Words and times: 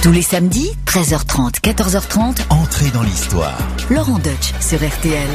Tous 0.00 0.12
les 0.12 0.22
samedis, 0.22 0.70
13h30, 0.86 1.60
14h30, 1.60 2.46
Entrez 2.50 2.90
dans 2.92 3.02
l'histoire. 3.02 3.58
Laurent 3.90 4.20
Deutsch 4.20 4.54
sur 4.60 4.78
RTL. 4.78 5.28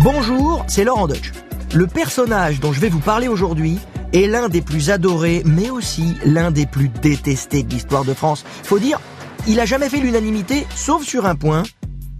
Bonjour, 0.00 0.64
c'est 0.68 0.84
Laurent 0.84 1.08
Deutsch. 1.08 1.32
Le 1.74 1.88
personnage 1.88 2.60
dont 2.60 2.72
je 2.72 2.78
vais 2.78 2.90
vous 2.90 3.00
parler 3.00 3.26
aujourd'hui 3.26 3.80
est 4.12 4.28
l'un 4.28 4.48
des 4.48 4.62
plus 4.62 4.90
adorés, 4.90 5.42
mais 5.44 5.68
aussi 5.70 6.16
l'un 6.24 6.52
des 6.52 6.64
plus 6.64 6.88
détestés 6.88 7.64
de 7.64 7.70
l'histoire 7.70 8.04
de 8.04 8.14
France. 8.14 8.44
Faut 8.62 8.78
dire, 8.78 9.00
il 9.48 9.58
a 9.58 9.66
jamais 9.66 9.88
fait 9.88 10.00
l'unanimité, 10.00 10.68
sauf 10.76 11.02
sur 11.02 11.26
un 11.26 11.34
point, 11.34 11.64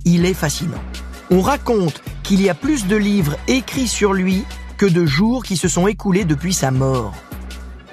il 0.05 0.27
est 0.27 0.35
fascinant. 0.35 0.83
On 1.31 1.43
raconte 1.43 2.03
qu'il 2.25 2.43
y 2.43 2.51
a 2.51 2.55
plus 2.55 2.89
de 2.89 2.97
livres 2.97 3.37
écrits 3.47 3.89
sur 3.89 4.15
lui 4.15 4.43
que 4.79 4.87
de 4.87 5.07
jours 5.07 5.45
qui 5.45 5.57
se 5.57 5.69
sont 5.69 5.87
écoulés 5.87 6.25
depuis 6.25 6.55
sa 6.55 6.73
mort. 6.73 7.15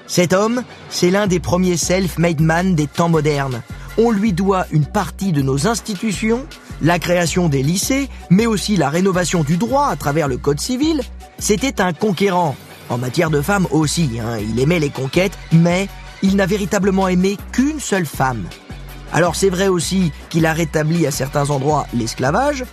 Cet 0.07 0.31
homme, 0.31 0.63
c'est 0.89 1.11
l'un 1.11 1.27
des 1.27 1.39
premiers 1.39 1.77
self-made 1.77 2.39
man 2.39 2.75
des 2.75 2.87
temps 2.87 3.09
modernes. 3.09 3.61
On 3.97 4.11
lui 4.11 4.32
doit 4.32 4.65
une 4.71 4.86
partie 4.86 5.33
de 5.33 5.41
nos 5.41 5.68
institutions, 5.68 6.45
la 6.82 6.97
création 6.97 7.49
des 7.49 7.61
lycées, 7.61 8.09
mais 8.29 8.46
aussi 8.46 8.77
la 8.77 8.89
rénovation 8.89 9.43
du 9.43 9.57
droit 9.57 9.87
à 9.87 9.96
travers 9.97 10.27
le 10.27 10.37
code 10.37 10.61
civil. 10.61 11.01
C'était 11.39 11.82
un 11.82 11.93
conquérant. 11.93 12.55
En 12.89 12.97
matière 12.97 13.29
de 13.29 13.41
femmes 13.41 13.68
aussi, 13.71 14.11
hein. 14.21 14.37
il 14.39 14.59
aimait 14.59 14.79
les 14.79 14.89
conquêtes, 14.89 15.37
mais 15.51 15.89
il 16.21 16.37
n'a 16.37 16.46
véritablement 16.46 17.10
aimé 17.10 17.37
qu'une 17.51 17.82
seule 17.82 18.05
femme. 18.05 18.46
Alors 19.11 19.35
c'est 19.35 19.49
vrai 19.49 19.68
aussi 19.68 20.11
qu'il 20.29 20.46
a 20.46 20.54
rétabli 20.54 21.05
à 21.05 21.11
certains 21.11 21.49
endroits 21.49 21.85
l'esclavage, 21.93 22.63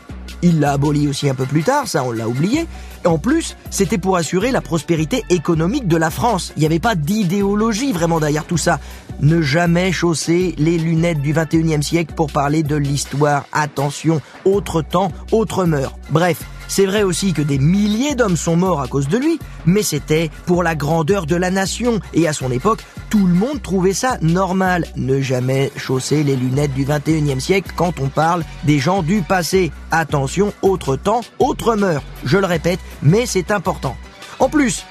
il 0.42 0.60
l'a 0.60 0.72
aboli 0.72 1.08
aussi 1.08 1.28
un 1.28 1.34
peu 1.34 1.46
plus 1.46 1.62
tard, 1.62 1.88
ça 1.88 2.04
on 2.04 2.12
l'a 2.12 2.28
oublié. 2.28 2.66
En 3.04 3.18
plus, 3.18 3.56
c'était 3.70 3.98
pour 3.98 4.16
assurer 4.16 4.50
la 4.50 4.60
prospérité 4.60 5.24
économique 5.28 5.86
de 5.86 5.96
la 5.96 6.10
France. 6.10 6.52
Il 6.56 6.60
n'y 6.60 6.66
avait 6.66 6.78
pas 6.78 6.94
d'idéologie 6.94 7.92
vraiment 7.92 8.20
derrière 8.20 8.44
tout 8.44 8.56
ça. 8.56 8.80
Ne 9.20 9.42
jamais 9.42 9.92
chausser 9.92 10.54
les 10.58 10.78
lunettes 10.78 11.20
du 11.20 11.34
21e 11.34 11.82
siècle 11.82 12.14
pour 12.14 12.32
parler 12.32 12.62
de 12.62 12.76
l'histoire. 12.76 13.44
Attention, 13.52 14.20
autre 14.44 14.82
temps, 14.82 15.12
autre 15.32 15.64
mœurs. 15.64 15.94
Bref, 16.10 16.44
c'est 16.68 16.86
vrai 16.86 17.02
aussi 17.02 17.32
que 17.32 17.42
des 17.42 17.58
milliers 17.58 18.14
d'hommes 18.14 18.36
sont 18.36 18.56
morts 18.56 18.80
à 18.80 18.88
cause 18.88 19.08
de 19.08 19.18
lui, 19.18 19.38
mais 19.66 19.82
c'était 19.82 20.30
pour 20.46 20.62
la 20.62 20.74
grandeur 20.74 21.26
de 21.26 21.36
la 21.36 21.50
nation. 21.50 22.00
Et 22.14 22.26
à 22.26 22.32
son 22.32 22.50
époque, 22.50 22.82
tout 23.10 23.26
le 23.26 23.34
monde 23.34 23.62
trouvait 23.62 23.92
ça 23.92 24.18
normal. 24.22 24.86
Ne 24.96 25.20
jamais 25.20 25.70
chausser 25.76 26.24
les 26.24 26.36
lunettes 26.36 26.74
du 26.74 26.84
21e 26.84 27.40
siècle 27.40 27.72
quand 27.76 28.00
on 28.00 28.08
parle 28.08 28.44
des 28.64 28.78
gens 28.78 29.02
du 29.02 29.22
passé. 29.22 29.70
Attention, 29.90 30.52
autre 30.62 30.96
temps, 30.96 31.20
autre 31.38 31.76
mœurs. 31.76 32.02
Je 32.24 32.38
le 32.38 32.46
répète, 32.46 32.80
mais 33.02 33.26
c'est 33.26 33.50
important. 33.50 33.96
En 34.38 34.48
plus, 34.48 34.84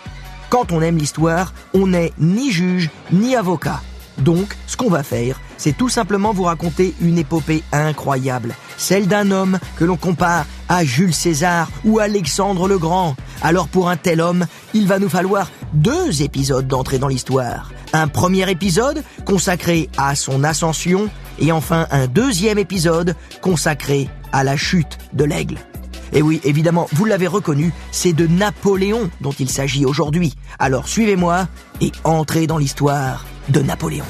quand 0.49 0.71
on 0.71 0.81
aime 0.81 0.97
l'histoire, 0.97 1.53
on 1.73 1.87
n'est 1.87 2.13
ni 2.19 2.51
juge 2.51 2.89
ni 3.11 3.35
avocat. 3.35 3.81
Donc, 4.19 4.55
ce 4.67 4.77
qu'on 4.77 4.89
va 4.89 5.03
faire, 5.03 5.39
c'est 5.57 5.75
tout 5.75 5.89
simplement 5.89 6.33
vous 6.33 6.43
raconter 6.43 6.93
une 7.01 7.17
épopée 7.17 7.63
incroyable, 7.71 8.55
celle 8.77 9.07
d'un 9.07 9.31
homme 9.31 9.59
que 9.77 9.85
l'on 9.85 9.97
compare 9.97 10.45
à 10.69 10.83
Jules 10.83 11.13
César 11.13 11.69
ou 11.83 11.99
Alexandre 11.99 12.67
le 12.67 12.77
Grand. 12.77 13.15
Alors 13.41 13.67
pour 13.67 13.89
un 13.89 13.97
tel 13.97 14.21
homme, 14.21 14.45
il 14.73 14.87
va 14.87 14.99
nous 14.99 15.09
falloir 15.09 15.49
deux 15.73 16.21
épisodes 16.21 16.67
d'entrée 16.67 16.99
dans 16.99 17.07
l'histoire. 17.07 17.71
Un 17.91 18.07
premier 18.07 18.49
épisode 18.49 19.03
consacré 19.25 19.89
à 19.97 20.15
son 20.15 20.43
ascension 20.43 21.09
et 21.39 21.51
enfin 21.51 21.87
un 21.91 22.07
deuxième 22.07 22.57
épisode 22.59 23.15
consacré 23.41 24.09
à 24.31 24.43
la 24.43 24.57
chute 24.57 24.97
de 25.13 25.23
l'aigle. 25.23 25.57
Et 26.13 26.21
oui, 26.21 26.39
évidemment, 26.43 26.87
vous 26.91 27.05
l'avez 27.05 27.27
reconnu, 27.27 27.73
c'est 27.91 28.13
de 28.13 28.27
Napoléon 28.27 29.09
dont 29.21 29.31
il 29.31 29.49
s'agit 29.49 29.85
aujourd'hui. 29.85 30.33
Alors 30.59 30.87
suivez-moi 30.87 31.47
et 31.81 31.91
entrez 32.03 32.45
dans 32.45 32.57
l'histoire 32.57 33.25
de 33.49 33.61
Napoléon. 33.61 34.05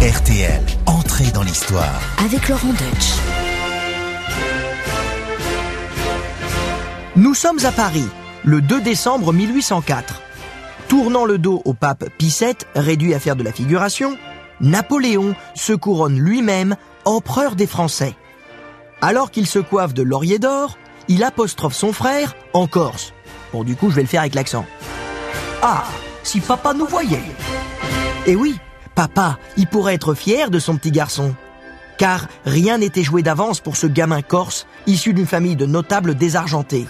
RTL, 0.00 0.62
entrez 0.86 1.30
dans 1.32 1.42
l'histoire. 1.42 2.00
Avec 2.24 2.48
Laurent 2.48 2.68
Deutsch. 2.68 3.12
Nous 7.16 7.34
sommes 7.34 7.64
à 7.64 7.72
Paris, 7.72 8.08
le 8.44 8.60
2 8.60 8.80
décembre 8.80 9.32
1804. 9.32 10.22
Tournant 10.88 11.24
le 11.24 11.38
dos 11.38 11.62
au 11.64 11.74
pape 11.74 12.04
Pie 12.18 12.34
VII, 12.38 12.54
réduit 12.74 13.14
à 13.14 13.18
faire 13.18 13.36
de 13.36 13.42
la 13.42 13.52
figuration, 13.52 14.16
Napoléon 14.60 15.34
se 15.54 15.72
couronne 15.72 16.18
lui-même 16.18 16.76
empereur 17.04 17.56
des 17.56 17.66
Français. 17.66 18.14
Alors 19.00 19.30
qu'il 19.30 19.46
se 19.46 19.58
coiffe 19.58 19.94
de 19.94 20.02
laurier 20.02 20.38
d'or, 20.38 20.78
il 21.08 21.24
apostrophe 21.24 21.74
son 21.74 21.92
frère 21.92 22.34
en 22.52 22.66
Corse. 22.66 23.12
Bon, 23.52 23.64
du 23.64 23.76
coup, 23.76 23.90
je 23.90 23.96
vais 23.96 24.02
le 24.02 24.08
faire 24.08 24.22
avec 24.22 24.34
l'accent. 24.34 24.66
Ah, 25.62 25.84
si 26.22 26.40
papa 26.40 26.74
nous 26.74 26.86
voyait. 26.86 27.22
Eh 28.26 28.36
oui, 28.36 28.56
papa, 28.94 29.38
il 29.56 29.66
pourrait 29.66 29.94
être 29.94 30.14
fier 30.14 30.50
de 30.50 30.58
son 30.58 30.76
petit 30.76 30.90
garçon. 30.90 31.34
Car 31.98 32.26
rien 32.44 32.78
n'était 32.78 33.02
joué 33.02 33.22
d'avance 33.22 33.60
pour 33.60 33.76
ce 33.76 33.86
gamin 33.86 34.20
corse, 34.20 34.66
issu 34.86 35.14
d'une 35.14 35.26
famille 35.26 35.56
de 35.56 35.66
notables 35.66 36.14
désargentés. 36.14 36.86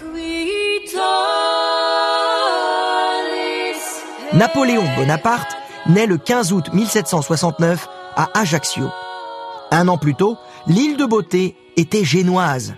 Napoléon 4.33 4.83
Bonaparte 4.97 5.55
naît 5.87 6.05
le 6.05 6.17
15 6.17 6.51
août 6.51 6.73
1769 6.73 7.87
à 8.15 8.29
Ajaccio. 8.37 8.89
Un 9.71 9.87
an 9.87 9.97
plus 9.97 10.15
tôt, 10.15 10.37
l'île 10.67 10.97
de 10.97 11.05
Beauté 11.05 11.55
était 11.77 12.03
génoise. 12.03 12.75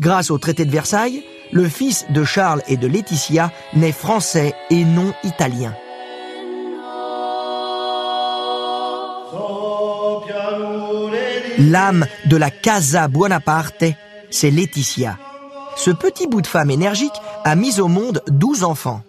Grâce 0.00 0.30
au 0.30 0.38
traité 0.38 0.64
de 0.64 0.70
Versailles, 0.70 1.22
le 1.52 1.68
fils 1.68 2.06
de 2.10 2.24
Charles 2.24 2.62
et 2.68 2.76
de 2.76 2.86
Laetitia 2.86 3.52
naît 3.74 3.92
français 3.92 4.54
et 4.70 4.84
non 4.84 5.12
italien. 5.24 5.74
L'âme 11.58 12.06
de 12.26 12.36
la 12.36 12.50
Casa 12.50 13.08
Buonaparte, 13.08 13.84
c'est 14.30 14.50
Laetitia. 14.50 15.18
Ce 15.76 15.90
petit 15.90 16.26
bout 16.26 16.42
de 16.42 16.46
femme 16.46 16.70
énergique 16.70 17.12
a 17.44 17.54
mis 17.54 17.80
au 17.80 17.88
monde 17.88 18.22
12 18.28 18.64
enfants. 18.64 19.02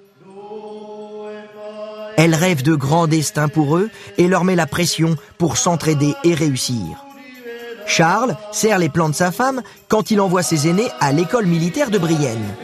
Elle 2.17 2.35
rêve 2.35 2.63
de 2.63 2.75
grands 2.75 3.07
destins 3.07 3.47
pour 3.47 3.77
eux 3.77 3.89
et 4.17 4.27
leur 4.27 4.43
met 4.43 4.55
la 4.55 4.67
pression 4.67 5.15
pour 5.37 5.57
s'entraider 5.57 6.13
et 6.23 6.33
réussir. 6.33 7.05
Charles 7.85 8.35
serre 8.51 8.79
les 8.79 8.89
plans 8.89 9.09
de 9.09 9.15
sa 9.15 9.31
femme 9.31 9.61
quand 9.87 10.11
il 10.11 10.21
envoie 10.21 10.43
ses 10.43 10.67
aînés 10.67 10.89
à 10.99 11.11
l'école 11.11 11.45
militaire 11.45 11.89
de 11.89 11.97
Brienne. 11.97 12.55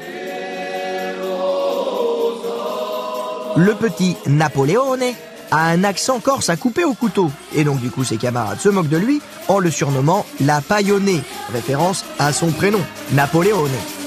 Le 3.56 3.74
petit 3.74 4.16
Napoléone 4.28 5.03
a 5.52 5.66
un 5.66 5.84
accent 5.84 6.19
corse 6.19 6.50
à 6.50 6.56
couper 6.56 6.85
au 6.85 6.94
couteau, 6.94 7.31
et 7.56 7.63
donc 7.63 7.80
du 7.80 7.90
coup 7.90 8.03
ses 8.03 8.18
camarades 8.18 8.59
se 8.59 8.69
moquent 8.69 8.90
de 8.90 8.97
lui 8.97 9.22
en 9.47 9.59
le 9.59 9.72
surnommant 9.72 10.25
la 10.40 10.62
paillonnée, 10.62 11.22
référence 11.51 12.06
à 12.19 12.31
son 12.31 12.51
prénom, 12.51 12.80
Napoléone. 13.13 13.99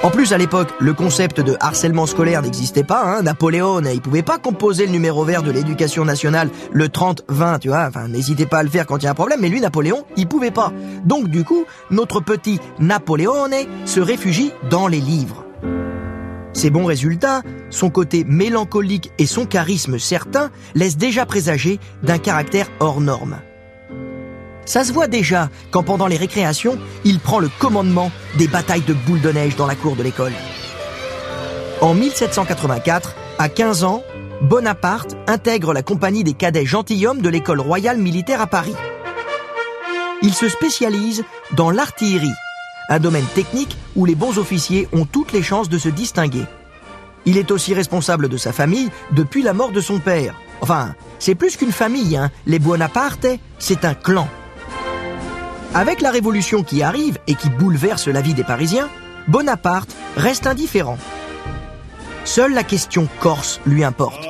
En 0.00 0.10
plus, 0.10 0.32
à 0.32 0.38
l'époque, 0.38 0.68
le 0.78 0.94
concept 0.94 1.40
de 1.40 1.56
harcèlement 1.58 2.06
scolaire 2.06 2.40
n'existait 2.40 2.84
pas. 2.84 3.02
Hein. 3.02 3.22
Napoléon, 3.22 3.80
il 3.82 4.00
pouvait 4.00 4.22
pas 4.22 4.38
composer 4.38 4.86
le 4.86 4.92
numéro 4.92 5.24
vert 5.24 5.42
de 5.42 5.50
l'éducation 5.50 6.04
nationale, 6.04 6.50
le 6.70 6.86
30-20, 6.86 7.58
tu 7.58 7.68
vois. 7.68 7.86
Enfin, 7.88 8.06
n'hésitez 8.06 8.46
pas 8.46 8.58
à 8.58 8.62
le 8.62 8.68
faire 8.68 8.86
quand 8.86 8.98
il 8.98 9.04
y 9.04 9.08
a 9.08 9.10
un 9.10 9.14
problème. 9.14 9.40
Mais 9.42 9.48
lui, 9.48 9.60
Napoléon, 9.60 10.04
il 10.16 10.28
pouvait 10.28 10.52
pas. 10.52 10.72
Donc, 11.04 11.28
du 11.28 11.42
coup, 11.42 11.64
notre 11.90 12.20
petit 12.20 12.60
Napoléon 12.78 13.48
se 13.86 13.98
réfugie 13.98 14.52
dans 14.70 14.86
les 14.86 15.00
livres. 15.00 15.44
Ses 16.52 16.70
bons 16.70 16.86
résultats, 16.86 17.42
son 17.70 17.90
côté 17.90 18.24
mélancolique 18.24 19.10
et 19.18 19.26
son 19.26 19.46
charisme 19.46 19.98
certain 19.98 20.50
laissent 20.76 20.96
déjà 20.96 21.26
présager 21.26 21.80
d'un 22.04 22.18
caractère 22.18 22.68
hors 22.78 23.00
norme. 23.00 23.38
Ça 24.68 24.84
se 24.84 24.92
voit 24.92 25.06
déjà 25.06 25.48
quand 25.70 25.82
pendant 25.82 26.06
les 26.06 26.18
récréations, 26.18 26.78
il 27.02 27.20
prend 27.20 27.38
le 27.38 27.48
commandement 27.58 28.12
des 28.36 28.48
batailles 28.48 28.82
de 28.82 28.92
boules 28.92 29.22
de 29.22 29.32
neige 29.32 29.56
dans 29.56 29.66
la 29.66 29.74
cour 29.74 29.96
de 29.96 30.02
l'école. 30.02 30.34
En 31.80 31.94
1784, 31.94 33.14
à 33.38 33.48
15 33.48 33.84
ans, 33.84 34.02
Bonaparte 34.42 35.16
intègre 35.26 35.72
la 35.72 35.82
compagnie 35.82 36.22
des 36.22 36.34
cadets 36.34 36.66
gentilshommes 36.66 37.22
de 37.22 37.30
l'école 37.30 37.60
royale 37.60 37.96
militaire 37.96 38.42
à 38.42 38.46
Paris. 38.46 38.74
Il 40.20 40.34
se 40.34 40.50
spécialise 40.50 41.24
dans 41.52 41.70
l'artillerie, 41.70 42.28
un 42.90 42.98
domaine 42.98 43.24
technique 43.34 43.78
où 43.96 44.04
les 44.04 44.14
bons 44.14 44.36
officiers 44.36 44.86
ont 44.92 45.06
toutes 45.06 45.32
les 45.32 45.42
chances 45.42 45.70
de 45.70 45.78
se 45.78 45.88
distinguer. 45.88 46.44
Il 47.24 47.38
est 47.38 47.52
aussi 47.52 47.72
responsable 47.72 48.28
de 48.28 48.36
sa 48.36 48.52
famille 48.52 48.90
depuis 49.12 49.40
la 49.40 49.54
mort 49.54 49.72
de 49.72 49.80
son 49.80 49.98
père. 49.98 50.34
Enfin, 50.60 50.94
c'est 51.18 51.34
plus 51.34 51.56
qu'une 51.56 51.72
famille, 51.72 52.18
hein. 52.18 52.30
les 52.44 52.58
Bonaparte, 52.58 53.26
c'est 53.58 53.86
un 53.86 53.94
clan. 53.94 54.28
Avec 55.74 56.00
la 56.00 56.10
révolution 56.10 56.62
qui 56.62 56.82
arrive 56.82 57.18
et 57.26 57.34
qui 57.34 57.50
bouleverse 57.50 58.08
la 58.08 58.22
vie 58.22 58.34
des 58.34 58.44
Parisiens, 58.44 58.88
Bonaparte 59.26 59.94
reste 60.16 60.46
indifférent. 60.46 60.98
Seule 62.24 62.54
la 62.54 62.64
question 62.64 63.08
corse 63.20 63.60
lui 63.66 63.84
importe. 63.84 64.26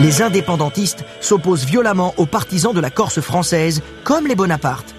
Les 0.00 0.22
indépendantistes 0.22 1.04
s'opposent 1.20 1.64
violemment 1.64 2.14
aux 2.18 2.26
partisans 2.26 2.72
de 2.72 2.80
la 2.80 2.90
Corse 2.90 3.20
française, 3.20 3.82
comme 4.04 4.26
les 4.26 4.36
Bonaparte. 4.36 4.94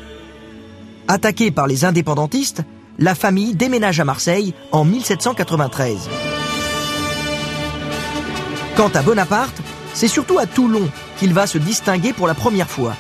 Attaquée 1.08 1.52
par 1.52 1.68
les 1.68 1.86
indépendantistes, 1.86 2.64
la 2.98 3.16
famille 3.16 3.56
déménage 3.56 4.00
à 4.00 4.06
Marseille 4.06 4.54
en 4.72 4.84
1793. 4.84 6.10
Quant 8.76 8.90
à 8.94 9.02
Bonaparte, 9.02 9.62
c'est 9.94 10.08
surtout 10.08 10.38
à 10.38 10.46
Toulon 10.46 10.90
qu'il 11.18 11.34
va 11.34 11.48
se 11.48 11.58
distinguer 11.58 12.12
pour 12.12 12.28
la 12.28 12.34
première 12.34 12.70
fois. 12.70 12.96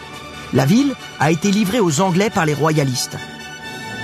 La 0.53 0.65
ville 0.65 0.95
a 1.19 1.31
été 1.31 1.51
livrée 1.51 1.79
aux 1.79 2.01
Anglais 2.01 2.31
par 2.31 2.45
les 2.45 2.53
royalistes. 2.55 3.17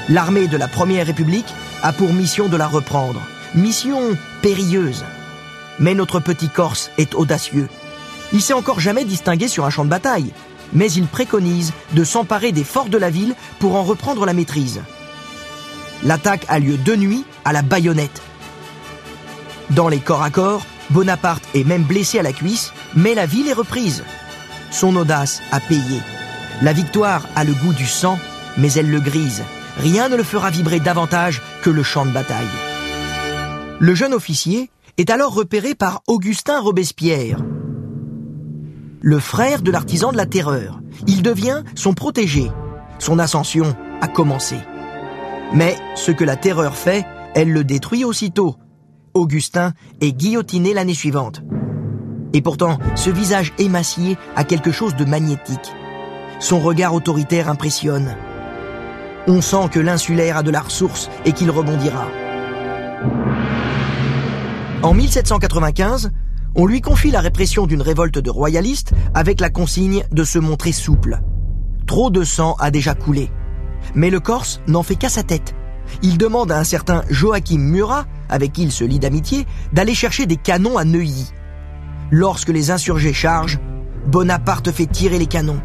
L'armée 0.09 0.47
de 0.47 0.57
la 0.57 0.67
Première 0.67 1.07
République 1.07 1.51
a 1.81 1.91
pour 1.91 2.13
mission 2.13 2.47
de 2.47 2.57
la 2.57 2.67
reprendre. 2.67 3.21
Mission 3.55 4.15
périlleuse. 4.43 5.03
Mais 5.79 5.95
notre 5.95 6.19
petit 6.19 6.49
Corse 6.49 6.91
est 6.99 7.15
audacieux. 7.15 7.67
Il 8.31 8.41
s'est 8.41 8.53
encore 8.53 8.79
jamais 8.79 9.05
distingué 9.05 9.47
sur 9.47 9.65
un 9.65 9.71
champ 9.71 9.85
de 9.85 9.89
bataille, 9.89 10.33
mais 10.73 10.91
il 10.91 11.07
préconise 11.07 11.73
de 11.93 12.03
s'emparer 12.03 12.51
des 12.51 12.63
forts 12.63 12.89
de 12.89 12.97
la 12.97 13.09
ville 13.09 13.33
pour 13.59 13.75
en 13.75 13.83
reprendre 13.83 14.25
la 14.25 14.33
maîtrise. 14.33 14.81
L'attaque 16.03 16.45
a 16.47 16.59
lieu 16.59 16.77
de 16.77 16.95
nuit 16.95 17.25
à 17.43 17.53
la 17.53 17.63
baïonnette. 17.63 18.21
Dans 19.71 19.89
les 19.89 19.99
corps 19.99 20.21
à 20.21 20.29
corps, 20.29 20.65
Bonaparte 20.91 21.43
est 21.55 21.63
même 21.63 21.83
blessé 21.83 22.19
à 22.19 22.23
la 22.23 22.33
cuisse, 22.33 22.71
mais 22.95 23.15
la 23.15 23.25
ville 23.25 23.47
est 23.47 23.53
reprise. 23.53 24.03
Son 24.69 24.95
audace 24.95 25.41
a 25.51 25.59
payé. 25.59 26.01
La 26.61 26.73
victoire 26.73 27.27
a 27.35 27.43
le 27.43 27.53
goût 27.53 27.73
du 27.73 27.85
sang, 27.85 28.17
mais 28.57 28.71
elle 28.73 28.89
le 28.89 28.99
grise. 28.99 29.43
Rien 29.77 30.07
ne 30.07 30.15
le 30.15 30.23
fera 30.23 30.49
vibrer 30.49 30.79
davantage 30.79 31.41
que 31.61 31.69
le 31.69 31.83
champ 31.83 32.05
de 32.05 32.11
bataille. 32.11 32.47
Le 33.79 33.93
jeune 33.93 34.13
officier 34.13 34.69
est 34.97 35.09
alors 35.09 35.33
repéré 35.33 35.75
par 35.75 36.01
Augustin 36.07 36.61
Robespierre, 36.61 37.39
le 39.01 39.19
frère 39.19 39.61
de 39.61 39.69
l'artisan 39.69 40.11
de 40.11 40.17
la 40.17 40.25
terreur. 40.25 40.79
Il 41.05 41.21
devient 41.21 41.61
son 41.75 41.93
protégé. 41.93 42.49
Son 42.97 43.19
ascension 43.19 43.75
a 44.01 44.07
commencé. 44.07 44.55
Mais 45.53 45.77
ce 45.95 46.11
que 46.11 46.23
la 46.23 46.37
terreur 46.37 46.75
fait, 46.75 47.05
elle 47.35 47.51
le 47.51 47.63
détruit 47.63 48.03
aussitôt. 48.03 48.55
Augustin 49.13 49.73
est 50.01 50.13
guillotiné 50.13 50.73
l'année 50.73 50.95
suivante. 50.95 51.43
Et 52.33 52.41
pourtant, 52.41 52.79
ce 52.95 53.11
visage 53.11 53.53
émacié 53.59 54.17
a 54.35 54.43
quelque 54.43 54.71
chose 54.71 54.95
de 54.95 55.05
magnétique. 55.05 55.73
Son 56.39 56.59
regard 56.59 56.93
autoritaire 56.93 57.49
impressionne. 57.49 58.15
On 59.27 59.41
sent 59.41 59.69
que 59.71 59.79
l'insulaire 59.79 60.37
a 60.37 60.43
de 60.43 60.51
la 60.51 60.61
ressource 60.61 61.09
et 61.25 61.31
qu'il 61.31 61.49
rebondira. 61.49 62.07
En 64.83 64.93
1795, 64.93 66.11
on 66.55 66.65
lui 66.65 66.81
confie 66.81 67.09
la 67.09 67.21
répression 67.21 67.65
d'une 67.65 67.81
révolte 67.81 68.19
de 68.19 68.29
royalistes 68.29 68.93
avec 69.13 69.41
la 69.41 69.49
consigne 69.49 70.03
de 70.11 70.23
se 70.23 70.37
montrer 70.37 70.71
souple. 70.71 71.19
Trop 71.87 72.09
de 72.09 72.23
sang 72.23 72.55
a 72.59 72.69
déjà 72.69 72.93
coulé. 72.93 73.31
Mais 73.93 74.09
le 74.09 74.19
Corse 74.19 74.61
n'en 74.67 74.83
fait 74.83 74.95
qu'à 74.95 75.09
sa 75.09 75.23
tête. 75.23 75.55
Il 76.01 76.17
demande 76.17 76.51
à 76.51 76.57
un 76.57 76.63
certain 76.63 77.03
Joachim 77.09 77.59
Murat, 77.59 78.05
avec 78.29 78.53
qui 78.53 78.63
il 78.63 78.71
se 78.71 78.83
lie 78.83 78.99
d'amitié, 78.99 79.45
d'aller 79.73 79.93
chercher 79.93 80.25
des 80.25 80.37
canons 80.37 80.77
à 80.77 80.83
Neuilly. 80.83 81.31
Lorsque 82.11 82.49
les 82.49 82.71
insurgés 82.71 83.13
chargent, 83.13 83.59
Bonaparte 84.07 84.71
fait 84.71 84.85
tirer 84.85 85.17
les 85.17 85.25
canons. 85.25 85.61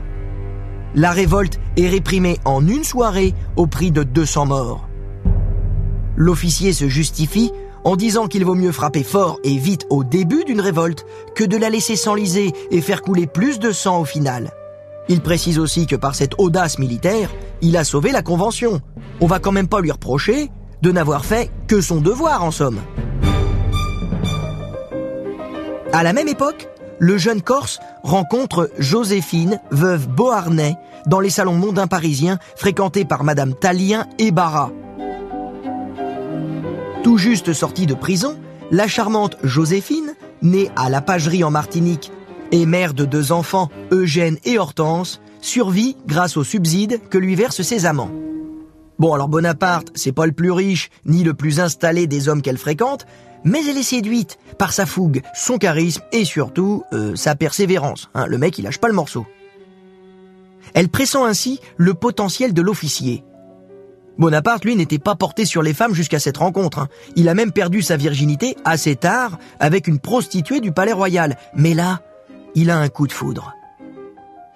La 0.94 1.12
révolte 1.12 1.60
est 1.76 1.88
réprimée 1.88 2.38
en 2.44 2.66
une 2.66 2.82
soirée 2.82 3.34
au 3.56 3.66
prix 3.66 3.92
de 3.92 4.02
200 4.02 4.46
morts. 4.46 4.88
L'officier 6.16 6.72
se 6.72 6.88
justifie 6.88 7.52
en 7.84 7.94
disant 7.96 8.26
qu'il 8.26 8.44
vaut 8.44 8.56
mieux 8.56 8.72
frapper 8.72 9.04
fort 9.04 9.38
et 9.44 9.56
vite 9.56 9.86
au 9.88 10.02
début 10.02 10.44
d'une 10.44 10.60
révolte 10.60 11.06
que 11.34 11.44
de 11.44 11.56
la 11.56 11.70
laisser 11.70 11.94
s'enliser 11.94 12.52
et 12.72 12.80
faire 12.80 13.02
couler 13.02 13.26
plus 13.26 13.60
de 13.60 13.70
sang 13.70 14.00
au 14.00 14.04
final. 14.04 14.50
Il 15.08 15.20
précise 15.20 15.58
aussi 15.58 15.86
que 15.86 15.96
par 15.96 16.14
cette 16.14 16.34
audace 16.38 16.78
militaire, 16.78 17.30
il 17.62 17.76
a 17.76 17.84
sauvé 17.84 18.10
la 18.10 18.22
Convention. 18.22 18.80
On 19.20 19.26
va 19.26 19.38
quand 19.38 19.52
même 19.52 19.68
pas 19.68 19.80
lui 19.80 19.92
reprocher 19.92 20.50
de 20.82 20.92
n'avoir 20.92 21.24
fait 21.24 21.50
que 21.68 21.80
son 21.80 22.00
devoir 22.00 22.44
en 22.44 22.50
somme. 22.50 22.80
À 25.92 26.02
la 26.02 26.12
même 26.12 26.28
époque, 26.28 26.68
le 27.00 27.16
jeune 27.16 27.42
Corse 27.42 27.80
rencontre 28.02 28.70
Joséphine, 28.78 29.58
veuve 29.70 30.06
Beauharnais, 30.06 30.76
dans 31.06 31.18
les 31.18 31.30
salons 31.30 31.54
mondains 31.54 31.86
parisiens 31.86 32.38
fréquentés 32.56 33.06
par 33.06 33.24
Madame 33.24 33.54
Talien 33.54 34.06
et 34.18 34.30
Barra. 34.30 34.70
Tout 37.02 37.16
juste 37.16 37.54
sortie 37.54 37.86
de 37.86 37.94
prison, 37.94 38.38
la 38.70 38.86
charmante 38.86 39.38
Joséphine, 39.42 40.14
née 40.42 40.70
à 40.76 40.90
la 40.90 41.00
Pagerie 41.00 41.42
en 41.42 41.50
Martinique 41.50 42.12
et 42.52 42.66
mère 42.66 42.92
de 42.92 43.06
deux 43.06 43.32
enfants, 43.32 43.70
Eugène 43.90 44.36
et 44.44 44.58
Hortense, 44.58 45.20
survit 45.40 45.96
grâce 46.06 46.36
aux 46.36 46.44
subsides 46.44 47.00
que 47.08 47.16
lui 47.16 47.34
versent 47.34 47.62
ses 47.62 47.86
amants. 47.86 48.10
Bon 48.98 49.14
alors 49.14 49.28
Bonaparte, 49.28 49.88
c'est 49.94 50.12
pas 50.12 50.26
le 50.26 50.32
plus 50.32 50.50
riche 50.50 50.90
ni 51.06 51.24
le 51.24 51.32
plus 51.32 51.60
installé 51.60 52.06
des 52.06 52.28
hommes 52.28 52.42
qu'elle 52.42 52.58
fréquente, 52.58 53.06
mais 53.44 53.60
elle 53.66 53.78
est 53.78 53.82
séduite 53.82 54.38
par 54.58 54.72
sa 54.72 54.86
fougue, 54.86 55.22
son 55.34 55.58
charisme 55.58 56.02
et 56.12 56.24
surtout 56.24 56.84
euh, 56.92 57.16
sa 57.16 57.34
persévérance. 57.34 58.10
Hein, 58.14 58.26
le 58.26 58.38
mec, 58.38 58.58
il 58.58 58.64
lâche 58.64 58.78
pas 58.78 58.88
le 58.88 58.94
morceau. 58.94 59.26
Elle 60.74 60.88
pressent 60.88 61.24
ainsi 61.24 61.60
le 61.76 61.94
potentiel 61.94 62.52
de 62.52 62.62
l'officier. 62.62 63.24
Bonaparte, 64.18 64.64
lui, 64.64 64.76
n'était 64.76 64.98
pas 64.98 65.14
porté 65.14 65.46
sur 65.46 65.62
les 65.62 65.72
femmes 65.72 65.94
jusqu'à 65.94 66.18
cette 66.18 66.36
rencontre. 66.36 66.80
Hein. 66.80 66.88
Il 67.16 67.28
a 67.28 67.34
même 67.34 67.52
perdu 67.52 67.80
sa 67.80 67.96
virginité 67.96 68.54
assez 68.64 68.94
tard 68.94 69.38
avec 69.58 69.88
une 69.88 69.98
prostituée 69.98 70.60
du 70.60 70.72
palais 70.72 70.92
royal. 70.92 71.38
Mais 71.54 71.72
là, 71.72 72.02
il 72.54 72.70
a 72.70 72.78
un 72.78 72.88
coup 72.88 73.06
de 73.06 73.12
foudre. 73.12 73.54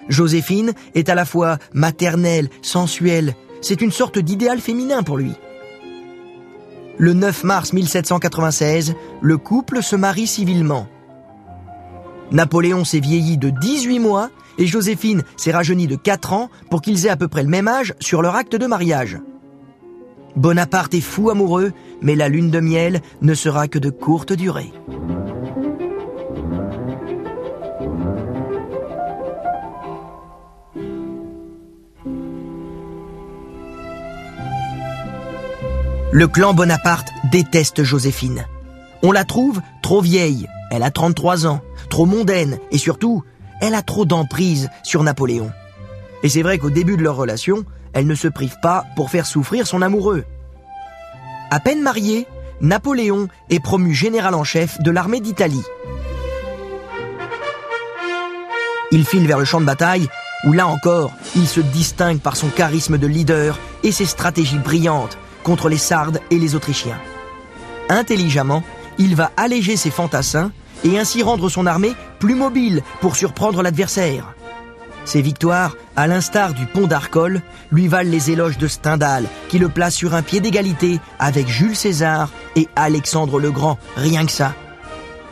Joséphine 0.08 0.74
est 0.94 1.08
à 1.08 1.14
la 1.14 1.24
fois 1.24 1.58
maternelle, 1.72 2.50
sensuelle. 2.60 3.34
C'est 3.62 3.80
une 3.80 3.92
sorte 3.92 4.18
d'idéal 4.18 4.60
féminin 4.60 5.02
pour 5.02 5.16
lui. 5.16 5.32
Le 6.96 7.12
9 7.12 7.42
mars 7.42 7.72
1796, 7.72 8.94
le 9.20 9.36
couple 9.36 9.82
se 9.82 9.96
marie 9.96 10.28
civilement. 10.28 10.86
Napoléon 12.30 12.84
s'est 12.84 13.00
vieilli 13.00 13.36
de 13.36 13.50
18 13.50 13.98
mois 13.98 14.30
et 14.58 14.66
Joséphine 14.66 15.24
s'est 15.36 15.50
rajeunie 15.50 15.88
de 15.88 15.96
4 15.96 16.32
ans 16.32 16.50
pour 16.70 16.82
qu'ils 16.82 17.06
aient 17.06 17.10
à 17.10 17.16
peu 17.16 17.26
près 17.26 17.42
le 17.42 17.48
même 17.48 17.66
âge 17.66 17.94
sur 17.98 18.22
leur 18.22 18.36
acte 18.36 18.54
de 18.54 18.66
mariage. 18.66 19.18
Bonaparte 20.36 20.94
est 20.94 21.00
fou 21.00 21.30
amoureux, 21.30 21.72
mais 22.00 22.14
la 22.14 22.28
lune 22.28 22.50
de 22.50 22.60
miel 22.60 23.02
ne 23.22 23.34
sera 23.34 23.66
que 23.66 23.78
de 23.80 23.90
courte 23.90 24.32
durée. 24.32 24.72
Le 36.16 36.28
clan 36.28 36.54
Bonaparte 36.54 37.08
déteste 37.32 37.82
Joséphine. 37.82 38.46
On 39.02 39.10
la 39.10 39.24
trouve 39.24 39.60
trop 39.82 40.00
vieille, 40.00 40.48
elle 40.70 40.84
a 40.84 40.92
33 40.92 41.48
ans, 41.48 41.60
trop 41.90 42.06
mondaine 42.06 42.60
et 42.70 42.78
surtout, 42.78 43.24
elle 43.60 43.74
a 43.74 43.82
trop 43.82 44.04
d'emprise 44.04 44.70
sur 44.84 45.02
Napoléon. 45.02 45.50
Et 46.22 46.28
c'est 46.28 46.42
vrai 46.42 46.58
qu'au 46.58 46.70
début 46.70 46.96
de 46.96 47.02
leur 47.02 47.16
relation, 47.16 47.64
elle 47.94 48.06
ne 48.06 48.14
se 48.14 48.28
prive 48.28 48.54
pas 48.62 48.84
pour 48.94 49.10
faire 49.10 49.26
souffrir 49.26 49.66
son 49.66 49.82
amoureux. 49.82 50.24
À 51.50 51.58
peine 51.58 51.82
marié, 51.82 52.28
Napoléon 52.60 53.26
est 53.50 53.58
promu 53.58 53.92
général 53.92 54.36
en 54.36 54.44
chef 54.44 54.80
de 54.80 54.92
l'armée 54.92 55.18
d'Italie. 55.18 55.64
Il 58.92 59.04
file 59.04 59.26
vers 59.26 59.40
le 59.40 59.44
champ 59.44 59.60
de 59.60 59.66
bataille 59.66 60.08
où 60.44 60.52
là 60.52 60.68
encore, 60.68 61.10
il 61.34 61.48
se 61.48 61.58
distingue 61.58 62.20
par 62.20 62.36
son 62.36 62.50
charisme 62.50 62.98
de 62.98 63.08
leader 63.08 63.58
et 63.82 63.90
ses 63.90 64.06
stratégies 64.06 64.58
brillantes 64.58 65.18
contre 65.44 65.68
les 65.68 65.78
Sardes 65.78 66.20
et 66.32 66.38
les 66.40 66.56
Autrichiens. 66.56 66.98
Intelligemment, 67.88 68.64
il 68.98 69.14
va 69.14 69.30
alléger 69.36 69.76
ses 69.76 69.90
fantassins 69.90 70.50
et 70.84 70.98
ainsi 70.98 71.22
rendre 71.22 71.48
son 71.48 71.66
armée 71.66 71.94
plus 72.18 72.34
mobile 72.34 72.82
pour 73.00 73.14
surprendre 73.14 73.62
l'adversaire. 73.62 74.34
Ses 75.04 75.20
victoires, 75.20 75.76
à 75.96 76.06
l'instar 76.06 76.54
du 76.54 76.66
pont 76.66 76.86
d'Arcole, 76.86 77.42
lui 77.70 77.88
valent 77.88 78.10
les 78.10 78.30
éloges 78.30 78.58
de 78.58 78.66
Stendhal, 78.66 79.26
qui 79.48 79.58
le 79.58 79.68
place 79.68 79.94
sur 79.94 80.14
un 80.14 80.22
pied 80.22 80.40
d'égalité 80.40 80.98
avec 81.18 81.46
Jules 81.46 81.76
César 81.76 82.30
et 82.56 82.68
Alexandre 82.74 83.38
le 83.38 83.50
Grand, 83.50 83.78
rien 83.96 84.24
que 84.24 84.32
ça. 84.32 84.54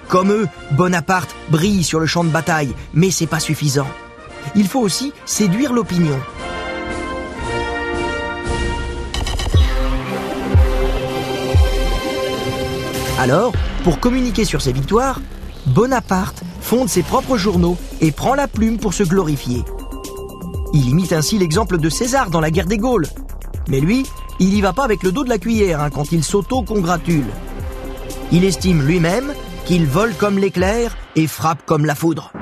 Comme 0.08 0.30
eux, 0.30 0.46
Bonaparte 0.72 1.34
brille 1.48 1.84
sur 1.84 2.00
le 2.00 2.06
champ 2.06 2.22
de 2.22 2.28
bataille, 2.28 2.74
mais 2.92 3.10
c'est 3.10 3.26
pas 3.26 3.40
suffisant. 3.40 3.88
Il 4.54 4.68
faut 4.68 4.80
aussi 4.80 5.14
séduire 5.24 5.72
l'opinion. 5.72 6.18
Alors, 13.22 13.52
pour 13.84 14.00
communiquer 14.00 14.44
sur 14.44 14.60
ses 14.60 14.72
victoires, 14.72 15.20
Bonaparte 15.66 16.42
fonde 16.60 16.88
ses 16.88 17.04
propres 17.04 17.36
journaux 17.36 17.76
et 18.00 18.10
prend 18.10 18.34
la 18.34 18.48
plume 18.48 18.78
pour 18.78 18.94
se 18.94 19.04
glorifier. 19.04 19.62
Il 20.74 20.88
imite 20.88 21.12
ainsi 21.12 21.38
l'exemple 21.38 21.78
de 21.78 21.88
César 21.88 22.30
dans 22.30 22.40
la 22.40 22.50
guerre 22.50 22.66
des 22.66 22.78
Gaules. 22.78 23.06
Mais 23.68 23.78
lui, 23.78 24.04
il 24.40 24.48
n'y 24.48 24.60
va 24.60 24.72
pas 24.72 24.82
avec 24.82 25.04
le 25.04 25.12
dos 25.12 25.22
de 25.22 25.28
la 25.28 25.38
cuillère 25.38 25.80
hein, 25.80 25.90
quand 25.90 26.10
il 26.10 26.24
s'auto-congratule. 26.24 27.28
Il 28.32 28.42
estime 28.42 28.82
lui-même 28.82 29.32
qu'il 29.66 29.86
vole 29.86 30.14
comme 30.14 30.36
l'éclair 30.40 30.96
et 31.14 31.28
frappe 31.28 31.64
comme 31.64 31.86
la 31.86 31.94
foudre. 31.94 32.32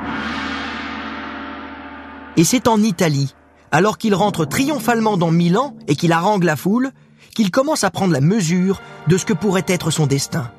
Et 2.39 2.45
c'est 2.45 2.69
en 2.69 2.83
Italie, 2.83 3.35
alors 3.71 3.99
qu'il 3.99 4.15
rentre 4.15 4.47
triomphalement 4.47 5.19
dans 5.19 5.31
Milan 5.31 5.77
et 5.89 5.95
qu'il 5.95 6.13
harangue 6.13 6.45
la 6.45 6.57
foule, 6.57 6.91
qu'il 7.35 7.51
commence 7.51 7.85
à 7.85 7.91
prendre 7.91 8.15
la 8.15 8.23
mesure 8.23 8.81
de 9.09 9.19
ce 9.19 9.27
que 9.27 9.35
pourrait 9.35 9.67
être 9.69 9.91
son 9.91 10.07
destin. 10.07 10.51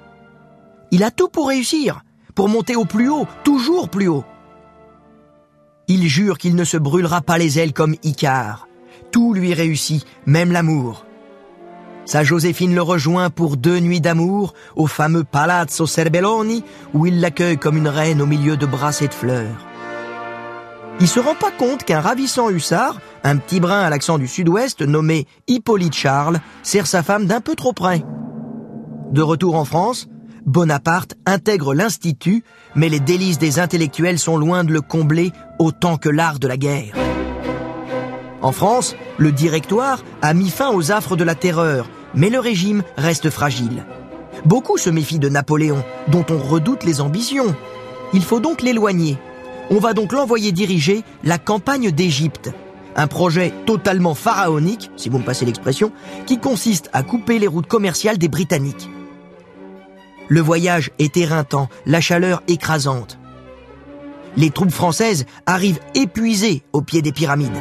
Il 0.92 1.04
a 1.04 1.12
tout 1.12 1.30
pour 1.30 1.48
réussir, 1.48 2.04
pour 2.36 2.50
monter 2.50 2.76
au 2.76 2.84
plus 2.84 3.10
haut, 3.10 3.26
toujours 3.46 3.88
plus 3.88 4.10
haut. 4.10 4.26
Il 5.88 6.08
jure 6.08 6.38
qu'il 6.38 6.56
ne 6.56 6.66
se 6.66 6.78
brûlera 6.78 7.22
pas 7.22 7.38
les 7.38 7.60
ailes 7.60 7.72
comme 7.72 7.96
Icare. 8.04 8.68
Tout 9.12 9.34
lui 9.34 9.54
réussit, 9.54 10.06
même 10.26 10.52
l'amour. 10.52 11.06
Sa 12.04 12.26
Joséphine 12.26 12.76
le 12.76 12.82
rejoint 12.82 13.30
pour 13.30 13.56
deux 13.56 13.80
nuits 13.80 14.02
d'amour 14.02 14.54
au 14.76 14.88
fameux 14.88 15.24
Palazzo 15.24 15.86
Serbelloni 15.86 16.64
où 16.94 17.06
il 17.06 17.22
l'accueille 17.22 17.58
comme 17.58 17.78
une 17.78 17.88
reine 17.88 18.22
au 18.22 18.26
milieu 18.26 18.58
de 18.58 18.66
brassées 18.66 19.08
de 19.08 19.14
fleurs. 19.14 19.66
Il 21.00 21.08
se 21.08 21.20
rend 21.20 21.36
pas 21.36 21.52
compte 21.52 21.84
qu'un 21.84 22.02
ravissant 22.02 22.50
hussard, 22.50 23.00
un 23.24 23.38
petit 23.38 23.60
brin 23.60 23.80
à 23.80 23.90
l'accent 23.90 24.18
du 24.18 24.28
sud-ouest 24.28 24.82
nommé 24.82 25.26
Hippolyte 25.48 25.96
Charles, 25.96 26.42
sert 26.64 26.86
sa 26.86 27.02
femme 27.02 27.28
d'un 27.28 27.40
peu 27.40 27.56
trop 27.56 27.74
près. 27.74 28.04
De 29.12 29.22
retour 29.22 29.56
en 29.56 29.66
France, 29.66 30.08
Bonaparte 30.46 31.16
intègre 31.26 31.74
l'Institut, 31.76 32.44
mais 32.76 32.90
les 32.90 33.00
délices 33.00 33.38
des 33.38 33.60
intellectuels 33.60 34.20
sont 34.20 34.38
loin 34.38 34.64
de 34.64 34.74
le 34.74 34.82
combler 34.82 35.32
autant 35.60 35.98
que 35.98 36.10
l'art 36.10 36.40
de 36.40 36.48
la 36.48 36.58
guerre. 36.58 36.96
En 38.42 38.52
France, 38.52 38.96
le 39.18 39.32
directoire 39.32 40.04
a 40.22 40.34
mis 40.34 40.50
fin 40.50 40.72
aux 40.72 40.92
affres 40.92 41.16
de 41.16 41.24
la 41.24 41.36
terreur, 41.36 41.90
mais 42.16 42.30
le 42.30 42.40
régime 42.40 42.82
reste 42.98 43.30
fragile. 43.30 43.86
Beaucoup 44.46 44.78
se 44.78 44.90
méfient 44.90 45.20
de 45.20 45.30
Napoléon, 45.30 45.84
dont 46.08 46.26
on 46.30 46.40
redoute 46.40 46.84
les 46.84 47.02
ambitions. 47.02 47.56
Il 48.14 48.24
faut 48.24 48.40
donc 48.40 48.64
l'éloigner. 48.64 49.18
On 49.70 49.78
va 49.78 49.94
donc 49.94 50.12
l'envoyer 50.12 50.52
diriger 50.52 51.04
la 51.24 51.38
campagne 51.38 51.92
d'Égypte. 51.92 52.52
Un 52.96 53.08
projet 53.08 53.54
totalement 53.68 54.16
pharaonique, 54.16 54.90
si 54.98 55.08
vous 55.08 55.20
me 55.20 55.24
passez 55.24 55.46
l'expression, 55.46 55.92
qui 56.26 56.40
consiste 56.40 56.90
à 56.94 57.04
couper 57.04 57.38
les 57.38 57.48
routes 57.48 57.68
commerciales 57.68 58.18
des 58.18 58.28
Britanniques. 58.28 58.90
Le 60.32 60.40
voyage 60.40 60.92
est 60.98 61.18
éreintant, 61.18 61.68
la 61.86 62.00
chaleur 62.00 62.42
écrasante. 62.48 63.20
Les 64.38 64.50
troupes 64.50 64.72
françaises 64.72 65.26
arrivent 65.46 65.82
épuisées 65.94 66.64
au 66.72 66.82
pied 66.82 67.02
des 67.02 67.12
pyramides. 67.12 67.52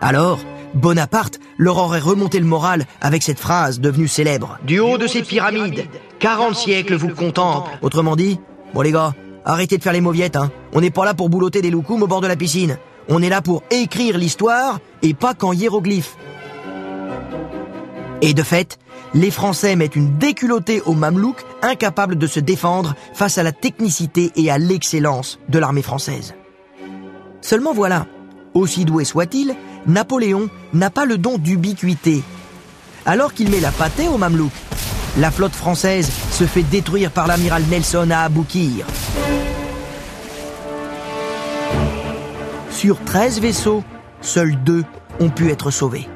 Alors, 0.00 0.38
Bonaparte 0.72 1.38
leur 1.58 1.76
aurait 1.76 2.00
remonté 2.00 2.40
le 2.40 2.46
moral 2.46 2.86
avec 3.02 3.22
cette 3.22 3.38
phrase 3.38 3.80
devenue 3.80 4.08
célèbre. 4.08 4.56
Du 4.64 4.78
haut 4.78 4.96
de 4.96 5.06
ces 5.06 5.20
pyramides, 5.20 5.84
40 6.20 6.56
siècles 6.56 6.94
vous 6.94 7.14
contemplent. 7.14 7.70
Autrement 7.82 8.16
dit, 8.16 8.40
bon 8.72 8.80
les 8.80 8.92
gars, 8.92 9.12
arrêtez 9.44 9.76
de 9.76 9.82
faire 9.82 9.92
les 9.92 10.00
mauviettes, 10.00 10.36
hein. 10.36 10.50
On 10.72 10.80
n'est 10.80 10.90
pas 10.90 11.04
là 11.04 11.12
pour 11.12 11.28
boulotter 11.28 11.60
des 11.60 11.70
loukoums 11.70 12.02
au 12.02 12.06
bord 12.06 12.22
de 12.22 12.28
la 12.28 12.36
piscine. 12.36 12.78
On 13.10 13.20
est 13.20 13.28
là 13.28 13.42
pour 13.42 13.62
écrire 13.70 14.16
l'histoire 14.16 14.80
et 15.02 15.12
pas 15.12 15.34
qu'en 15.34 15.52
hiéroglyphes. 15.52 16.16
Et 18.22 18.32
de 18.32 18.42
fait, 18.42 18.78
les 19.14 19.30
Français 19.30 19.76
mettent 19.76 19.96
une 19.96 20.18
déculottée 20.18 20.80
aux 20.82 20.94
Mamelouks 20.94 21.44
incapables 21.62 22.16
de 22.16 22.26
se 22.26 22.40
défendre 22.40 22.94
face 23.12 23.38
à 23.38 23.42
la 23.42 23.52
technicité 23.52 24.32
et 24.36 24.50
à 24.50 24.58
l'excellence 24.58 25.38
de 25.48 25.58
l'armée 25.58 25.82
française. 25.82 26.34
Seulement 27.42 27.74
voilà, 27.74 28.06
aussi 28.54 28.84
doué 28.84 29.04
soit-il, 29.04 29.54
Napoléon 29.86 30.48
n'a 30.72 30.90
pas 30.90 31.04
le 31.04 31.18
don 31.18 31.38
d'ubiquité. 31.38 32.22
Alors 33.04 33.34
qu'il 33.34 33.50
met 33.50 33.60
la 33.60 33.70
pâtée 33.70 34.08
aux 34.08 34.18
Mamelouks, 34.18 34.50
la 35.18 35.30
flotte 35.30 35.52
française 35.54 36.10
se 36.30 36.44
fait 36.44 36.62
détruire 36.62 37.10
par 37.10 37.26
l'amiral 37.26 37.62
Nelson 37.70 38.08
à 38.10 38.20
Aboukir. 38.20 38.86
Sur 42.70 43.02
13 43.04 43.40
vaisseaux, 43.40 43.84
seuls 44.20 44.56
deux 44.64 44.84
ont 45.20 45.30
pu 45.30 45.50
être 45.50 45.70
sauvés. 45.70 46.08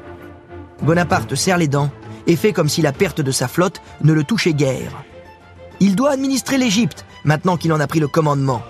Bonaparte 0.81 1.35
serre 1.35 1.57
les 1.57 1.67
dents 1.67 1.91
et 2.27 2.35
fait 2.35 2.53
comme 2.53 2.69
si 2.69 2.81
la 2.81 2.91
perte 2.91 3.21
de 3.21 3.31
sa 3.31 3.47
flotte 3.47 3.81
ne 4.03 4.13
le 4.13 4.23
touchait 4.23 4.53
guère. 4.53 5.03
Il 5.79 5.95
doit 5.95 6.11
administrer 6.11 6.57
l'Égypte 6.57 7.05
maintenant 7.23 7.57
qu'il 7.57 7.73
en 7.73 7.79
a 7.79 7.87
pris 7.87 7.99
le 7.99 8.07
commandement. 8.07 8.61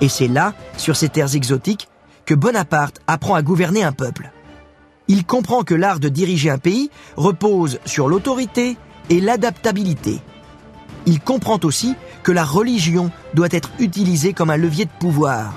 Et 0.00 0.08
c'est 0.08 0.28
là, 0.28 0.54
sur 0.76 0.96
ces 0.96 1.08
terres 1.08 1.34
exotiques, 1.34 1.88
que 2.26 2.34
Bonaparte 2.34 3.00
apprend 3.06 3.34
à 3.34 3.42
gouverner 3.42 3.82
un 3.82 3.92
peuple. 3.92 4.30
Il 5.08 5.24
comprend 5.24 5.62
que 5.62 5.74
l'art 5.74 6.00
de 6.00 6.08
diriger 6.08 6.50
un 6.50 6.58
pays 6.58 6.90
repose 7.16 7.78
sur 7.84 8.08
l'autorité 8.08 8.76
et 9.10 9.20
l'adaptabilité. 9.20 10.20
Il 11.06 11.20
comprend 11.20 11.58
aussi 11.64 11.94
que 12.22 12.32
la 12.32 12.44
religion 12.44 13.10
doit 13.34 13.48
être 13.50 13.70
utilisée 13.80 14.32
comme 14.32 14.50
un 14.50 14.56
levier 14.56 14.84
de 14.84 14.90
pouvoir. 15.00 15.54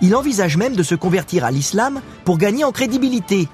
Il 0.00 0.14
envisage 0.14 0.56
même 0.56 0.76
de 0.76 0.82
se 0.82 0.94
convertir 0.94 1.44
à 1.44 1.50
l'islam 1.50 2.00
pour 2.24 2.38
gagner 2.38 2.64
en 2.64 2.72
crédibilité. 2.72 3.48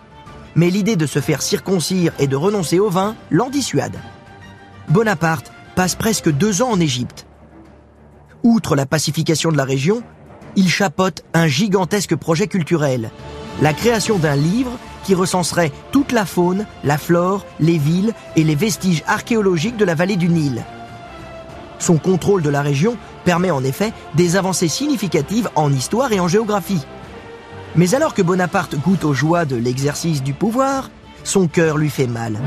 Mais 0.56 0.70
l'idée 0.70 0.96
de 0.96 1.06
se 1.06 1.20
faire 1.20 1.42
circoncire 1.42 2.12
et 2.18 2.26
de 2.26 2.34
renoncer 2.34 2.80
au 2.80 2.90
vin 2.90 3.14
l'en 3.30 3.50
dissuade. 3.50 3.96
Bonaparte 4.88 5.52
passe 5.74 5.94
presque 5.94 6.30
deux 6.30 6.62
ans 6.62 6.70
en 6.70 6.80
Égypte. 6.80 7.26
Outre 8.42 8.74
la 8.74 8.86
pacification 8.86 9.52
de 9.52 9.56
la 9.56 9.64
région, 9.64 10.02
il 10.56 10.68
chapote 10.68 11.24
un 11.34 11.46
gigantesque 11.46 12.16
projet 12.16 12.46
culturel, 12.46 13.10
la 13.60 13.74
création 13.74 14.18
d'un 14.18 14.36
livre 14.36 14.78
qui 15.04 15.14
recenserait 15.14 15.72
toute 15.92 16.12
la 16.12 16.24
faune, 16.24 16.66
la 16.82 16.98
flore, 16.98 17.44
les 17.60 17.78
villes 17.78 18.14
et 18.34 18.42
les 18.42 18.54
vestiges 18.54 19.04
archéologiques 19.06 19.76
de 19.76 19.84
la 19.84 19.94
vallée 19.94 20.16
du 20.16 20.28
Nil. 20.28 20.64
Son 21.78 21.98
contrôle 21.98 22.42
de 22.42 22.48
la 22.50 22.62
région 22.62 22.96
permet 23.24 23.50
en 23.50 23.62
effet 23.62 23.92
des 24.14 24.36
avancées 24.36 24.68
significatives 24.68 25.50
en 25.54 25.72
histoire 25.72 26.12
et 26.12 26.20
en 26.20 26.28
géographie. 26.28 26.86
Mais 27.76 27.94
alors 27.94 28.14
que 28.14 28.22
Bonaparte 28.22 28.76
goûte 28.76 29.04
aux 29.04 29.12
joies 29.12 29.44
de 29.44 29.56
l'exercice 29.56 30.22
du 30.22 30.32
pouvoir, 30.32 30.90
son 31.24 31.46
cœur 31.46 31.76
lui 31.76 31.90
fait 31.90 32.06
mal. 32.06 32.38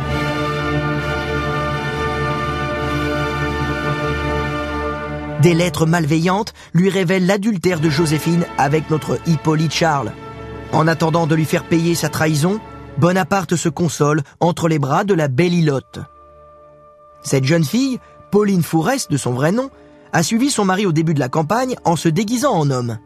Des 5.42 5.54
lettres 5.54 5.86
malveillantes 5.86 6.54
lui 6.74 6.90
révèlent 6.90 7.26
l'adultère 7.26 7.80
de 7.80 7.90
Joséphine 7.90 8.46
avec 8.58 8.90
notre 8.90 9.20
Hippolyte 9.26 9.74
Charles. 9.74 10.12
En 10.74 10.88
attendant 10.88 11.28
de 11.28 11.36
lui 11.36 11.46
faire 11.46 11.64
payer 11.64 11.96
sa 11.96 12.10
trahison, 12.10 12.60
Bonaparte 12.98 13.56
se 13.56 13.70
console 13.70 14.24
entre 14.40 14.68
les 14.68 14.80
bras 14.80 15.04
de 15.04 15.14
la 15.14 15.28
belle 15.30 15.54
Ilotte. 15.54 16.00
Cette 17.22 17.46
jeune 17.46 17.64
fille, 17.64 18.00
Pauline 18.32 18.64
Fourès 18.64 19.08
de 19.08 19.18
son 19.18 19.32
vrai 19.32 19.52
nom, 19.52 19.70
a 20.12 20.24
suivi 20.24 20.50
son 20.50 20.66
mari 20.66 20.86
au 20.86 20.92
début 20.92 21.14
de 21.14 21.20
la 21.20 21.30
campagne 21.30 21.76
en 21.86 21.96
se 21.96 22.10
déguisant 22.10 22.54
en 22.54 22.70
homme. 22.70 22.98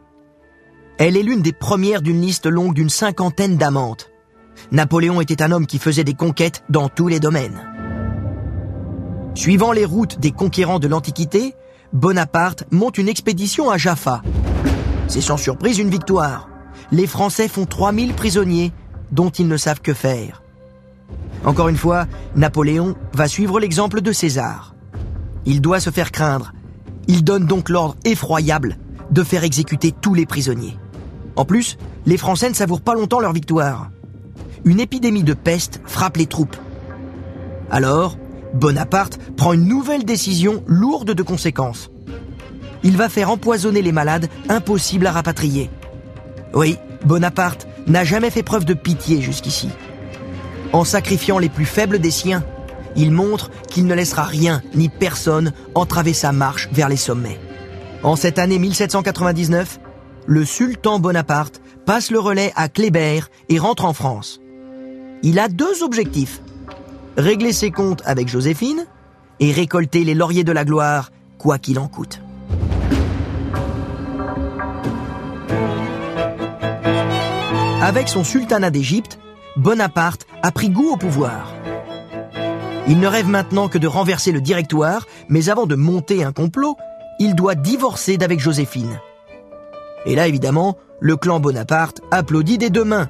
Elle 0.96 1.16
est 1.16 1.22
l'une 1.22 1.42
des 1.42 1.52
premières 1.52 2.02
d'une 2.02 2.20
liste 2.20 2.46
longue 2.46 2.74
d'une 2.74 2.88
cinquantaine 2.88 3.56
d'amantes. 3.56 4.10
Napoléon 4.70 5.20
était 5.20 5.42
un 5.42 5.50
homme 5.50 5.66
qui 5.66 5.78
faisait 5.78 6.04
des 6.04 6.14
conquêtes 6.14 6.62
dans 6.68 6.88
tous 6.88 7.08
les 7.08 7.18
domaines. 7.18 7.60
Suivant 9.34 9.72
les 9.72 9.84
routes 9.84 10.20
des 10.20 10.30
conquérants 10.30 10.78
de 10.78 10.86
l'Antiquité, 10.86 11.54
Bonaparte 11.92 12.64
monte 12.70 12.98
une 12.98 13.08
expédition 13.08 13.70
à 13.70 13.76
Jaffa. 13.76 14.22
C'est 15.08 15.20
sans 15.20 15.36
surprise 15.36 15.80
une 15.80 15.90
victoire. 15.90 16.48
Les 16.92 17.08
Français 17.08 17.48
font 17.48 17.66
3000 17.66 18.14
prisonniers 18.14 18.72
dont 19.10 19.30
ils 19.30 19.48
ne 19.48 19.56
savent 19.56 19.80
que 19.80 19.94
faire. 19.94 20.42
Encore 21.44 21.68
une 21.68 21.76
fois, 21.76 22.06
Napoléon 22.36 22.94
va 23.12 23.26
suivre 23.26 23.58
l'exemple 23.58 24.00
de 24.00 24.12
César. 24.12 24.76
Il 25.44 25.60
doit 25.60 25.80
se 25.80 25.90
faire 25.90 26.12
craindre. 26.12 26.52
Il 27.08 27.24
donne 27.24 27.46
donc 27.46 27.68
l'ordre 27.68 27.96
effroyable 28.04 28.78
de 29.10 29.22
faire 29.24 29.44
exécuter 29.44 29.92
tous 29.92 30.14
les 30.14 30.26
prisonniers. 30.26 30.78
En 31.36 31.44
plus, 31.44 31.76
les 32.06 32.16
Français 32.16 32.48
ne 32.48 32.54
savourent 32.54 32.80
pas 32.80 32.94
longtemps 32.94 33.20
leur 33.20 33.32
victoire. 33.32 33.90
Une 34.64 34.80
épidémie 34.80 35.24
de 35.24 35.34
peste 35.34 35.80
frappe 35.84 36.16
les 36.16 36.26
troupes. 36.26 36.56
Alors, 37.70 38.16
Bonaparte 38.54 39.18
prend 39.36 39.52
une 39.52 39.66
nouvelle 39.66 40.04
décision 40.04 40.62
lourde 40.66 41.10
de 41.10 41.22
conséquences. 41.22 41.90
Il 42.82 42.96
va 42.96 43.08
faire 43.08 43.30
empoisonner 43.30 43.82
les 43.82 43.92
malades 43.92 44.28
impossibles 44.48 45.06
à 45.06 45.12
rapatrier. 45.12 45.70
Oui, 46.52 46.78
Bonaparte 47.04 47.66
n'a 47.86 48.04
jamais 48.04 48.30
fait 48.30 48.42
preuve 48.42 48.64
de 48.64 48.74
pitié 48.74 49.20
jusqu'ici. 49.20 49.70
En 50.72 50.84
sacrifiant 50.84 51.38
les 51.38 51.48
plus 51.48 51.64
faibles 51.64 51.98
des 51.98 52.10
siens, 52.10 52.44
il 52.96 53.10
montre 53.10 53.50
qu'il 53.70 53.86
ne 53.86 53.94
laissera 53.94 54.22
rien 54.22 54.62
ni 54.74 54.88
personne 54.88 55.52
entraver 55.74 56.12
sa 56.12 56.32
marche 56.32 56.68
vers 56.72 56.88
les 56.88 56.96
sommets. 56.96 57.40
En 58.02 58.16
cette 58.16 58.38
année 58.38 58.58
1799, 58.58 59.80
le 60.26 60.44
sultan 60.44 60.98
Bonaparte 60.98 61.60
passe 61.86 62.10
le 62.10 62.18
relais 62.18 62.52
à 62.56 62.68
Kléber 62.68 63.20
et 63.48 63.58
rentre 63.58 63.84
en 63.84 63.92
France. 63.92 64.40
Il 65.22 65.38
a 65.38 65.48
deux 65.48 65.82
objectifs 65.82 66.40
régler 67.16 67.52
ses 67.52 67.70
comptes 67.70 68.02
avec 68.04 68.28
Joséphine 68.28 68.86
et 69.40 69.52
récolter 69.52 70.04
les 70.04 70.14
lauriers 70.14 70.44
de 70.44 70.52
la 70.52 70.64
gloire, 70.64 71.10
quoi 71.38 71.58
qu'il 71.58 71.78
en 71.78 71.88
coûte. 71.88 72.20
Avec 77.82 78.08
son 78.08 78.24
sultanat 78.24 78.70
d'Égypte, 78.70 79.18
Bonaparte 79.56 80.26
a 80.42 80.50
pris 80.50 80.70
goût 80.70 80.90
au 80.92 80.96
pouvoir. 80.96 81.52
Il 82.88 82.98
ne 82.98 83.06
rêve 83.06 83.28
maintenant 83.28 83.68
que 83.68 83.78
de 83.78 83.86
renverser 83.86 84.32
le 84.32 84.40
directoire, 84.40 85.06
mais 85.28 85.48
avant 85.48 85.66
de 85.66 85.74
monter 85.74 86.24
un 86.24 86.32
complot, 86.32 86.76
il 87.18 87.34
doit 87.34 87.54
divorcer 87.54 88.16
d'avec 88.16 88.40
Joséphine. 88.40 88.98
Et 90.06 90.14
là, 90.14 90.26
évidemment, 90.26 90.76
le 91.00 91.16
clan 91.16 91.40
Bonaparte 91.40 92.00
applaudit 92.10 92.58
des 92.58 92.70
deux 92.70 92.84
mains. 92.84 93.08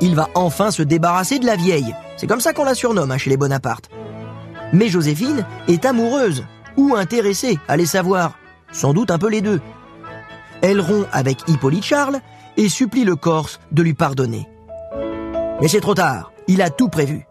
Il 0.00 0.14
va 0.14 0.28
enfin 0.34 0.70
se 0.70 0.82
débarrasser 0.82 1.38
de 1.38 1.46
la 1.46 1.56
vieille. 1.56 1.94
C'est 2.16 2.26
comme 2.26 2.40
ça 2.40 2.52
qu'on 2.52 2.64
la 2.64 2.74
surnomme 2.74 3.10
hein, 3.10 3.18
chez 3.18 3.30
les 3.30 3.36
Bonaparte. 3.36 3.88
Mais 4.72 4.88
Joséphine 4.88 5.46
est 5.68 5.84
amoureuse 5.84 6.44
ou 6.76 6.94
intéressée, 6.94 7.58
allez 7.68 7.86
savoir. 7.86 8.38
Sans 8.72 8.94
doute 8.94 9.10
un 9.10 9.18
peu 9.18 9.28
les 9.28 9.42
deux. 9.42 9.60
Elle 10.62 10.80
rompt 10.80 11.06
avec 11.12 11.48
Hippolyte 11.48 11.84
Charles 11.84 12.20
et 12.56 12.68
supplie 12.68 13.04
le 13.04 13.16
Corse 13.16 13.60
de 13.70 13.82
lui 13.82 13.94
pardonner. 13.94 14.48
Mais 15.60 15.68
c'est 15.68 15.80
trop 15.80 15.94
tard, 15.94 16.32
il 16.48 16.62
a 16.62 16.70
tout 16.70 16.88
prévu. 16.88 17.26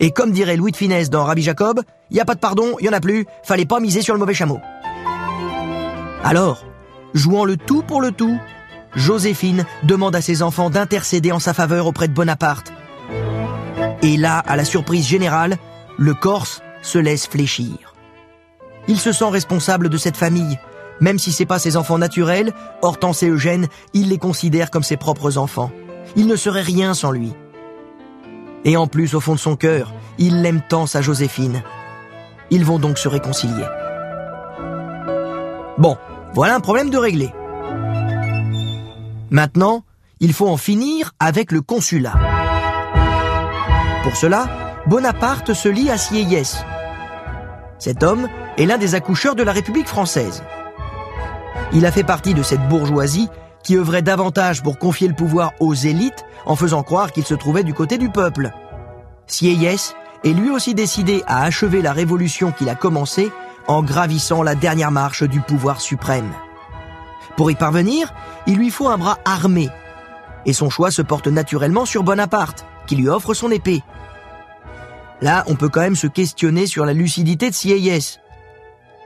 Et 0.00 0.10
comme 0.10 0.32
dirait 0.32 0.56
Louis 0.56 0.72
de 0.72 0.76
Finesse 0.76 1.10
dans 1.10 1.24
Rabbi 1.24 1.42
Jacob, 1.42 1.82
il 2.10 2.16
y 2.16 2.20
a 2.20 2.24
pas 2.24 2.34
de 2.34 2.40
pardon, 2.40 2.76
il 2.80 2.86
y 2.86 2.88
en 2.88 2.92
a 2.92 3.00
plus, 3.00 3.26
fallait 3.42 3.64
pas 3.64 3.80
miser 3.80 4.02
sur 4.02 4.14
le 4.14 4.20
mauvais 4.20 4.34
chameau. 4.34 4.60
Alors, 6.22 6.64
jouant 7.14 7.44
le 7.44 7.56
tout 7.56 7.82
pour 7.82 8.00
le 8.00 8.12
tout, 8.12 8.38
Joséphine 8.94 9.64
demande 9.84 10.14
à 10.14 10.20
ses 10.20 10.42
enfants 10.42 10.70
d'intercéder 10.70 11.32
en 11.32 11.38
sa 11.38 11.54
faveur 11.54 11.86
auprès 11.86 12.08
de 12.08 12.12
Bonaparte. 12.12 12.72
Et 14.02 14.16
là, 14.16 14.38
à 14.38 14.56
la 14.56 14.64
surprise 14.64 15.06
générale, 15.06 15.56
le 15.96 16.14
Corse 16.14 16.60
se 16.82 16.98
laisse 16.98 17.26
fléchir. 17.26 17.94
Il 18.86 18.98
se 18.98 19.12
sent 19.12 19.30
responsable 19.30 19.88
de 19.88 19.96
cette 19.96 20.16
famille. 20.16 20.58
Même 21.00 21.18
si 21.18 21.32
c'est 21.32 21.46
pas 21.46 21.58
ses 21.58 21.76
enfants 21.76 21.98
naturels, 21.98 22.52
Hortense 22.82 23.22
et 23.22 23.28
Eugène, 23.28 23.68
il 23.94 24.10
les 24.10 24.18
considère 24.18 24.70
comme 24.70 24.82
ses 24.82 24.96
propres 24.96 25.38
enfants. 25.38 25.72
Il 26.16 26.26
ne 26.26 26.36
serait 26.36 26.62
rien 26.62 26.94
sans 26.94 27.10
lui. 27.10 27.32
Et 28.64 28.76
en 28.76 28.86
plus, 28.86 29.14
au 29.14 29.20
fond 29.20 29.34
de 29.34 29.40
son 29.40 29.56
cœur, 29.56 29.92
il 30.18 30.42
l'aime 30.42 30.62
tant 30.68 30.86
sa 30.86 31.02
Joséphine. 31.02 31.62
Ils 32.50 32.64
vont 32.64 32.78
donc 32.78 32.98
se 32.98 33.08
réconcilier. 33.08 33.64
Bon, 35.78 35.96
voilà 36.34 36.56
un 36.56 36.60
problème 36.60 36.90
de 36.90 36.98
réglé. 36.98 37.32
Maintenant, 39.30 39.84
il 40.20 40.32
faut 40.32 40.48
en 40.48 40.56
finir 40.56 41.12
avec 41.20 41.52
le 41.52 41.60
consulat. 41.60 42.14
Pour 44.02 44.16
cela, 44.16 44.46
Bonaparte 44.86 45.54
se 45.54 45.68
lie 45.68 45.90
à 45.90 45.96
Sieyès. 45.96 46.64
Cet 47.78 48.02
homme 48.02 48.28
est 48.58 48.66
l'un 48.66 48.78
des 48.78 48.94
accoucheurs 48.94 49.36
de 49.36 49.42
la 49.42 49.52
République 49.52 49.86
française. 49.86 50.42
Il 51.72 51.86
a 51.86 51.92
fait 51.92 52.04
partie 52.04 52.34
de 52.34 52.42
cette 52.42 52.68
bourgeoisie 52.68 53.28
qui 53.62 53.76
œuvrait 53.76 54.02
davantage 54.02 54.62
pour 54.62 54.78
confier 54.78 55.08
le 55.08 55.14
pouvoir 55.14 55.52
aux 55.60 55.74
élites 55.74 56.24
en 56.46 56.56
faisant 56.56 56.82
croire 56.82 57.12
qu'il 57.12 57.24
se 57.24 57.34
trouvait 57.34 57.64
du 57.64 57.74
côté 57.74 57.96
du 57.96 58.10
peuple. 58.10 58.50
Sieyès 59.26 59.94
est 60.24 60.32
lui 60.32 60.50
aussi 60.50 60.74
décidé 60.74 61.22
à 61.26 61.44
achever 61.44 61.80
la 61.80 61.92
révolution 61.92 62.50
qu'il 62.50 62.68
a 62.68 62.74
commencée 62.74 63.30
en 63.66 63.82
gravissant 63.82 64.42
la 64.42 64.54
dernière 64.54 64.90
marche 64.90 65.22
du 65.22 65.40
pouvoir 65.40 65.80
suprême. 65.80 66.32
Pour 67.36 67.50
y 67.50 67.54
parvenir, 67.54 68.12
il 68.46 68.56
lui 68.56 68.70
faut 68.70 68.88
un 68.88 68.98
bras 68.98 69.18
armé, 69.24 69.68
et 70.46 70.52
son 70.52 70.70
choix 70.70 70.90
se 70.90 71.02
porte 71.02 71.26
naturellement 71.26 71.84
sur 71.84 72.02
Bonaparte, 72.02 72.66
qui 72.86 72.96
lui 72.96 73.08
offre 73.08 73.34
son 73.34 73.50
épée. 73.50 73.82
Là, 75.20 75.44
on 75.46 75.54
peut 75.54 75.68
quand 75.68 75.80
même 75.80 75.96
se 75.96 76.06
questionner 76.06 76.66
sur 76.66 76.84
la 76.84 76.92
lucidité 76.92 77.48
de 77.48 77.54
Sieyès. 77.54 78.20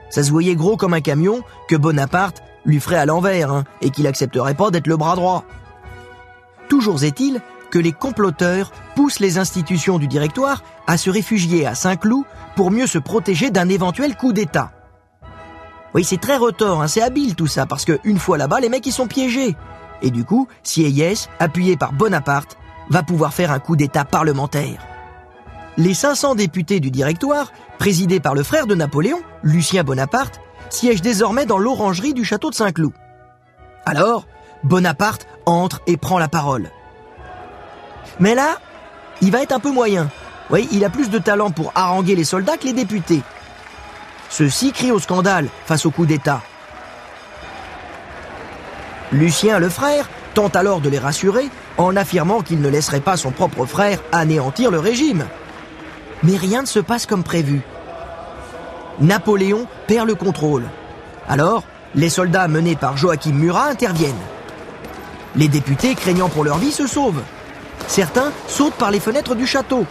Ça 0.09 0.23
se 0.23 0.31
voyait 0.31 0.55
gros 0.55 0.75
comme 0.75 0.93
un 0.93 1.01
camion 1.01 1.41
que 1.67 1.75
Bonaparte 1.75 2.43
lui 2.65 2.79
ferait 2.79 2.97
à 2.97 3.05
l'envers, 3.05 3.51
hein, 3.51 3.63
et 3.81 3.89
qu'il 3.89 4.07
accepterait 4.07 4.55
pas 4.55 4.69
d'être 4.69 4.87
le 4.87 4.97
bras 4.97 5.15
droit. 5.15 5.45
Toujours 6.67 7.03
est-il 7.03 7.41
que 7.69 7.79
les 7.79 7.91
comploteurs 7.91 8.71
poussent 8.95 9.19
les 9.19 9.37
institutions 9.37 9.99
du 9.99 10.07
directoire 10.07 10.63
à 10.87 10.97
se 10.97 11.09
réfugier 11.09 11.65
à 11.65 11.75
Saint-Cloud 11.75 12.25
pour 12.55 12.71
mieux 12.71 12.87
se 12.87 12.97
protéger 12.97 13.51
d'un 13.51 13.69
éventuel 13.69 14.15
coup 14.15 14.33
d'État. 14.33 14.71
Oui, 15.93 16.03
c'est 16.03 16.21
très 16.21 16.37
retors, 16.37 16.81
hein, 16.81 16.87
c'est 16.87 17.01
habile 17.01 17.35
tout 17.35 17.47
ça, 17.47 17.65
parce 17.65 17.85
que 17.85 17.99
une 18.03 18.19
fois 18.19 18.37
là-bas, 18.37 18.59
les 18.59 18.69
mecs 18.69 18.85
ils 18.85 18.91
sont 18.91 19.07
piégés. 19.07 19.55
Et 20.01 20.11
du 20.11 20.23
coup, 20.23 20.47
Sieyès, 20.63 21.29
appuyé 21.39 21.77
par 21.77 21.93
Bonaparte, 21.93 22.57
va 22.89 23.03
pouvoir 23.03 23.33
faire 23.33 23.51
un 23.51 23.59
coup 23.59 23.75
d'État 23.75 24.05
parlementaire. 24.05 24.85
Les 25.77 25.93
500 25.93 26.35
députés 26.35 26.79
du 26.79 26.91
directoire, 26.91 27.51
présidés 27.77 28.19
par 28.19 28.35
le 28.35 28.43
frère 28.43 28.67
de 28.67 28.75
Napoléon, 28.75 29.21
Lucien 29.43 29.83
Bonaparte, 29.83 30.41
siègent 30.69 31.01
désormais 31.01 31.45
dans 31.45 31.57
l'orangerie 31.57 32.13
du 32.13 32.23
château 32.23 32.49
de 32.49 32.55
Saint-Cloud. 32.55 32.93
Alors, 33.85 34.27
Bonaparte 34.63 35.27
entre 35.45 35.81
et 35.87 35.97
prend 35.97 36.19
la 36.19 36.27
parole. 36.27 36.69
Mais 38.19 38.35
là, 38.35 38.57
il 39.21 39.31
va 39.31 39.41
être 39.41 39.51
un 39.51 39.59
peu 39.59 39.71
moyen. 39.71 40.09
Oui, 40.49 40.67
il 40.71 40.83
a 40.83 40.89
plus 40.89 41.09
de 41.09 41.19
talent 41.19 41.51
pour 41.51 41.71
haranguer 41.75 42.15
les 42.15 42.23
soldats 42.23 42.57
que 42.57 42.65
les 42.65 42.73
députés. 42.73 43.21
Ceux-ci 44.29 44.71
crient 44.71 44.91
au 44.91 44.99
scandale 44.99 45.47
face 45.65 45.85
au 45.85 45.91
coup 45.91 46.05
d'État. 46.05 46.41
Lucien 49.11 49.59
le 49.59 49.69
frère 49.69 50.09
tente 50.33 50.55
alors 50.55 50.81
de 50.81 50.89
les 50.89 50.99
rassurer 50.99 51.49
en 51.77 51.95
affirmant 51.95 52.41
qu'il 52.41 52.61
ne 52.61 52.69
laisserait 52.69 52.99
pas 52.99 53.17
son 53.17 53.31
propre 53.31 53.65
frère 53.65 53.99
anéantir 54.11 54.69
le 54.69 54.79
régime. 54.79 55.25
Mais 56.23 56.35
rien 56.35 56.61
ne 56.61 56.67
se 56.67 56.79
passe 56.79 57.05
comme 57.05 57.23
prévu. 57.23 57.61
Napoléon 58.99 59.65
perd 59.87 60.07
le 60.07 60.15
contrôle. 60.15 60.65
Alors, 61.27 61.63
les 61.95 62.09
soldats 62.09 62.47
menés 62.47 62.75
par 62.75 62.97
Joachim 62.97 63.33
Murat 63.33 63.67
interviennent. 63.67 64.13
Les 65.35 65.47
députés, 65.47 65.95
craignant 65.95 66.29
pour 66.29 66.43
leur 66.43 66.57
vie, 66.57 66.71
se 66.71 66.85
sauvent. 66.85 67.23
Certains 67.87 68.31
sautent 68.47 68.75
par 68.75 68.91
les 68.91 68.99
fenêtres 68.99 69.35
du 69.35 69.45
château. 69.45 69.85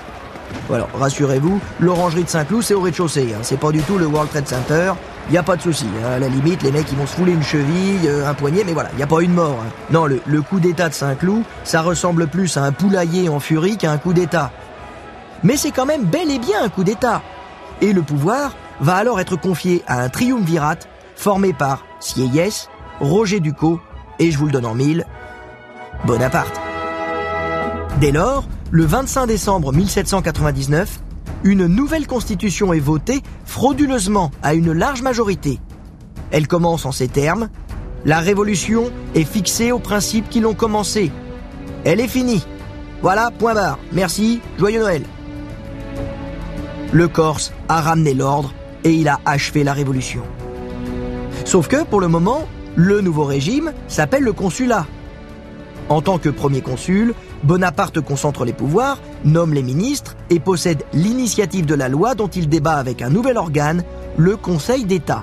Alors, 0.72 0.88
rassurez-vous, 0.94 1.60
l'orangerie 1.80 2.24
de 2.24 2.28
Saint-Cloud, 2.28 2.62
c'est 2.62 2.74
au 2.74 2.80
rez-de-chaussée. 2.80 3.34
Hein. 3.34 3.40
C'est 3.42 3.58
pas 3.58 3.70
du 3.70 3.80
tout 3.82 3.98
le 3.98 4.06
World 4.06 4.30
Trade 4.30 4.48
Center. 4.48 4.92
N'y 5.30 5.36
a 5.36 5.42
pas 5.42 5.56
de 5.56 5.62
souci. 5.62 5.86
Hein. 6.02 6.12
À 6.12 6.18
la 6.18 6.28
limite, 6.28 6.62
les 6.62 6.72
mecs, 6.72 6.90
ils 6.90 6.96
vont 6.96 7.06
se 7.06 7.14
fouler 7.14 7.32
une 7.32 7.42
cheville, 7.42 8.06
euh, 8.06 8.28
un 8.28 8.34
poignet, 8.34 8.64
mais 8.64 8.72
voilà, 8.72 8.88
il 8.92 8.96
n'y 8.96 9.02
a 9.02 9.06
pas 9.06 9.20
une 9.20 9.34
mort. 9.34 9.58
Hein. 9.62 9.70
Non, 9.90 10.06
le, 10.06 10.42
coup 10.42 10.60
d'état 10.60 10.88
de 10.88 10.94
Saint-Cloud, 10.94 11.42
ça 11.64 11.82
ressemble 11.82 12.28
plus 12.28 12.56
à 12.56 12.64
un 12.64 12.72
poulailler 12.72 13.28
en 13.28 13.40
furie 13.40 13.76
qu'à 13.76 13.92
un 13.92 13.98
coup 13.98 14.12
d'état. 14.12 14.50
Mais 15.42 15.56
c'est 15.56 15.70
quand 15.70 15.86
même 15.86 16.04
bel 16.04 16.30
et 16.30 16.38
bien 16.38 16.62
un 16.62 16.68
coup 16.68 16.84
d'état. 16.84 17.22
Et 17.80 17.92
le 17.92 18.02
pouvoir 18.02 18.52
va 18.80 18.96
alors 18.96 19.20
être 19.20 19.36
confié 19.36 19.82
à 19.86 20.00
un 20.00 20.08
triumvirat 20.08 20.76
formé 21.14 21.52
par 21.52 21.84
Sieyès, 22.00 22.68
Roger 23.00 23.40
Ducos 23.40 23.80
et, 24.18 24.30
je 24.30 24.38
vous 24.38 24.46
le 24.46 24.52
donne 24.52 24.66
en 24.66 24.74
mille, 24.74 25.06
Bonaparte. 26.04 26.67
Dès 28.00 28.12
lors, 28.12 28.46
le 28.70 28.84
25 28.84 29.26
décembre 29.26 29.72
1799, 29.72 31.00
une 31.42 31.66
nouvelle 31.66 32.06
constitution 32.06 32.72
est 32.72 32.78
votée 32.78 33.22
frauduleusement 33.44 34.30
à 34.40 34.54
une 34.54 34.72
large 34.72 35.02
majorité. 35.02 35.58
Elle 36.30 36.46
commence 36.46 36.86
en 36.86 36.92
ces 36.92 37.08
termes 37.08 37.48
La 38.04 38.20
révolution 38.20 38.92
est 39.16 39.24
fixée 39.24 39.72
aux 39.72 39.80
principes 39.80 40.28
qui 40.28 40.38
l'ont 40.38 40.54
commencé. 40.54 41.10
Elle 41.84 41.98
est 41.98 42.06
finie. 42.06 42.46
Voilà, 43.02 43.32
point 43.36 43.54
barre. 43.54 43.80
Merci, 43.92 44.40
joyeux 44.58 44.78
Noël. 44.80 45.02
Le 46.92 47.08
Corse 47.08 47.52
a 47.68 47.80
ramené 47.80 48.14
l'ordre 48.14 48.54
et 48.84 48.92
il 48.92 49.08
a 49.08 49.18
achevé 49.24 49.64
la 49.64 49.72
révolution. 49.72 50.22
Sauf 51.44 51.66
que, 51.66 51.82
pour 51.82 52.00
le 52.00 52.06
moment, 52.06 52.46
le 52.76 53.00
nouveau 53.00 53.24
régime 53.24 53.72
s'appelle 53.88 54.22
le 54.22 54.32
consulat. 54.32 54.86
En 55.88 56.00
tant 56.00 56.18
que 56.18 56.28
premier 56.28 56.60
consul, 56.60 57.14
Bonaparte 57.44 58.00
concentre 58.00 58.44
les 58.44 58.52
pouvoirs, 58.52 58.98
nomme 59.24 59.54
les 59.54 59.62
ministres 59.62 60.16
et 60.30 60.40
possède 60.40 60.82
l'initiative 60.92 61.66
de 61.66 61.74
la 61.74 61.88
loi 61.88 62.14
dont 62.14 62.28
il 62.28 62.48
débat 62.48 62.76
avec 62.76 63.00
un 63.00 63.10
nouvel 63.10 63.38
organe, 63.38 63.84
le 64.16 64.36
Conseil 64.36 64.84
d'État. 64.84 65.22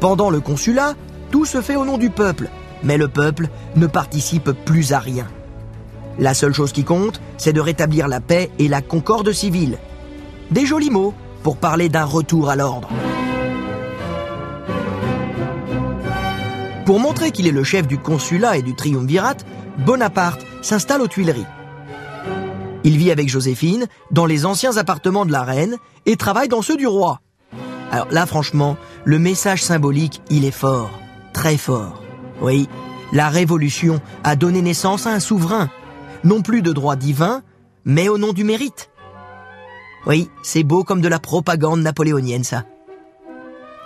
Pendant 0.00 0.30
le 0.30 0.40
consulat, 0.40 0.94
tout 1.30 1.44
se 1.44 1.60
fait 1.60 1.76
au 1.76 1.84
nom 1.84 1.98
du 1.98 2.10
peuple, 2.10 2.48
mais 2.82 2.98
le 2.98 3.08
peuple 3.08 3.48
ne 3.76 3.86
participe 3.86 4.50
plus 4.64 4.92
à 4.92 4.98
rien. 4.98 5.26
La 6.18 6.34
seule 6.34 6.52
chose 6.52 6.72
qui 6.72 6.84
compte, 6.84 7.20
c'est 7.36 7.52
de 7.52 7.60
rétablir 7.60 8.08
la 8.08 8.20
paix 8.20 8.50
et 8.58 8.68
la 8.68 8.82
concorde 8.82 9.32
civile. 9.32 9.78
Des 10.50 10.66
jolis 10.66 10.90
mots 10.90 11.14
pour 11.42 11.56
parler 11.56 11.88
d'un 11.88 12.04
retour 12.04 12.50
à 12.50 12.56
l'ordre. 12.56 12.88
Pour 16.88 17.00
montrer 17.00 17.32
qu'il 17.32 17.46
est 17.46 17.52
le 17.52 17.64
chef 17.64 17.86
du 17.86 17.98
consulat 17.98 18.56
et 18.56 18.62
du 18.62 18.74
triumvirat, 18.74 19.34
Bonaparte 19.84 20.40
s'installe 20.62 21.02
aux 21.02 21.06
Tuileries. 21.06 21.44
Il 22.82 22.96
vit 22.96 23.10
avec 23.10 23.28
Joséphine 23.28 23.84
dans 24.10 24.24
les 24.24 24.46
anciens 24.46 24.78
appartements 24.78 25.26
de 25.26 25.30
la 25.30 25.42
reine 25.42 25.76
et 26.06 26.16
travaille 26.16 26.48
dans 26.48 26.62
ceux 26.62 26.78
du 26.78 26.86
roi. 26.86 27.20
Alors 27.92 28.08
là, 28.10 28.24
franchement, 28.24 28.78
le 29.04 29.18
message 29.18 29.62
symbolique, 29.62 30.22
il 30.30 30.46
est 30.46 30.50
fort, 30.50 30.98
très 31.34 31.58
fort. 31.58 32.02
Oui, 32.40 32.70
la 33.12 33.28
Révolution 33.28 34.00
a 34.24 34.34
donné 34.34 34.62
naissance 34.62 35.06
à 35.06 35.10
un 35.10 35.20
souverain, 35.20 35.68
non 36.24 36.40
plus 36.40 36.62
de 36.62 36.72
droit 36.72 36.96
divin, 36.96 37.42
mais 37.84 38.08
au 38.08 38.16
nom 38.16 38.32
du 38.32 38.44
mérite. 38.44 38.88
Oui, 40.06 40.30
c'est 40.42 40.64
beau 40.64 40.84
comme 40.84 41.02
de 41.02 41.08
la 41.08 41.18
propagande 41.18 41.82
napoléonienne, 41.82 42.44
ça. 42.44 42.64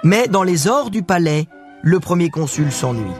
Mais 0.04 0.28
dans 0.28 0.44
les 0.44 0.68
ors 0.68 0.90
du 0.90 1.02
palais, 1.02 1.48
le 1.82 2.00
premier 2.00 2.30
consul 2.30 2.70
s'ennuie. 2.72 3.12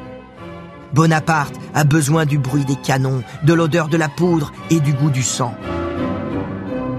Bonaparte 0.93 1.55
a 1.75 1.85
besoin 1.85 2.27
du 2.27 2.39
bruit 2.39 2.65
des 2.65 2.77
canons, 2.77 3.23
de 3.45 3.53
l'odeur 3.53 3.89
de 3.89 3.97
la 3.97 4.09
poudre 4.09 4.53
et 4.71 4.81
du 4.81 4.93
goût 4.93 5.11
du 5.11 5.23
sang. 5.23 5.55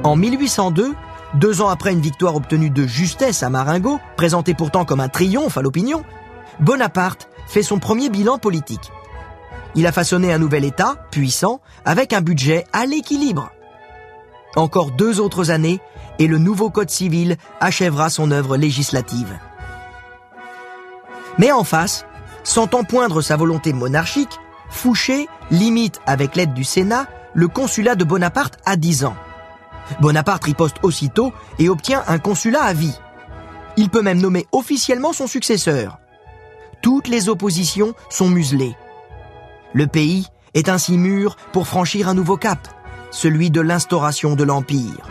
En 0.04 0.16
1802, 0.16 0.94
Deux 1.36 1.64
ans 1.64 1.70
après 1.70 1.92
une 1.92 2.02
victoire 2.02 2.36
obtenue 2.36 2.70
de 2.70 2.86
justesse 2.86 3.42
à 3.42 3.50
Marengo, 3.50 4.00
présentée 4.18 4.54
pourtant 4.54 4.86
comme 4.86 5.00
un 5.00 5.10
triomphe 5.10 5.58
à 5.58 5.64
l'opinion, 5.64 6.04
Bonaparte 6.60 7.28
fait 7.48 7.64
son 7.64 7.80
premier 7.80 8.10
bilan 8.10 8.38
politique. 8.38 8.92
Il 9.74 9.88
a 9.88 9.92
façonné 9.92 10.32
un 10.32 10.38
nouvel 10.38 10.64
État, 10.64 11.08
puissant, 11.10 11.60
avec 11.86 12.14
un 12.14 12.22
budget 12.22 12.66
à 12.72 12.86
l'équilibre. 12.86 13.52
Encore 14.56 14.92
deux 14.92 15.20
autres 15.20 15.50
années, 15.50 15.80
et 16.20 16.28
le 16.28 16.38
nouveau 16.38 16.70
Code 16.70 16.92
civil 16.92 17.38
achèvera 17.60 18.12
son 18.12 18.30
œuvre 18.30 18.56
législative. 18.56 19.36
Mais 21.38 21.52
en 21.52 21.64
face, 21.64 22.06
sentant 22.44 22.84
poindre 22.84 23.22
sa 23.22 23.36
volonté 23.36 23.74
monarchique, 23.74 24.40
Fouché 24.74 25.28
limite, 25.52 26.02
avec 26.08 26.36
l'aide 26.36 26.54
du 26.54 26.64
Sénat, 26.64 27.06
le 27.36 27.48
consulat 27.48 27.96
de 27.96 28.04
Bonaparte 28.04 28.58
à 28.66 28.76
10 28.76 29.06
ans. 29.06 29.16
Bonaparte 30.02 30.44
riposte 30.44 30.78
aussitôt 30.82 31.32
et 31.60 31.70
obtient 31.70 32.04
un 32.08 32.18
consulat 32.18 32.64
à 32.64 32.74
vie. 32.74 32.98
Il 33.78 33.90
peut 33.90 34.02
même 34.02 34.20
nommer 34.20 34.48
officiellement 34.52 35.14
son 35.14 35.28
successeur. 35.28 36.00
Toutes 36.82 37.08
les 37.08 37.30
oppositions 37.30 37.94
sont 38.10 38.30
muselées. 38.30 38.76
Le 39.74 39.88
pays 39.88 40.28
est 40.54 40.70
ainsi 40.70 40.98
mûr 40.98 41.38
pour 41.52 41.68
franchir 41.68 42.10
un 42.10 42.14
nouveau 42.14 42.36
cap, 42.36 42.68
celui 43.12 43.52
de 43.52 43.62
l'instauration 43.62 44.36
de 44.36 44.44
l'Empire. 44.44 45.08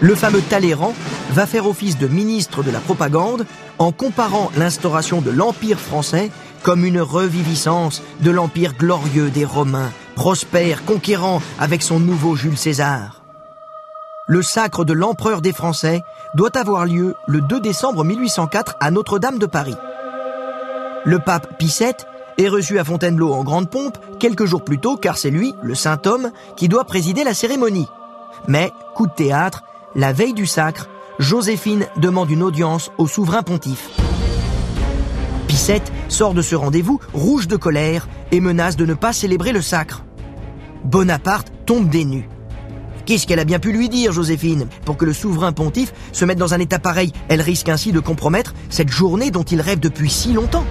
Le 0.00 0.14
fameux 0.14 0.42
Talleyrand 0.42 0.94
va 1.34 1.46
faire 1.46 1.66
office 1.66 1.98
de 1.98 2.06
ministre 2.06 2.62
de 2.62 2.70
la 2.70 2.78
propagande 2.78 3.44
en 3.80 3.90
comparant 3.90 4.52
l'instauration 4.56 5.20
de 5.20 5.32
l'Empire 5.32 5.80
français 5.80 6.30
comme 6.62 6.84
une 6.84 7.00
reviviscence 7.00 8.02
de 8.20 8.30
l'Empire 8.30 8.74
glorieux 8.78 9.30
des 9.30 9.44
Romains, 9.44 9.90
prospère, 10.14 10.84
conquérant 10.84 11.42
avec 11.58 11.82
son 11.82 11.98
nouveau 11.98 12.36
Jules 12.36 12.56
César. 12.56 13.20
Le 14.28 14.42
sacre 14.42 14.84
de 14.84 14.92
l'empereur 14.92 15.40
des 15.40 15.52
Français 15.52 16.02
doit 16.36 16.56
avoir 16.56 16.86
lieu 16.86 17.16
le 17.26 17.40
2 17.40 17.58
décembre 17.58 18.04
1804 18.04 18.76
à 18.78 18.92
Notre-Dame 18.92 19.40
de 19.40 19.46
Paris. 19.46 19.76
Le 21.04 21.18
pape 21.18 21.58
Pie 21.58 21.80
est 22.38 22.48
reçu 22.48 22.78
à 22.78 22.84
Fontainebleau 22.84 23.32
en 23.32 23.42
grande 23.42 23.68
pompe 23.68 23.98
quelques 24.20 24.44
jours 24.44 24.62
plus 24.62 24.78
tôt 24.78 24.96
car 24.96 25.18
c'est 25.18 25.30
lui, 25.30 25.56
le 25.62 25.74
saint 25.74 26.00
homme, 26.06 26.30
qui 26.54 26.68
doit 26.68 26.84
présider 26.84 27.24
la 27.24 27.34
cérémonie. 27.34 27.88
Mais, 28.46 28.72
coup 28.94 29.08
de 29.08 29.12
théâtre, 29.12 29.64
la 29.96 30.12
veille 30.12 30.32
du 30.32 30.46
sacre, 30.46 30.88
Joséphine 31.20 31.86
demande 31.96 32.28
une 32.30 32.42
audience 32.42 32.90
au 32.98 33.06
souverain 33.06 33.44
pontife. 33.44 33.88
Pissette 35.46 35.92
sort 36.08 36.34
de 36.34 36.42
ce 36.42 36.56
rendez-vous 36.56 36.98
rouge 37.12 37.46
de 37.46 37.54
colère 37.54 38.08
et 38.32 38.40
menace 38.40 38.74
de 38.76 38.84
ne 38.84 38.94
pas 38.94 39.12
célébrer 39.12 39.52
le 39.52 39.62
sacre. 39.62 40.04
Bonaparte 40.82 41.52
tombe 41.66 41.88
des. 41.88 42.24
Qu'est-ce 43.06 43.28
qu'elle 43.28 43.38
a 43.38 43.44
bien 43.44 43.60
pu 43.60 43.70
lui 43.70 43.88
dire, 43.88 44.10
Joséphine? 44.10 44.66
Pour 44.84 44.96
que 44.96 45.04
le 45.04 45.12
souverain 45.12 45.52
pontife 45.52 45.92
se 46.10 46.24
mette 46.24 46.38
dans 46.38 46.52
un 46.52 46.58
état 46.58 46.80
pareil, 46.80 47.12
elle 47.28 47.42
risque 47.42 47.68
ainsi 47.68 47.92
de 47.92 48.00
compromettre 48.00 48.52
cette 48.68 48.90
journée 48.90 49.30
dont 49.30 49.44
il 49.44 49.60
rêve 49.60 49.78
depuis 49.78 50.10
si 50.10 50.32
longtemps. 50.32 50.64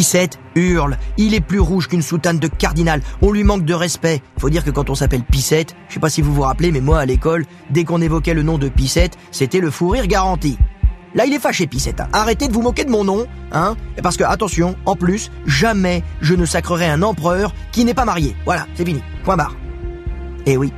Pissette 0.00 0.38
hurle. 0.54 0.96
Il 1.18 1.34
est 1.34 1.42
plus 1.42 1.60
rouge 1.60 1.86
qu'une 1.86 2.00
soutane 2.00 2.38
de 2.38 2.46
cardinal. 2.48 3.02
On 3.20 3.32
lui 3.32 3.44
manque 3.44 3.66
de 3.66 3.74
respect. 3.74 4.22
Faut 4.38 4.48
dire 4.48 4.64
que 4.64 4.70
quand 4.70 4.88
on 4.88 4.94
s'appelle 4.94 5.22
Pissette, 5.22 5.76
je 5.88 5.92
sais 5.92 6.00
pas 6.00 6.08
si 6.08 6.22
vous 6.22 6.32
vous 6.32 6.40
rappelez, 6.40 6.72
mais 6.72 6.80
moi 6.80 7.00
à 7.00 7.04
l'école, 7.04 7.44
dès 7.68 7.84
qu'on 7.84 8.00
évoquait 8.00 8.32
le 8.32 8.42
nom 8.42 8.56
de 8.56 8.70
Pissette, 8.70 9.18
c'était 9.30 9.60
le 9.60 9.70
fou 9.70 9.90
rire 9.90 10.06
garanti. 10.06 10.56
Là, 11.14 11.26
il 11.26 11.34
est 11.34 11.38
fâché, 11.38 11.66
Pissette. 11.66 12.00
Arrêtez 12.14 12.48
de 12.48 12.54
vous 12.54 12.62
moquer 12.62 12.86
de 12.86 12.90
mon 12.90 13.04
nom, 13.04 13.26
hein 13.52 13.76
Parce 14.02 14.16
que, 14.16 14.24
attention, 14.24 14.74
en 14.86 14.96
plus, 14.96 15.30
jamais 15.44 16.02
je 16.22 16.32
ne 16.34 16.46
sacrerai 16.46 16.86
un 16.86 17.02
empereur 17.02 17.52
qui 17.70 17.84
n'est 17.84 17.92
pas 17.92 18.06
marié. 18.06 18.34
Voilà, 18.46 18.66
c'est 18.76 18.86
fini. 18.86 19.02
Point 19.24 19.36
barre. 19.36 19.54
Eh 20.46 20.56
oui, 20.56 20.72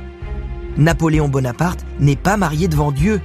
Napoléon 0.75 1.29
Bonaparte 1.29 1.85
n'est 2.01 2.17
pas 2.17 2.35
marié 2.35 2.67
devant 2.67 2.91
Dieu. 2.91 3.21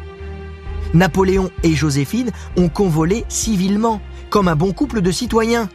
Napoléon 0.94 1.50
et 1.64 1.74
Joséphine 1.74 2.30
ont 2.56 2.68
convolé 2.68 3.24
civilement, 3.28 4.00
comme 4.30 4.46
un 4.46 4.54
bon 4.54 4.72
couple 4.72 5.00
de 5.00 5.10
citoyens 5.10 5.68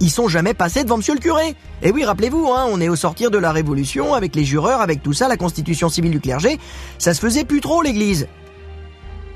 ils 0.00 0.10
sont 0.10 0.28
jamais 0.28 0.54
passés 0.54 0.84
devant 0.84 0.98
monsieur 0.98 1.14
le 1.14 1.20
curé. 1.20 1.54
Et 1.82 1.90
oui, 1.90 2.04
rappelez-vous, 2.04 2.52
hein, 2.54 2.66
on 2.70 2.80
est 2.80 2.88
au 2.88 2.96
sortir 2.96 3.30
de 3.30 3.38
la 3.38 3.52
Révolution, 3.52 4.14
avec 4.14 4.36
les 4.36 4.44
jureurs, 4.44 4.80
avec 4.80 5.02
tout 5.02 5.12
ça, 5.12 5.28
la 5.28 5.36
constitution 5.36 5.88
civile 5.88 6.12
du 6.12 6.20
clergé, 6.20 6.58
ça 6.98 7.14
se 7.14 7.20
faisait 7.20 7.44
plus 7.44 7.60
trop 7.60 7.82
l'église. 7.82 8.28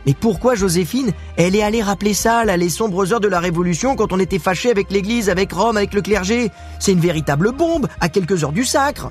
Mais 0.06 0.14
pourquoi 0.14 0.56
Joséphine, 0.56 1.12
elle 1.36 1.54
est 1.54 1.62
allée 1.62 1.82
rappeler 1.82 2.14
ça, 2.14 2.44
les 2.44 2.68
sombres 2.68 3.12
heures 3.12 3.20
de 3.20 3.28
la 3.28 3.38
Révolution, 3.38 3.94
quand 3.94 4.12
on 4.12 4.18
était 4.18 4.40
fâché 4.40 4.70
avec 4.70 4.90
l'église, 4.90 5.30
avec 5.30 5.52
Rome, 5.52 5.76
avec 5.76 5.94
le 5.94 6.02
clergé? 6.02 6.50
C'est 6.80 6.92
une 6.92 7.00
véritable 7.00 7.52
bombe, 7.52 7.86
à 8.00 8.08
quelques 8.08 8.42
heures 8.42 8.52
du 8.52 8.64
sacre. 8.64 9.10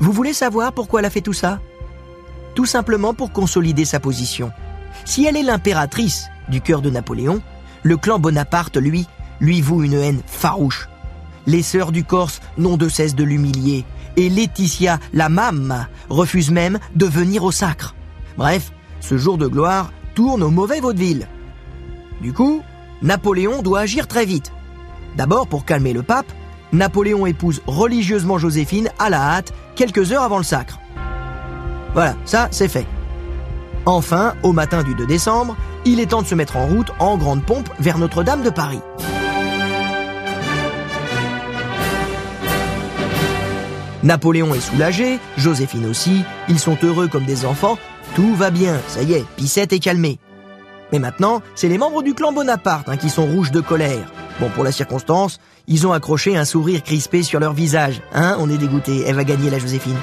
Vous 0.00 0.12
voulez 0.12 0.32
savoir 0.32 0.72
pourquoi 0.72 1.00
elle 1.00 1.06
a 1.06 1.10
fait 1.10 1.20
tout 1.20 1.34
ça? 1.34 1.60
Tout 2.54 2.64
simplement 2.64 3.12
pour 3.12 3.32
consolider 3.32 3.84
sa 3.84 4.00
position. 4.00 4.50
Si 5.04 5.26
elle 5.26 5.36
est 5.36 5.42
l'impératrice 5.42 6.28
du 6.48 6.62
cœur 6.62 6.80
de 6.80 6.88
Napoléon, 6.88 7.42
le 7.82 7.96
clan 7.98 8.18
Bonaparte, 8.18 8.78
lui, 8.78 9.06
lui 9.40 9.60
voue 9.60 9.82
une 9.82 9.94
haine 9.94 10.22
farouche. 10.26 10.88
Les 11.46 11.62
sœurs 11.62 11.92
du 11.92 12.04
Corse 12.04 12.40
n'ont 12.58 12.76
de 12.76 12.88
cesse 12.88 13.14
de 13.14 13.24
l'humilier, 13.24 13.84
et 14.16 14.28
Laetitia, 14.28 14.98
la 15.12 15.28
mame, 15.28 15.86
refuse 16.08 16.50
même 16.50 16.78
de 16.94 17.06
venir 17.06 17.44
au 17.44 17.52
sacre. 17.52 17.94
Bref, 18.36 18.72
ce 19.00 19.16
jour 19.16 19.38
de 19.38 19.46
gloire 19.46 19.92
tourne 20.14 20.42
au 20.42 20.50
mauvais 20.50 20.80
vaudeville. 20.80 21.28
Du 22.20 22.32
coup, 22.32 22.62
Napoléon 23.02 23.62
doit 23.62 23.80
agir 23.80 24.08
très 24.08 24.24
vite. 24.24 24.52
D'abord, 25.16 25.46
pour 25.46 25.64
calmer 25.64 25.92
le 25.92 26.02
pape, 26.02 26.32
Napoléon 26.72 27.26
épouse 27.26 27.62
religieusement 27.66 28.38
Joséphine 28.38 28.90
à 28.98 29.10
la 29.10 29.20
hâte 29.20 29.52
quelques 29.76 30.12
heures 30.12 30.22
avant 30.22 30.38
le 30.38 30.44
sacre. 30.44 30.80
Voilà, 31.94 32.16
ça 32.24 32.48
c'est 32.50 32.68
fait. 32.68 32.86
Enfin, 33.86 34.34
au 34.42 34.52
matin 34.52 34.82
du 34.82 34.94
2 34.94 35.06
décembre, 35.06 35.56
il 35.84 36.00
est 36.00 36.06
temps 36.06 36.22
de 36.22 36.26
se 36.26 36.34
mettre 36.34 36.56
en 36.56 36.66
route 36.66 36.90
en 36.98 37.16
grande 37.16 37.44
pompe 37.44 37.68
vers 37.78 37.98
Notre-Dame 37.98 38.42
de 38.42 38.50
Paris. 38.50 38.80
Napoléon 44.06 44.54
est 44.54 44.60
soulagé, 44.60 45.18
Joséphine 45.36 45.86
aussi, 45.86 46.22
ils 46.48 46.60
sont 46.60 46.78
heureux 46.84 47.08
comme 47.08 47.24
des 47.24 47.44
enfants, 47.44 47.76
tout 48.14 48.36
va 48.36 48.52
bien, 48.52 48.78
ça 48.86 49.02
y 49.02 49.14
est, 49.14 49.24
Pissette 49.34 49.72
est 49.72 49.80
calmée. 49.80 50.20
Mais 50.92 51.00
maintenant, 51.00 51.42
c'est 51.56 51.68
les 51.68 51.76
membres 51.76 52.04
du 52.04 52.14
clan 52.14 52.32
Bonaparte 52.32 52.88
hein, 52.88 52.96
qui 52.96 53.10
sont 53.10 53.26
rouges 53.26 53.50
de 53.50 53.60
colère. 53.60 54.12
Bon, 54.38 54.48
pour 54.48 54.62
la 54.62 54.70
circonstance, 54.70 55.40
ils 55.66 55.88
ont 55.88 55.92
accroché 55.92 56.36
un 56.36 56.44
sourire 56.44 56.84
crispé 56.84 57.24
sur 57.24 57.40
leur 57.40 57.52
visage. 57.52 58.00
Hein, 58.14 58.36
on 58.38 58.48
est 58.48 58.58
dégoûté, 58.58 59.02
elle 59.04 59.16
va 59.16 59.24
gagner 59.24 59.50
la 59.50 59.58
Joséphine. 59.58 59.98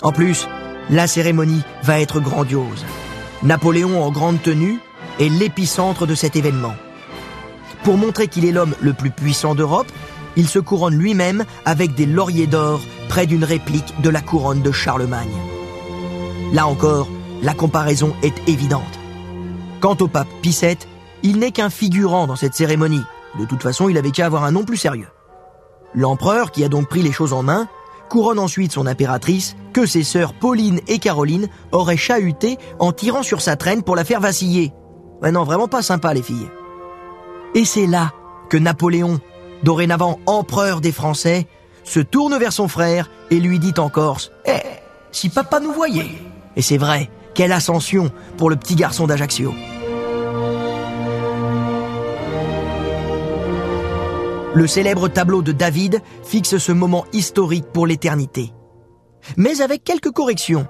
En 0.00 0.12
plus, 0.12 0.48
la 0.88 1.06
cérémonie 1.06 1.64
va 1.82 2.00
être 2.00 2.20
grandiose. 2.20 2.86
Napoléon 3.42 4.02
en 4.02 4.10
grande 4.10 4.40
tenue 4.40 4.80
est 5.20 5.28
l'épicentre 5.28 6.06
de 6.06 6.14
cet 6.14 6.36
événement. 6.36 6.74
Pour 7.84 7.98
montrer 7.98 8.28
qu'il 8.28 8.46
est 8.46 8.52
l'homme 8.52 8.74
le 8.80 8.94
plus 8.94 9.10
puissant 9.10 9.54
d'Europe, 9.54 9.92
il 10.36 10.48
se 10.48 10.58
couronne 10.58 10.94
lui-même 10.94 11.44
avec 11.64 11.94
des 11.94 12.06
lauriers 12.06 12.46
d'or 12.46 12.80
près 13.08 13.26
d'une 13.26 13.44
réplique 13.44 14.00
de 14.00 14.10
la 14.10 14.20
couronne 14.20 14.62
de 14.62 14.72
Charlemagne. 14.72 15.36
Là 16.52 16.66
encore, 16.66 17.08
la 17.42 17.54
comparaison 17.54 18.14
est 18.22 18.48
évidente. 18.48 18.82
Quant 19.80 19.96
au 20.00 20.08
pape 20.08 20.28
Pie 20.42 20.56
VII, 20.60 20.76
il 21.22 21.38
n'est 21.38 21.50
qu'un 21.50 21.70
figurant 21.70 22.26
dans 22.26 22.36
cette 22.36 22.54
cérémonie. 22.54 23.02
De 23.38 23.44
toute 23.44 23.62
façon, 23.62 23.88
il 23.88 23.98
avait 23.98 24.10
qu'à 24.10 24.26
avoir 24.26 24.44
un 24.44 24.52
nom 24.52 24.64
plus 24.64 24.76
sérieux. 24.76 25.08
L'empereur, 25.94 26.50
qui 26.50 26.64
a 26.64 26.68
donc 26.68 26.88
pris 26.88 27.02
les 27.02 27.12
choses 27.12 27.32
en 27.32 27.42
main, 27.42 27.68
couronne 28.08 28.38
ensuite 28.38 28.72
son 28.72 28.86
impératrice, 28.86 29.56
que 29.72 29.86
ses 29.86 30.04
sœurs 30.04 30.34
Pauline 30.34 30.80
et 30.86 30.98
Caroline 30.98 31.48
auraient 31.72 31.96
chahuté 31.96 32.58
en 32.78 32.92
tirant 32.92 33.22
sur 33.22 33.40
sa 33.40 33.56
traîne 33.56 33.82
pour 33.82 33.96
la 33.96 34.04
faire 34.04 34.20
vaciller. 34.20 34.72
Non, 35.22 35.44
vraiment 35.44 35.68
pas 35.68 35.82
sympa 35.82 36.12
les 36.12 36.22
filles. 36.22 36.50
Et 37.54 37.64
c'est 37.64 37.86
là 37.86 38.12
que 38.50 38.56
Napoléon, 38.56 39.20
dorénavant 39.62 40.18
empereur 40.26 40.80
des 40.80 40.92
Français, 40.92 41.46
se 41.84 42.00
tourne 42.00 42.38
vers 42.38 42.52
son 42.52 42.68
frère 42.68 43.10
et 43.30 43.40
lui 43.40 43.58
dit 43.58 43.74
en 43.78 43.88
Corse 43.88 44.30
Eh, 44.46 44.60
si 45.10 45.28
papa 45.28 45.60
nous 45.60 45.72
voyait 45.72 46.10
Et 46.56 46.62
c'est 46.62 46.78
vrai, 46.78 47.10
quelle 47.34 47.52
ascension 47.52 48.10
pour 48.36 48.50
le 48.50 48.56
petit 48.56 48.74
garçon 48.74 49.06
d'Ajaccio. 49.06 49.52
Le 54.54 54.66
célèbre 54.66 55.08
tableau 55.08 55.40
de 55.40 55.52
David 55.52 56.02
fixe 56.24 56.58
ce 56.58 56.72
moment 56.72 57.06
historique 57.14 57.64
pour 57.72 57.86
l'éternité. 57.86 58.52
Mais 59.36 59.62
avec 59.62 59.82
quelques 59.82 60.10
corrections. 60.10 60.66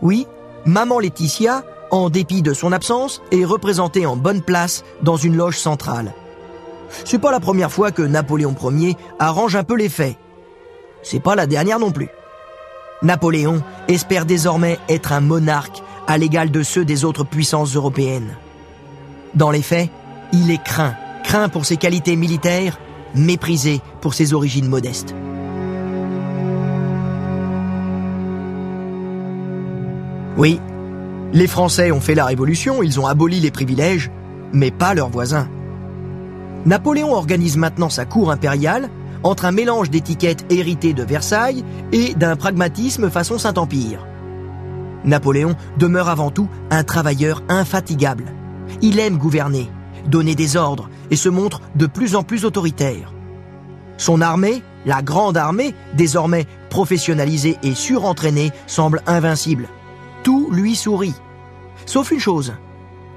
Oui, 0.00 0.26
maman 0.64 0.98
Laetitia, 0.98 1.62
en 1.90 2.08
dépit 2.08 2.40
de 2.40 2.54
son 2.54 2.72
absence, 2.72 3.20
est 3.30 3.44
représentée 3.44 4.06
en 4.06 4.16
bonne 4.16 4.40
place 4.40 4.82
dans 5.02 5.16
une 5.16 5.36
loge 5.36 5.58
centrale 5.58 6.14
c'est 7.04 7.18
pas 7.18 7.30
la 7.30 7.40
première 7.40 7.72
fois 7.72 7.90
que 7.90 8.02
Napoléon 8.02 8.54
Ier 8.70 8.96
arrange 9.18 9.56
un 9.56 9.64
peu 9.64 9.76
les 9.76 9.88
faits. 9.88 10.16
C'est 11.02 11.22
pas 11.22 11.34
la 11.34 11.46
dernière 11.46 11.78
non 11.78 11.90
plus. 11.90 12.08
Napoléon 13.02 13.62
espère 13.88 14.26
désormais 14.26 14.78
être 14.88 15.12
un 15.12 15.20
monarque 15.20 15.82
à 16.06 16.18
l'égal 16.18 16.50
de 16.50 16.62
ceux 16.62 16.84
des 16.84 17.04
autres 17.04 17.24
puissances 17.24 17.74
européennes. 17.74 18.36
Dans 19.34 19.50
les 19.50 19.62
faits, 19.62 19.90
il 20.32 20.50
est 20.50 20.62
craint, 20.62 20.94
craint 21.24 21.48
pour 21.48 21.64
ses 21.64 21.76
qualités 21.76 22.16
militaires, 22.16 22.78
méprisé 23.14 23.80
pour 24.00 24.14
ses 24.14 24.34
origines 24.34 24.68
modestes. 24.68 25.14
Oui, 30.36 30.60
les 31.32 31.46
Français 31.46 31.92
ont 31.92 32.00
fait 32.00 32.14
la 32.14 32.24
révolution, 32.24 32.82
ils 32.82 32.98
ont 33.00 33.06
aboli 33.06 33.40
les 33.40 33.50
privilèges, 33.50 34.10
mais 34.52 34.70
pas 34.70 34.94
leurs 34.94 35.08
voisins. 35.08 35.48
Napoléon 36.64 37.12
organise 37.12 37.56
maintenant 37.56 37.88
sa 37.88 38.04
cour 38.04 38.30
impériale 38.30 38.88
entre 39.24 39.44
un 39.44 39.52
mélange 39.52 39.90
d'étiquettes 39.90 40.44
héritées 40.50 40.92
de 40.92 41.02
Versailles 41.02 41.64
et 41.92 42.14
d'un 42.14 42.36
pragmatisme 42.36 43.10
façon 43.10 43.38
Saint-Empire. 43.38 44.06
Napoléon 45.04 45.56
demeure 45.78 46.08
avant 46.08 46.30
tout 46.30 46.48
un 46.70 46.84
travailleur 46.84 47.42
infatigable. 47.48 48.32
Il 48.80 49.00
aime 49.00 49.18
gouverner, 49.18 49.70
donner 50.06 50.34
des 50.36 50.56
ordres 50.56 50.88
et 51.10 51.16
se 51.16 51.28
montre 51.28 51.60
de 51.74 51.86
plus 51.86 52.14
en 52.14 52.22
plus 52.22 52.44
autoritaire. 52.44 53.12
Son 53.96 54.20
armée, 54.20 54.62
la 54.86 55.02
grande 55.02 55.36
armée, 55.36 55.74
désormais 55.94 56.46
professionnalisée 56.70 57.58
et 57.62 57.74
surentraînée, 57.74 58.52
semble 58.66 59.02
invincible. 59.06 59.68
Tout 60.22 60.48
lui 60.52 60.76
sourit. 60.76 61.14
Sauf 61.86 62.12
une 62.12 62.20
chose, 62.20 62.54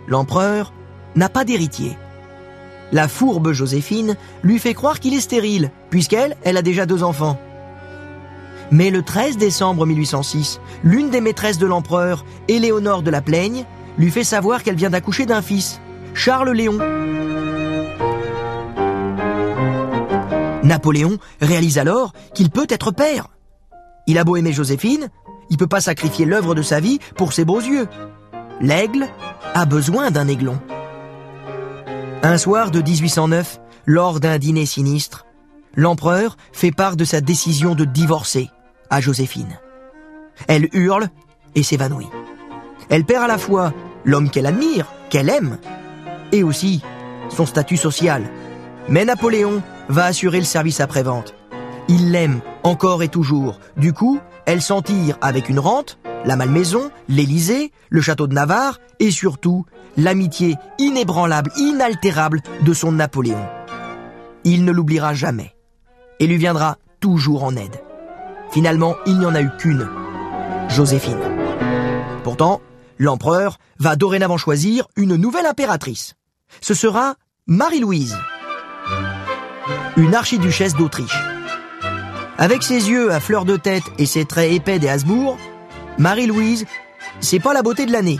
l'empereur 0.07 0.73
n'a 1.15 1.29
pas 1.29 1.45
d'héritier. 1.45 1.97
La 2.91 3.07
fourbe 3.07 3.51
Joséphine 3.51 4.15
lui 4.43 4.59
fait 4.59 4.73
croire 4.73 4.99
qu'il 4.99 5.13
est 5.13 5.21
stérile, 5.21 5.71
puisqu'elle, 5.89 6.37
elle 6.43 6.57
a 6.57 6.61
déjà 6.61 6.85
deux 6.85 7.03
enfants. 7.03 7.39
Mais 8.71 8.89
le 8.89 9.03
13 9.03 9.37
décembre 9.37 9.85
1806, 9.85 10.59
l'une 10.83 11.09
des 11.09 11.21
maîtresses 11.21 11.57
de 11.57 11.65
l'empereur, 11.65 12.25
Éléonore 12.47 13.03
de 13.03 13.11
la 13.11 13.21
Plaigne, 13.21 13.65
lui 13.97 14.11
fait 14.11 14.23
savoir 14.23 14.63
qu'elle 14.63 14.75
vient 14.75 14.89
d'accoucher 14.89 15.25
d'un 15.25 15.41
fils, 15.41 15.79
Charles 16.13 16.51
Léon. 16.51 16.77
Napoléon 20.63 21.17
réalise 21.41 21.77
alors 21.77 22.13
qu'il 22.33 22.49
peut 22.49 22.65
être 22.69 22.91
père. 22.91 23.27
Il 24.07 24.17
a 24.17 24.23
beau 24.23 24.35
aimer 24.35 24.51
Joséphine, 24.51 25.09
il 25.49 25.57
peut 25.57 25.67
pas 25.67 25.81
sacrifier 25.81 26.25
l'œuvre 26.25 26.55
de 26.55 26.61
sa 26.61 26.79
vie 26.79 26.99
pour 27.15 27.33
ses 27.33 27.45
beaux 27.45 27.61
yeux. 27.61 27.87
L'aigle 28.61 29.07
a 29.53 29.65
besoin 29.65 30.11
d'un 30.11 30.27
aiglon. 30.27 30.57
Un 32.27 32.39
soir 32.39 32.71
de 32.71 32.81
1809, 32.81 33.59
lors 33.85 34.19
d'un 34.19 34.39
dîner 34.39 34.65
sinistre, 34.65 35.27
l'empereur 35.75 36.37
fait 36.53 36.71
part 36.71 36.95
de 36.95 37.05
sa 37.05 37.21
décision 37.21 37.75
de 37.75 37.85
divorcer 37.85 38.49
à 38.89 38.99
Joséphine. 38.99 39.59
Elle 40.47 40.67
hurle 40.73 41.09
et 41.53 41.61
s'évanouit. 41.61 42.07
Elle 42.89 43.05
perd 43.05 43.25
à 43.25 43.27
la 43.27 43.37
fois 43.37 43.73
l'homme 44.05 44.31
qu'elle 44.31 44.47
admire, 44.47 44.91
qu'elle 45.11 45.29
aime, 45.29 45.59
et 46.31 46.41
aussi 46.41 46.81
son 47.29 47.45
statut 47.45 47.77
social. 47.77 48.23
Mais 48.89 49.05
Napoléon 49.05 49.61
va 49.87 50.05
assurer 50.05 50.39
le 50.39 50.45
service 50.45 50.79
après-vente. 50.79 51.35
Il 51.89 52.11
l'aime 52.11 52.39
encore 52.63 53.03
et 53.03 53.07
toujours. 53.07 53.59
Du 53.77 53.93
coup, 53.93 54.19
elle 54.47 54.63
s'en 54.63 54.81
tire 54.81 55.15
avec 55.21 55.47
une 55.47 55.59
rente, 55.59 55.99
la 56.25 56.35
Malmaison, 56.35 56.91
l'Élysée, 57.07 57.71
le 57.89 58.01
château 58.01 58.27
de 58.27 58.33
Navarre 58.33 58.79
et 58.99 59.11
surtout 59.11 59.65
l'amitié 59.97 60.55
inébranlable, 60.79 61.51
inaltérable 61.57 62.41
de 62.61 62.73
son 62.73 62.91
Napoléon. 62.91 63.45
Il 64.43 64.65
ne 64.65 64.71
l'oubliera 64.71 65.13
jamais 65.13 65.55
et 66.19 66.27
lui 66.27 66.37
viendra 66.37 66.77
toujours 66.99 67.43
en 67.43 67.55
aide. 67.55 67.81
Finalement, 68.51 68.95
il 69.05 69.19
n'y 69.19 69.25
en 69.25 69.35
a 69.35 69.41
eu 69.41 69.49
qu'une, 69.57 69.87
Joséphine. 70.69 71.19
Pourtant, 72.23 72.61
l'empereur 72.97 73.57
va 73.79 73.95
dorénavant 73.95 74.37
choisir 74.37 74.87
une 74.95 75.15
nouvelle 75.15 75.45
impératrice. 75.45 76.15
Ce 76.61 76.73
sera 76.73 77.15
Marie-Louise, 77.47 78.17
une 79.97 80.15
archiduchesse 80.15 80.75
d'Autriche. 80.75 81.23
Avec 82.37 82.63
ses 82.63 82.89
yeux 82.89 83.11
à 83.11 83.19
fleur 83.19 83.45
de 83.45 83.55
tête 83.55 83.83
et 83.97 84.05
ses 84.05 84.25
traits 84.25 84.51
épais 84.51 84.79
des 84.79 84.89
Habsbourg, 84.89 85.37
Marie-Louise, 85.97 86.65
c'est 87.19 87.39
pas 87.39 87.53
la 87.53 87.61
beauté 87.61 87.85
de 87.85 87.91
l'année. 87.91 88.19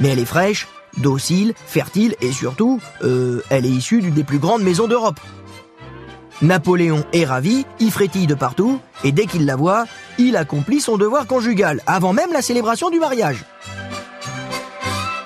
Mais 0.00 0.08
elle 0.08 0.18
est 0.18 0.24
fraîche, 0.24 0.66
docile, 0.96 1.54
fertile 1.66 2.16
et 2.20 2.32
surtout, 2.32 2.80
euh, 3.02 3.42
elle 3.50 3.66
est 3.66 3.70
issue 3.70 4.00
d'une 4.00 4.14
des 4.14 4.24
plus 4.24 4.38
grandes 4.38 4.62
maisons 4.62 4.88
d'Europe. 4.88 5.20
Napoléon 6.40 7.04
est 7.12 7.24
ravi, 7.24 7.66
il 7.80 7.90
frétille 7.90 8.28
de 8.28 8.34
partout, 8.34 8.80
et 9.02 9.10
dès 9.10 9.26
qu'il 9.26 9.44
la 9.44 9.56
voit, 9.56 9.86
il 10.18 10.36
accomplit 10.36 10.80
son 10.80 10.96
devoir 10.96 11.26
conjugal, 11.26 11.82
avant 11.86 12.12
même 12.12 12.32
la 12.32 12.42
célébration 12.42 12.90
du 12.90 13.00
mariage. 13.00 13.44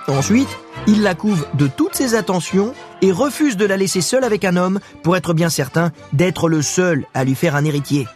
Ensuite, 0.08 0.48
il 0.86 1.02
la 1.02 1.14
couvre 1.14 1.46
de 1.54 1.66
toutes 1.66 1.94
ses 1.94 2.14
attentions 2.14 2.74
et 3.02 3.12
refuse 3.12 3.56
de 3.56 3.66
la 3.66 3.76
laisser 3.76 4.00
seule 4.00 4.24
avec 4.24 4.44
un 4.44 4.56
homme 4.56 4.80
pour 5.02 5.16
être 5.16 5.34
bien 5.34 5.50
certain 5.50 5.92
d'être 6.12 6.48
le 6.48 6.62
seul 6.62 7.04
à 7.14 7.24
lui 7.24 7.34
faire 7.34 7.56
un 7.56 7.64
héritier. 7.64 8.08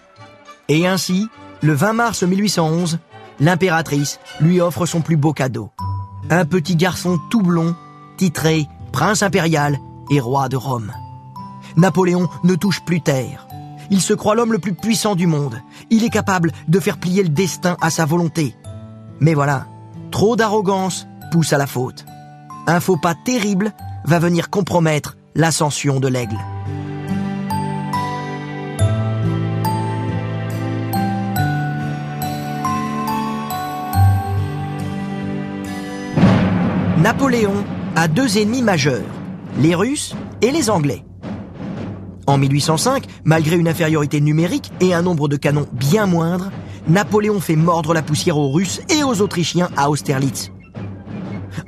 Et 0.68 0.86
ainsi, 0.86 1.28
le 1.62 1.74
20 1.74 1.92
mars 1.92 2.22
1811, 2.22 2.98
l'impératrice 3.40 4.18
lui 4.40 4.60
offre 4.60 4.86
son 4.86 5.00
plus 5.00 5.16
beau 5.16 5.32
cadeau. 5.32 5.70
Un 6.30 6.44
petit 6.44 6.76
garçon 6.76 7.18
tout 7.30 7.42
blond, 7.42 7.74
titré 8.16 8.66
prince 8.92 9.22
impérial 9.22 9.78
et 10.10 10.20
roi 10.20 10.48
de 10.48 10.56
Rome. 10.56 10.92
Napoléon 11.76 12.28
ne 12.44 12.54
touche 12.54 12.82
plus 12.84 13.00
terre. 13.00 13.46
Il 13.90 14.00
se 14.00 14.14
croit 14.14 14.34
l'homme 14.34 14.52
le 14.52 14.58
plus 14.58 14.74
puissant 14.74 15.14
du 15.14 15.26
monde. 15.26 15.60
Il 15.90 16.04
est 16.04 16.10
capable 16.10 16.52
de 16.68 16.80
faire 16.80 16.98
plier 16.98 17.22
le 17.22 17.28
destin 17.28 17.76
à 17.80 17.90
sa 17.90 18.04
volonté. 18.04 18.56
Mais 19.20 19.34
voilà, 19.34 19.66
trop 20.10 20.36
d'arrogance 20.36 21.06
pousse 21.30 21.52
à 21.52 21.58
la 21.58 21.66
faute. 21.66 22.04
Un 22.66 22.80
faux 22.80 22.96
pas 22.96 23.14
terrible 23.14 23.72
va 24.04 24.18
venir 24.18 24.50
compromettre 24.50 25.16
l'ascension 25.34 26.00
de 26.00 26.08
l'aigle. 26.08 26.38
Napoléon 37.06 37.54
a 37.94 38.08
deux 38.08 38.36
ennemis 38.36 38.62
majeurs, 38.62 39.06
les 39.60 39.76
Russes 39.76 40.16
et 40.42 40.50
les 40.50 40.70
Anglais. 40.70 41.04
En 42.26 42.36
1805, 42.36 43.04
malgré 43.22 43.54
une 43.54 43.68
infériorité 43.68 44.20
numérique 44.20 44.72
et 44.80 44.92
un 44.92 45.02
nombre 45.02 45.28
de 45.28 45.36
canons 45.36 45.68
bien 45.72 46.06
moindre, 46.06 46.50
Napoléon 46.88 47.38
fait 47.38 47.54
mordre 47.54 47.94
la 47.94 48.02
poussière 48.02 48.36
aux 48.36 48.50
Russes 48.50 48.80
et 48.88 49.04
aux 49.04 49.20
Autrichiens 49.20 49.70
à 49.76 49.88
Austerlitz. 49.88 50.50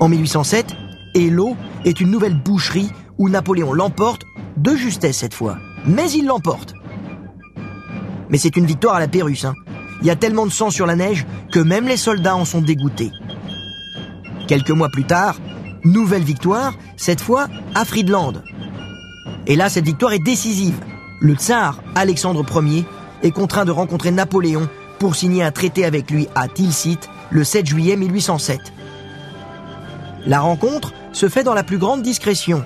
En 0.01 0.09
1807, 0.09 0.75
Elo 1.15 1.57
est 1.85 2.01
une 2.01 2.11
nouvelle 2.11 2.35
boucherie 2.35 2.91
où 3.17 3.29
Napoléon 3.29 3.73
l'emporte, 3.73 4.23
de 4.57 4.75
justesse 4.75 5.19
cette 5.19 5.35
fois, 5.35 5.59
mais 5.87 6.11
il 6.11 6.27
l'emporte. 6.27 6.75
Mais 8.29 8.39
c'est 8.39 8.57
une 8.57 8.67
victoire 8.67 8.97
à 8.97 9.01
la 9.01 9.07
Pérusse. 9.07 9.45
Hein. 9.45 9.55
Il 10.01 10.09
y 10.09 10.11
a 10.11 10.17
tellement 10.17 10.47
de 10.47 10.53
sang 10.53 10.71
sur 10.71 10.85
la 10.85 10.97
neige 10.97 11.27
que 11.53 11.61
même 11.61 11.87
les 11.87 11.97
soldats 11.97 12.35
en 12.35 12.45
sont 12.45 12.61
dégoûtés. 12.61 13.13
Quelques 14.49 14.71
mois 14.71 14.89
plus 14.89 15.05
tard, 15.05 15.37
nouvelle 15.85 16.23
victoire, 16.23 16.73
cette 16.97 17.21
fois 17.21 17.49
à 17.75 17.85
Friedland. 17.85 18.43
Et 19.47 19.57
là, 19.57 19.69
cette 19.69 19.85
victoire 19.85 20.15
est 20.15 20.19
décisive. 20.25 20.81
Le 21.21 21.35
tsar 21.35 21.83
Alexandre 21.95 22.43
Ier 22.63 22.87
est 23.23 23.31
contraint 23.31 23.67
de 23.67 23.71
rencontrer 23.71 24.11
Napoléon 24.11 24.67
pour 24.99 25.17
signer 25.17 25.43
un 25.43 25.51
traité 25.51 25.85
avec 25.85 26.11
lui 26.11 26.29
à 26.35 26.49
Tilsit 26.49 26.99
le 27.31 27.45
7 27.45 27.67
juillet 27.67 27.97
1807. 27.97 28.59
La 30.25 30.41
rencontre 30.41 30.95
se 31.13 31.29
fait 31.29 31.45
dans 31.45 31.55
la 31.55 31.63
plus 31.63 31.79
grande 31.79 32.01
discrétion. 32.01 32.65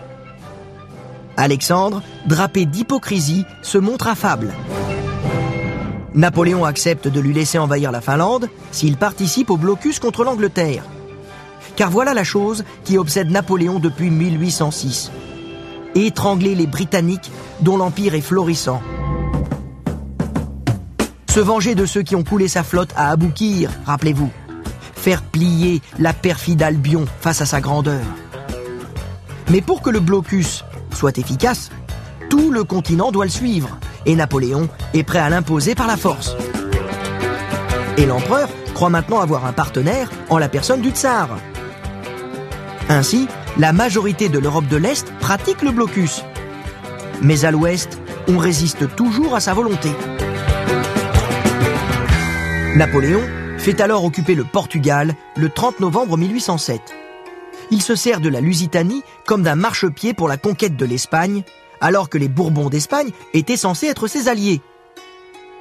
Alexandre, 1.37 2.01
drapé 2.27 2.65
d'hypocrisie, 2.65 3.45
se 3.63 3.79
montre 3.79 4.07
affable. 4.07 4.55
Napoléon 6.15 6.65
accepte 6.65 7.09
de 7.09 7.19
lui 7.19 7.33
laisser 7.33 7.59
envahir 7.59 7.91
la 7.91 8.01
Finlande 8.01 8.49
s'il 8.71 8.97
participe 8.97 9.51
au 9.51 9.57
blocus 9.57 9.99
contre 9.99 10.23
l'Angleterre. 10.23 10.85
Car 11.77 11.91
voilà 11.91 12.15
la 12.15 12.25
chose 12.25 12.65
qui 12.85 12.99
obsède 12.99 13.31
Napoléon 13.31 13.79
depuis 13.79 14.11
1806. 14.11 15.11
Étrangler 15.95 16.55
les 16.55 16.67
Britanniques 16.67 17.31
dont 17.61 17.77
l'empire 17.77 18.15
est 18.15 18.21
florissant. 18.21 18.83
Se 21.31 21.41
venger 21.41 21.75
de 21.75 21.87
ceux 21.87 22.03
qui 22.03 22.15
ont 22.15 22.25
coulé 22.25 22.47
sa 22.47 22.63
flotte 22.63 22.93
à 22.95 23.11
Aboukir, 23.11 23.71
rappelez-vous. 23.87 24.31
Faire 24.95 25.23
plier 25.23 25.81
la 25.99 26.13
perfide 26.13 26.63
Albion 26.63 27.07
face 27.21 27.41
à 27.41 27.47
sa 27.47 27.61
grandeur. 27.61 28.03
Mais 29.51 29.61
pour 29.61 29.83
que 29.83 29.91
le 29.91 30.01
blocus 30.01 30.65
soit 30.93 31.19
efficace, 31.19 31.71
tout 32.29 32.51
le 32.51 32.65
continent 32.65 33.13
doit 33.13 33.25
le 33.25 33.31
suivre, 33.31 33.79
et 34.07 34.15
Napoléon 34.15 34.69
est 34.95 35.03
prêt 35.03 35.19
à 35.19 35.31
l'imposer 35.31 35.75
par 35.75 35.87
la 35.87 35.97
force. 35.97 36.37
Et 37.97 38.07
l'empereur 38.07 38.49
croit 38.75 38.91
maintenant 38.91 39.21
avoir 39.21 39.47
un 39.47 39.53
partenaire 39.53 40.11
en 40.31 40.39
la 40.39 40.49
personne 40.49 40.81
du 40.81 40.91
tsar. 40.91 41.29
Ainsi, 42.89 43.29
la 43.59 43.73
majorité 43.73 44.29
de 44.29 44.39
l'Europe 44.39 44.67
de 44.69 44.77
l'Est 44.77 45.13
pratique 45.21 45.63
le 45.63 45.71
blocus. 45.71 46.23
Mais 47.21 47.45
à 47.45 47.51
l'Ouest, 47.51 48.01
on 48.29 48.39
résiste 48.39 48.95
toujours 48.97 49.35
à 49.35 49.41
sa 49.41 49.55
volonté. 49.55 49.91
Napoléon 52.77 53.23
fait 53.59 53.81
alors 53.81 54.05
occuper 54.05 54.35
le 54.35 54.45
Portugal 54.45 55.15
le 55.37 55.49
30 55.49 55.81
novembre 55.81 56.17
1807. 56.17 56.81
Il 57.71 57.83
se 57.83 57.95
sert 57.95 58.21
de 58.21 58.29
la 58.29 58.41
Lusitanie 58.41 59.03
comme 59.27 59.43
d'un 59.43 59.55
marchepied 59.55 60.15
pour 60.15 60.29
la 60.29 60.37
conquête 60.37 60.77
de 60.77 60.85
l'Espagne, 60.85 61.43
alors 61.81 62.09
que 62.09 62.19
les 62.19 62.29
Bourbons 62.29 62.69
d'Espagne 62.69 63.11
étaient 63.35 63.57
censés 63.57 63.87
être 63.87 64.07
ses 64.07 64.29
alliés. 64.29 64.61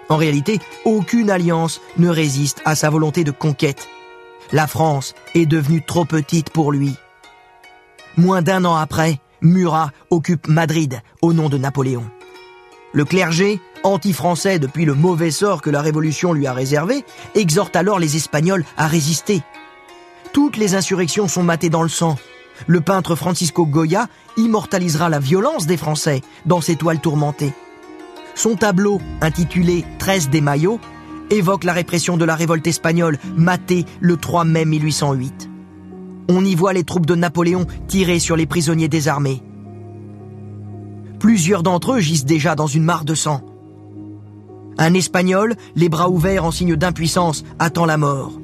En 0.10 0.18
réalité, 0.18 0.60
aucune 0.84 1.30
alliance 1.30 1.80
ne 1.98 2.10
résiste 2.10 2.62
à 2.66 2.76
sa 2.76 2.90
volonté 2.90 3.24
de 3.24 3.32
conquête. 3.32 3.88
La 4.52 4.68
France 4.68 5.14
est 5.36 5.46
devenue 5.46 5.84
trop 5.86 6.06
petite 6.06 6.50
pour 6.50 6.72
lui. 6.72 6.96
Moins 8.18 8.42
d'un 8.42 8.66
an 8.66 8.76
après, 8.76 9.20
Murat 9.42 9.92
occupe 10.10 10.48
Madrid 10.48 11.02
au 11.22 11.34
nom 11.34 11.50
de 11.50 11.58
Napoléon. 11.58 12.06
Le 12.94 13.06
clergé, 13.06 13.62
anti-français 13.84 14.60
depuis 14.60 14.86
le 14.86 14.94
mauvais 14.94 15.32
sort 15.32 15.62
que 15.62 15.70
la 15.70 15.82
Révolution 15.82 16.34
lui 16.34 16.46
a 16.46 16.54
réservé, 16.54 17.06
exhorte 17.36 17.76
alors 17.76 18.00
les 18.00 18.18
Espagnols 18.18 18.66
à 18.78 18.88
résister. 18.88 19.42
Toutes 20.34 20.58
les 20.58 20.76
insurrections 20.76 21.28
sont 21.28 21.44
matées 21.44 21.70
dans 21.70 21.84
le 21.84 21.90
sang. 21.90 22.18
Le 22.68 22.82
peintre 22.82 23.16
Francisco 23.16 23.66
Goya 23.66 24.08
immortalisera 24.38 25.10
la 25.10 25.20
violence 25.20 25.66
des 25.66 25.78
Français 25.78 26.22
dans 26.46 26.62
ses 26.62 26.76
toiles 26.76 27.00
tourmentées. 27.00 27.54
Son 28.36 28.56
tableau, 28.56 29.02
intitulé 29.22 29.86
13 30.00 30.30
des 30.30 30.42
Maillots, 30.42 30.80
évoque 31.30 31.64
la 31.64 31.74
répression 31.74 32.18
de 32.18 32.26
la 32.26 32.36
révolte 32.36 32.68
espagnole 32.68 33.18
matée 33.36 33.86
le 34.00 34.18
3 34.18 34.44
mai 34.44 34.66
1808. 34.66 35.51
On 36.34 36.46
y 36.46 36.56
voit 36.56 36.72
les 36.72 36.86
troupes 36.86 37.06
de 37.06 37.14
Napoléon 37.14 37.68
tirer 37.90 38.18
sur 38.18 38.38
les 38.38 38.46
prisonniers 38.46 38.88
désarmés. 38.88 39.44
Plusieurs 41.20 41.62
d'entre 41.62 41.96
eux 41.96 42.00
gisent 42.00 42.24
déjà 42.24 42.56
dans 42.56 42.68
une 42.68 42.86
mare 42.86 43.04
de 43.04 43.16
sang. 43.16 43.42
Un 44.78 44.94
Espagnol, 44.94 45.56
les 45.76 45.90
bras 45.90 46.10
ouverts 46.10 46.46
en 46.46 46.52
signe 46.52 46.78
d'impuissance, 46.78 47.44
attend 47.60 47.86
la 47.86 47.98
mort. 47.98 48.40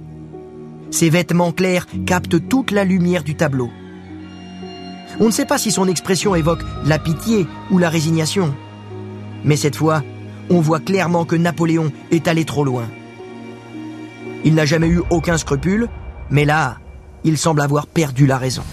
Ses 0.92 1.10
vêtements 1.10 1.54
clairs 1.54 1.88
captent 2.06 2.50
toute 2.50 2.72
la 2.72 2.84
lumière 2.84 3.24
du 3.24 3.36
tableau. 3.36 3.70
On 5.22 5.28
ne 5.28 5.32
sait 5.32 5.46
pas 5.46 5.58
si 5.58 5.72
son 5.72 5.88
expression 5.88 6.36
évoque 6.36 6.64
la 6.84 7.00
pitié 7.00 7.48
ou 7.72 7.78
la 7.78 7.88
résignation. 7.88 8.54
Mais 9.46 9.56
cette 9.56 9.78
fois, 9.78 10.04
on 10.50 10.60
voit 10.60 10.82
clairement 10.82 11.24
que 11.24 11.38
Napoléon 11.38 11.94
est 12.12 12.28
allé 12.28 12.44
trop 12.44 12.66
loin. 12.66 12.90
Il 14.44 14.56
n'a 14.56 14.66
jamais 14.66 14.90
eu 14.90 15.04
aucun 15.10 15.38
scrupule, 15.38 15.88
mais 16.30 16.44
là, 16.44 16.80
il 17.24 17.38
semble 17.38 17.62
avoir 17.62 17.88
perdu 17.88 18.26
la 18.26 18.38
raison. 18.38 18.64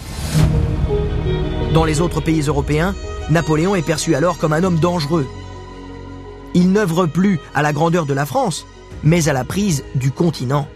Dans 1.73 1.85
les 1.85 2.01
autres 2.01 2.21
pays 2.21 2.43
européens, 2.43 2.95
Napoléon 3.31 3.75
est 3.75 3.83
perçu 3.83 4.15
alors 4.15 4.39
comme 4.39 4.53
un 4.53 4.63
homme 4.63 4.79
dangereux. 4.79 5.27
Il 6.55 6.71
n'œuvre 6.71 7.07
plus 7.07 7.41
à 7.55 7.63
la 7.63 7.73
grandeur 7.73 8.07
de 8.07 8.15
la 8.15 8.27
France, 8.27 8.67
mais 9.03 9.29
à 9.29 9.33
la 9.33 9.45
prise 9.45 9.85
du 9.95 10.11
continent. 10.11 10.69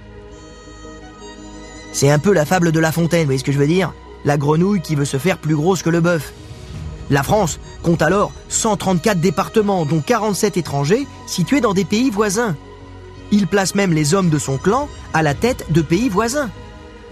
C'est 1.92 2.10
un 2.10 2.18
peu 2.18 2.32
la 2.32 2.44
fable 2.44 2.72
de 2.72 2.80
La 2.80 2.92
Fontaine, 2.92 3.20
vous 3.20 3.26
voyez 3.26 3.38
ce 3.38 3.44
que 3.44 3.52
je 3.52 3.58
veux 3.58 3.66
dire? 3.66 3.92
La 4.24 4.36
grenouille 4.36 4.82
qui 4.82 4.94
veut 4.94 5.04
se 5.04 5.16
faire 5.16 5.38
plus 5.38 5.56
grosse 5.56 5.82
que 5.82 5.90
le 5.90 6.00
bœuf. 6.00 6.32
La 7.10 7.22
France 7.22 7.58
compte 7.82 8.02
alors 8.02 8.32
134 8.48 9.20
départements, 9.20 9.86
dont 9.86 10.00
47 10.00 10.56
étrangers, 10.56 11.06
situés 11.26 11.60
dans 11.60 11.74
des 11.74 11.84
pays 11.84 12.10
voisins. 12.10 12.56
Il 13.30 13.46
place 13.46 13.74
même 13.74 13.92
les 13.92 14.14
hommes 14.14 14.30
de 14.30 14.38
son 14.38 14.58
clan 14.58 14.88
à 15.14 15.22
la 15.22 15.34
tête 15.34 15.66
de 15.70 15.82
pays 15.82 16.08
voisins. 16.08 16.50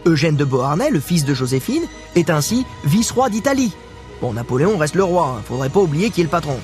Eugène 0.07 0.37
de 0.37 0.45
Beauharnais, 0.45 0.91
le 0.91 1.01
fils 1.01 1.25
de 1.25 1.35
Joséphine, 1.35 1.85
est 2.15 2.31
ainsi 2.31 2.65
vice-roi 2.85 3.29
d'Italie. 3.29 3.75
Bon, 4.21 4.33
Napoléon 4.33 4.79
reste 4.79 4.95
le 4.95 5.05
roi, 5.05 5.37
hein, 5.37 5.43
faudrait 5.47 5.69
pas 5.69 5.81
oublier 5.81 6.11
qui 6.11 6.21
est 6.21 6.25
le 6.25 6.31
patron. 6.31 6.59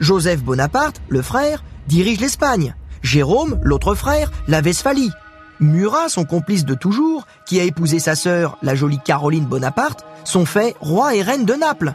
Joseph 0.00 0.42
Bonaparte, 0.42 1.00
le 1.08 1.22
frère, 1.22 1.62
dirige 1.86 2.20
l'Espagne. 2.20 2.74
Jérôme, 3.02 3.58
l'autre 3.62 3.94
frère, 3.94 4.30
la 4.48 4.60
Westphalie. 4.60 5.12
Murat, 5.60 6.08
son 6.08 6.24
complice 6.24 6.64
de 6.64 6.74
toujours, 6.74 7.26
qui 7.46 7.60
a 7.60 7.64
épousé 7.64 7.98
sa 7.98 8.14
sœur, 8.14 8.58
la 8.62 8.74
jolie 8.74 9.00
Caroline 9.04 9.44
Bonaparte, 9.44 10.04
sont 10.24 10.46
faits 10.46 10.74
roi 10.80 11.14
et 11.14 11.22
reine 11.22 11.44
de 11.44 11.54
Naples. 11.54 11.94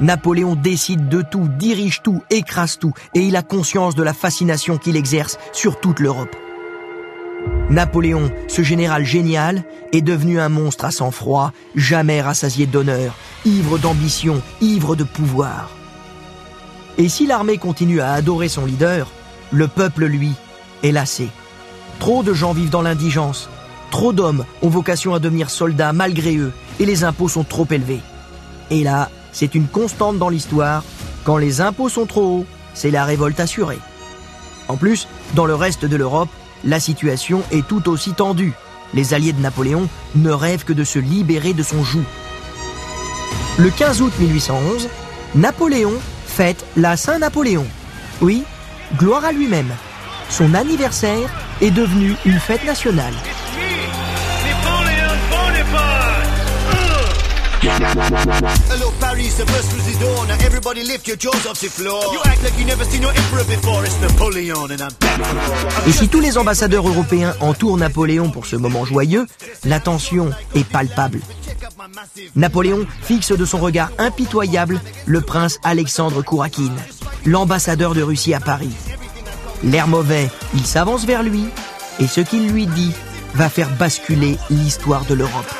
Napoléon 0.00 0.54
décide 0.54 1.08
de 1.08 1.20
tout, 1.20 1.48
dirige 1.58 2.00
tout, 2.02 2.22
écrase 2.30 2.78
tout, 2.78 2.94
et 3.14 3.20
il 3.20 3.36
a 3.36 3.42
conscience 3.42 3.94
de 3.94 4.02
la 4.02 4.14
fascination 4.14 4.78
qu'il 4.78 4.96
exerce 4.96 5.38
sur 5.52 5.78
toute 5.78 6.00
l'Europe. 6.00 6.34
Napoléon, 7.70 8.32
ce 8.48 8.62
général 8.62 9.04
génial, 9.04 9.62
est 9.92 10.02
devenu 10.02 10.40
un 10.40 10.48
monstre 10.48 10.84
à 10.84 10.90
sang-froid, 10.90 11.52
jamais 11.76 12.20
rassasié 12.20 12.66
d'honneur, 12.66 13.14
ivre 13.44 13.78
d'ambition, 13.78 14.42
ivre 14.60 14.96
de 14.96 15.04
pouvoir. 15.04 15.70
Et 16.98 17.08
si 17.08 17.26
l'armée 17.26 17.58
continue 17.58 18.00
à 18.00 18.12
adorer 18.12 18.48
son 18.48 18.66
leader, 18.66 19.08
le 19.52 19.68
peuple, 19.68 20.06
lui, 20.06 20.32
est 20.82 20.90
lassé. 20.90 21.28
Trop 22.00 22.24
de 22.24 22.34
gens 22.34 22.52
vivent 22.52 22.70
dans 22.70 22.82
l'indigence. 22.82 23.48
Trop 23.92 24.12
d'hommes 24.12 24.44
ont 24.62 24.68
vocation 24.68 25.14
à 25.14 25.20
devenir 25.20 25.48
soldats 25.48 25.92
malgré 25.92 26.36
eux, 26.36 26.52
et 26.80 26.86
les 26.86 27.04
impôts 27.04 27.28
sont 27.28 27.44
trop 27.44 27.66
élevés. 27.70 28.00
Et 28.70 28.82
là, 28.82 29.10
c'est 29.30 29.54
une 29.54 29.68
constante 29.68 30.18
dans 30.18 30.28
l'histoire. 30.28 30.82
Quand 31.22 31.36
les 31.36 31.60
impôts 31.60 31.88
sont 31.88 32.06
trop 32.06 32.40
hauts, 32.40 32.46
c'est 32.74 32.90
la 32.90 33.04
révolte 33.04 33.38
assurée. 33.38 33.78
En 34.66 34.76
plus, 34.76 35.06
dans 35.34 35.46
le 35.46 35.54
reste 35.54 35.84
de 35.84 35.96
l'Europe, 35.96 36.30
la 36.64 36.80
situation 36.80 37.42
est 37.50 37.66
tout 37.66 37.88
aussi 37.88 38.12
tendue. 38.12 38.52
Les 38.94 39.14
alliés 39.14 39.32
de 39.32 39.40
Napoléon 39.40 39.88
ne 40.14 40.30
rêvent 40.30 40.64
que 40.64 40.72
de 40.72 40.84
se 40.84 40.98
libérer 40.98 41.52
de 41.52 41.62
son 41.62 41.84
joug. 41.84 42.04
Le 43.58 43.70
15 43.70 44.02
août 44.02 44.12
1811, 44.18 44.88
Napoléon 45.34 45.94
fête 46.26 46.64
la 46.76 46.96
Saint-Napoléon. 46.96 47.66
Oui, 48.20 48.44
gloire 48.96 49.24
à 49.24 49.32
lui-même. 49.32 49.72
Son 50.28 50.54
anniversaire 50.54 51.28
est 51.60 51.70
devenu 51.70 52.14
une 52.24 52.38
fête 52.38 52.64
nationale. 52.64 53.14
Hello 57.62 58.90
Paris, 59.00 59.36
the 59.36 59.44
bus 59.44 59.68
through 59.68 59.92
the 59.92 59.98
door. 60.00 60.26
Now 60.26 60.46
everybody 60.46 60.82
lift 60.82 61.06
your 61.06 61.18
jaws 61.18 61.46
off 61.46 61.60
the 61.60 61.68
floor. 61.68 62.00
You 62.14 62.20
act 62.24 62.42
like 62.42 62.58
you 62.58 62.64
never 62.64 62.84
seen 62.84 63.02
no 63.02 63.10
emperor 63.10 63.44
before. 63.44 63.84
It's 63.84 64.00
Napoleon 64.00 64.70
and 64.70 64.80
I'm 64.80 64.94
back. 64.98 65.20
Et 65.86 65.92
si 65.92 66.08
tous 66.08 66.20
les 66.20 66.38
ambassadeurs 66.38 66.88
européens 66.88 67.34
entourent 67.40 67.76
Napoléon 67.76 68.30
pour 68.30 68.46
ce 68.46 68.56
moment 68.56 68.86
joyeux, 68.86 69.26
la 69.66 69.78
tension 69.78 70.30
est 70.54 70.64
palpable. 70.64 71.20
Napoléon 72.34 72.86
fixe 73.02 73.32
de 73.32 73.44
son 73.44 73.58
regard 73.58 73.90
impitoyable 73.98 74.80
le 75.04 75.20
prince 75.20 75.58
Alexandre 75.62 76.22
Kourakine, 76.22 76.76
l'ambassadeur 77.26 77.94
de 77.94 78.00
Russie 78.00 78.32
à 78.32 78.40
Paris. 78.40 78.72
L'air 79.62 79.86
mauvais, 79.86 80.30
il 80.54 80.64
s'avance 80.64 81.04
vers 81.04 81.22
lui, 81.22 81.44
et 81.98 82.06
ce 82.06 82.22
qu'il 82.22 82.48
lui 82.50 82.66
dit 82.66 82.92
va 83.34 83.50
faire 83.50 83.68
basculer 83.76 84.38
l'histoire 84.48 85.04
de 85.04 85.12
l'Europe. 85.12 85.54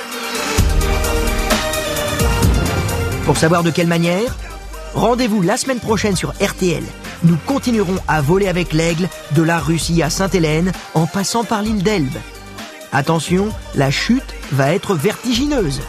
Pour 3.24 3.36
savoir 3.36 3.62
de 3.62 3.70
quelle 3.70 3.86
manière, 3.86 4.36
rendez-vous 4.94 5.42
la 5.42 5.56
semaine 5.56 5.78
prochaine 5.78 6.16
sur 6.16 6.32
RTL. 6.40 6.82
Nous 7.22 7.36
continuerons 7.46 7.98
à 8.08 8.20
voler 8.20 8.48
avec 8.48 8.72
l'aigle 8.72 9.08
de 9.32 9.42
la 9.42 9.58
Russie 9.58 10.02
à 10.02 10.10
Sainte-Hélène 10.10 10.72
en 10.94 11.06
passant 11.06 11.44
par 11.44 11.62
l'île 11.62 11.82
d'Elbe. 11.82 12.16
Attention, 12.92 13.50
la 13.74 13.90
chute 13.90 14.34
va 14.52 14.72
être 14.72 14.94
vertigineuse. 14.94 15.80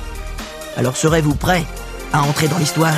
Alors 0.77 0.97
serez-vous 0.97 1.35
prêt 1.35 1.65
à 2.13 2.21
entrer 2.21 2.47
dans 2.47 2.57
l'histoire? 2.57 2.93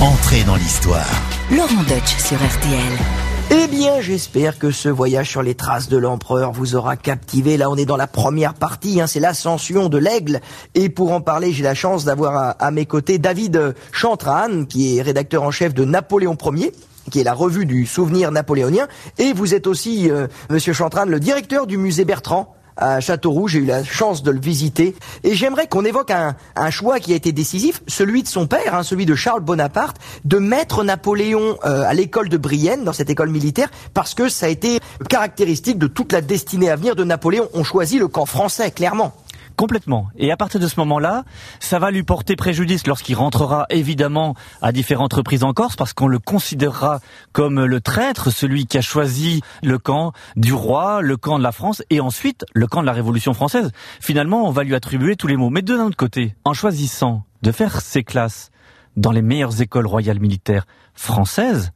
Entrez 0.00 0.42
dans 0.44 0.56
l'histoire. 0.56 1.06
Laurent 1.50 1.82
Deutsch 1.88 2.16
sur 2.18 2.36
RTL. 2.36 3.23
Eh 3.50 3.66
bien, 3.66 4.00
j'espère 4.00 4.58
que 4.58 4.70
ce 4.70 4.88
voyage 4.88 5.30
sur 5.30 5.42
les 5.42 5.54
traces 5.54 5.88
de 5.88 5.96
l'empereur 5.96 6.52
vous 6.52 6.76
aura 6.76 6.96
captivé. 6.96 7.56
Là, 7.56 7.70
on 7.70 7.76
est 7.76 7.84
dans 7.84 7.96
la 7.96 8.06
première 8.06 8.54
partie, 8.54 9.00
hein, 9.00 9.06
c'est 9.06 9.20
l'ascension 9.20 9.88
de 9.88 9.98
l'aigle. 9.98 10.40
Et 10.74 10.88
pour 10.88 11.12
en 11.12 11.20
parler, 11.20 11.52
j'ai 11.52 11.62
la 11.62 11.74
chance 11.74 12.04
d'avoir 12.04 12.56
à, 12.58 12.70
mes 12.70 12.86
côtés 12.86 13.18
David 13.18 13.74
Chantran, 13.92 14.64
qui 14.64 14.96
est 14.96 15.02
rédacteur 15.02 15.42
en 15.42 15.50
chef 15.50 15.74
de 15.74 15.84
Napoléon 15.84 16.36
Ier 16.52 16.72
qui 17.10 17.20
est 17.20 17.24
la 17.24 17.34
revue 17.34 17.66
du 17.66 17.84
souvenir 17.84 18.30
napoléonien. 18.30 18.88
Et 19.18 19.34
vous 19.34 19.52
êtes 19.54 19.66
aussi, 19.66 20.10
euh, 20.10 20.26
Monsieur 20.48 20.72
Chantran, 20.72 21.04
le 21.04 21.20
directeur 21.20 21.66
du 21.66 21.76
musée 21.76 22.06
Bertrand 22.06 22.54
à 22.76 23.00
Châteauroux. 23.00 23.48
J'ai 23.48 23.58
eu 23.60 23.64
la 23.64 23.84
chance 23.84 24.22
de 24.22 24.30
le 24.30 24.40
visiter. 24.40 24.94
Et 25.22 25.34
j'aimerais 25.34 25.66
qu'on 25.66 25.84
évoque 25.84 26.10
un, 26.10 26.36
un, 26.56 26.70
choix 26.70 27.00
qui 27.00 27.12
a 27.12 27.16
été 27.16 27.32
décisif, 27.32 27.82
celui 27.86 28.22
de 28.22 28.28
son 28.28 28.46
père, 28.46 28.74
hein, 28.74 28.82
celui 28.82 29.06
de 29.06 29.14
Charles 29.14 29.42
Bonaparte, 29.42 29.96
de 30.24 30.38
mettre 30.38 30.84
Napoléon 30.84 31.58
euh, 31.64 31.82
à 31.86 31.94
l'école 31.94 32.28
de 32.28 32.36
Brienne, 32.36 32.84
dans 32.84 32.92
cette 32.92 33.10
école 33.10 33.30
militaire, 33.30 33.68
parce 33.92 34.14
que 34.14 34.28
ça 34.28 34.46
a 34.46 34.48
été 34.48 34.80
caractéristique 35.08 35.78
de 35.78 35.86
toute 35.86 36.12
la 36.12 36.20
destinée 36.20 36.70
à 36.70 36.76
venir 36.76 36.96
de 36.96 37.04
Napoléon. 37.04 37.48
On 37.54 37.64
choisit 37.64 37.98
le 37.98 38.08
camp 38.08 38.26
français, 38.26 38.70
clairement. 38.70 39.14
Complètement. 39.56 40.08
Et 40.16 40.32
à 40.32 40.36
partir 40.36 40.58
de 40.58 40.66
ce 40.66 40.80
moment-là, 40.80 41.24
ça 41.60 41.78
va 41.78 41.92
lui 41.92 42.02
porter 42.02 42.34
préjudice 42.34 42.86
lorsqu'il 42.86 43.14
rentrera 43.14 43.66
évidemment 43.70 44.34
à 44.62 44.72
différentes 44.72 45.12
reprises 45.12 45.44
en 45.44 45.52
Corse 45.52 45.76
parce 45.76 45.92
qu'on 45.92 46.08
le 46.08 46.18
considérera 46.18 47.00
comme 47.32 47.64
le 47.64 47.80
traître, 47.80 48.30
celui 48.30 48.66
qui 48.66 48.78
a 48.78 48.80
choisi 48.80 49.42
le 49.62 49.78
camp 49.78 50.12
du 50.34 50.52
roi, 50.52 51.02
le 51.02 51.16
camp 51.16 51.38
de 51.38 51.44
la 51.44 51.52
France 51.52 51.82
et 51.90 52.00
ensuite 52.00 52.44
le 52.52 52.66
camp 52.66 52.80
de 52.80 52.86
la 52.86 52.92
Révolution 52.92 53.32
française. 53.32 53.70
Finalement, 54.00 54.48
on 54.48 54.50
va 54.50 54.64
lui 54.64 54.74
attribuer 54.74 55.14
tous 55.14 55.28
les 55.28 55.36
mots. 55.36 55.50
Mais 55.50 55.62
de 55.62 55.74
l'autre 55.74 55.96
côté, 55.96 56.34
en 56.44 56.52
choisissant 56.52 57.22
de 57.42 57.52
faire 57.52 57.80
ses 57.80 58.02
classes 58.02 58.50
dans 58.96 59.12
les 59.12 59.22
meilleures 59.22 59.60
écoles 59.60 59.86
royales 59.86 60.20
militaires 60.20 60.66
françaises, 60.94 61.70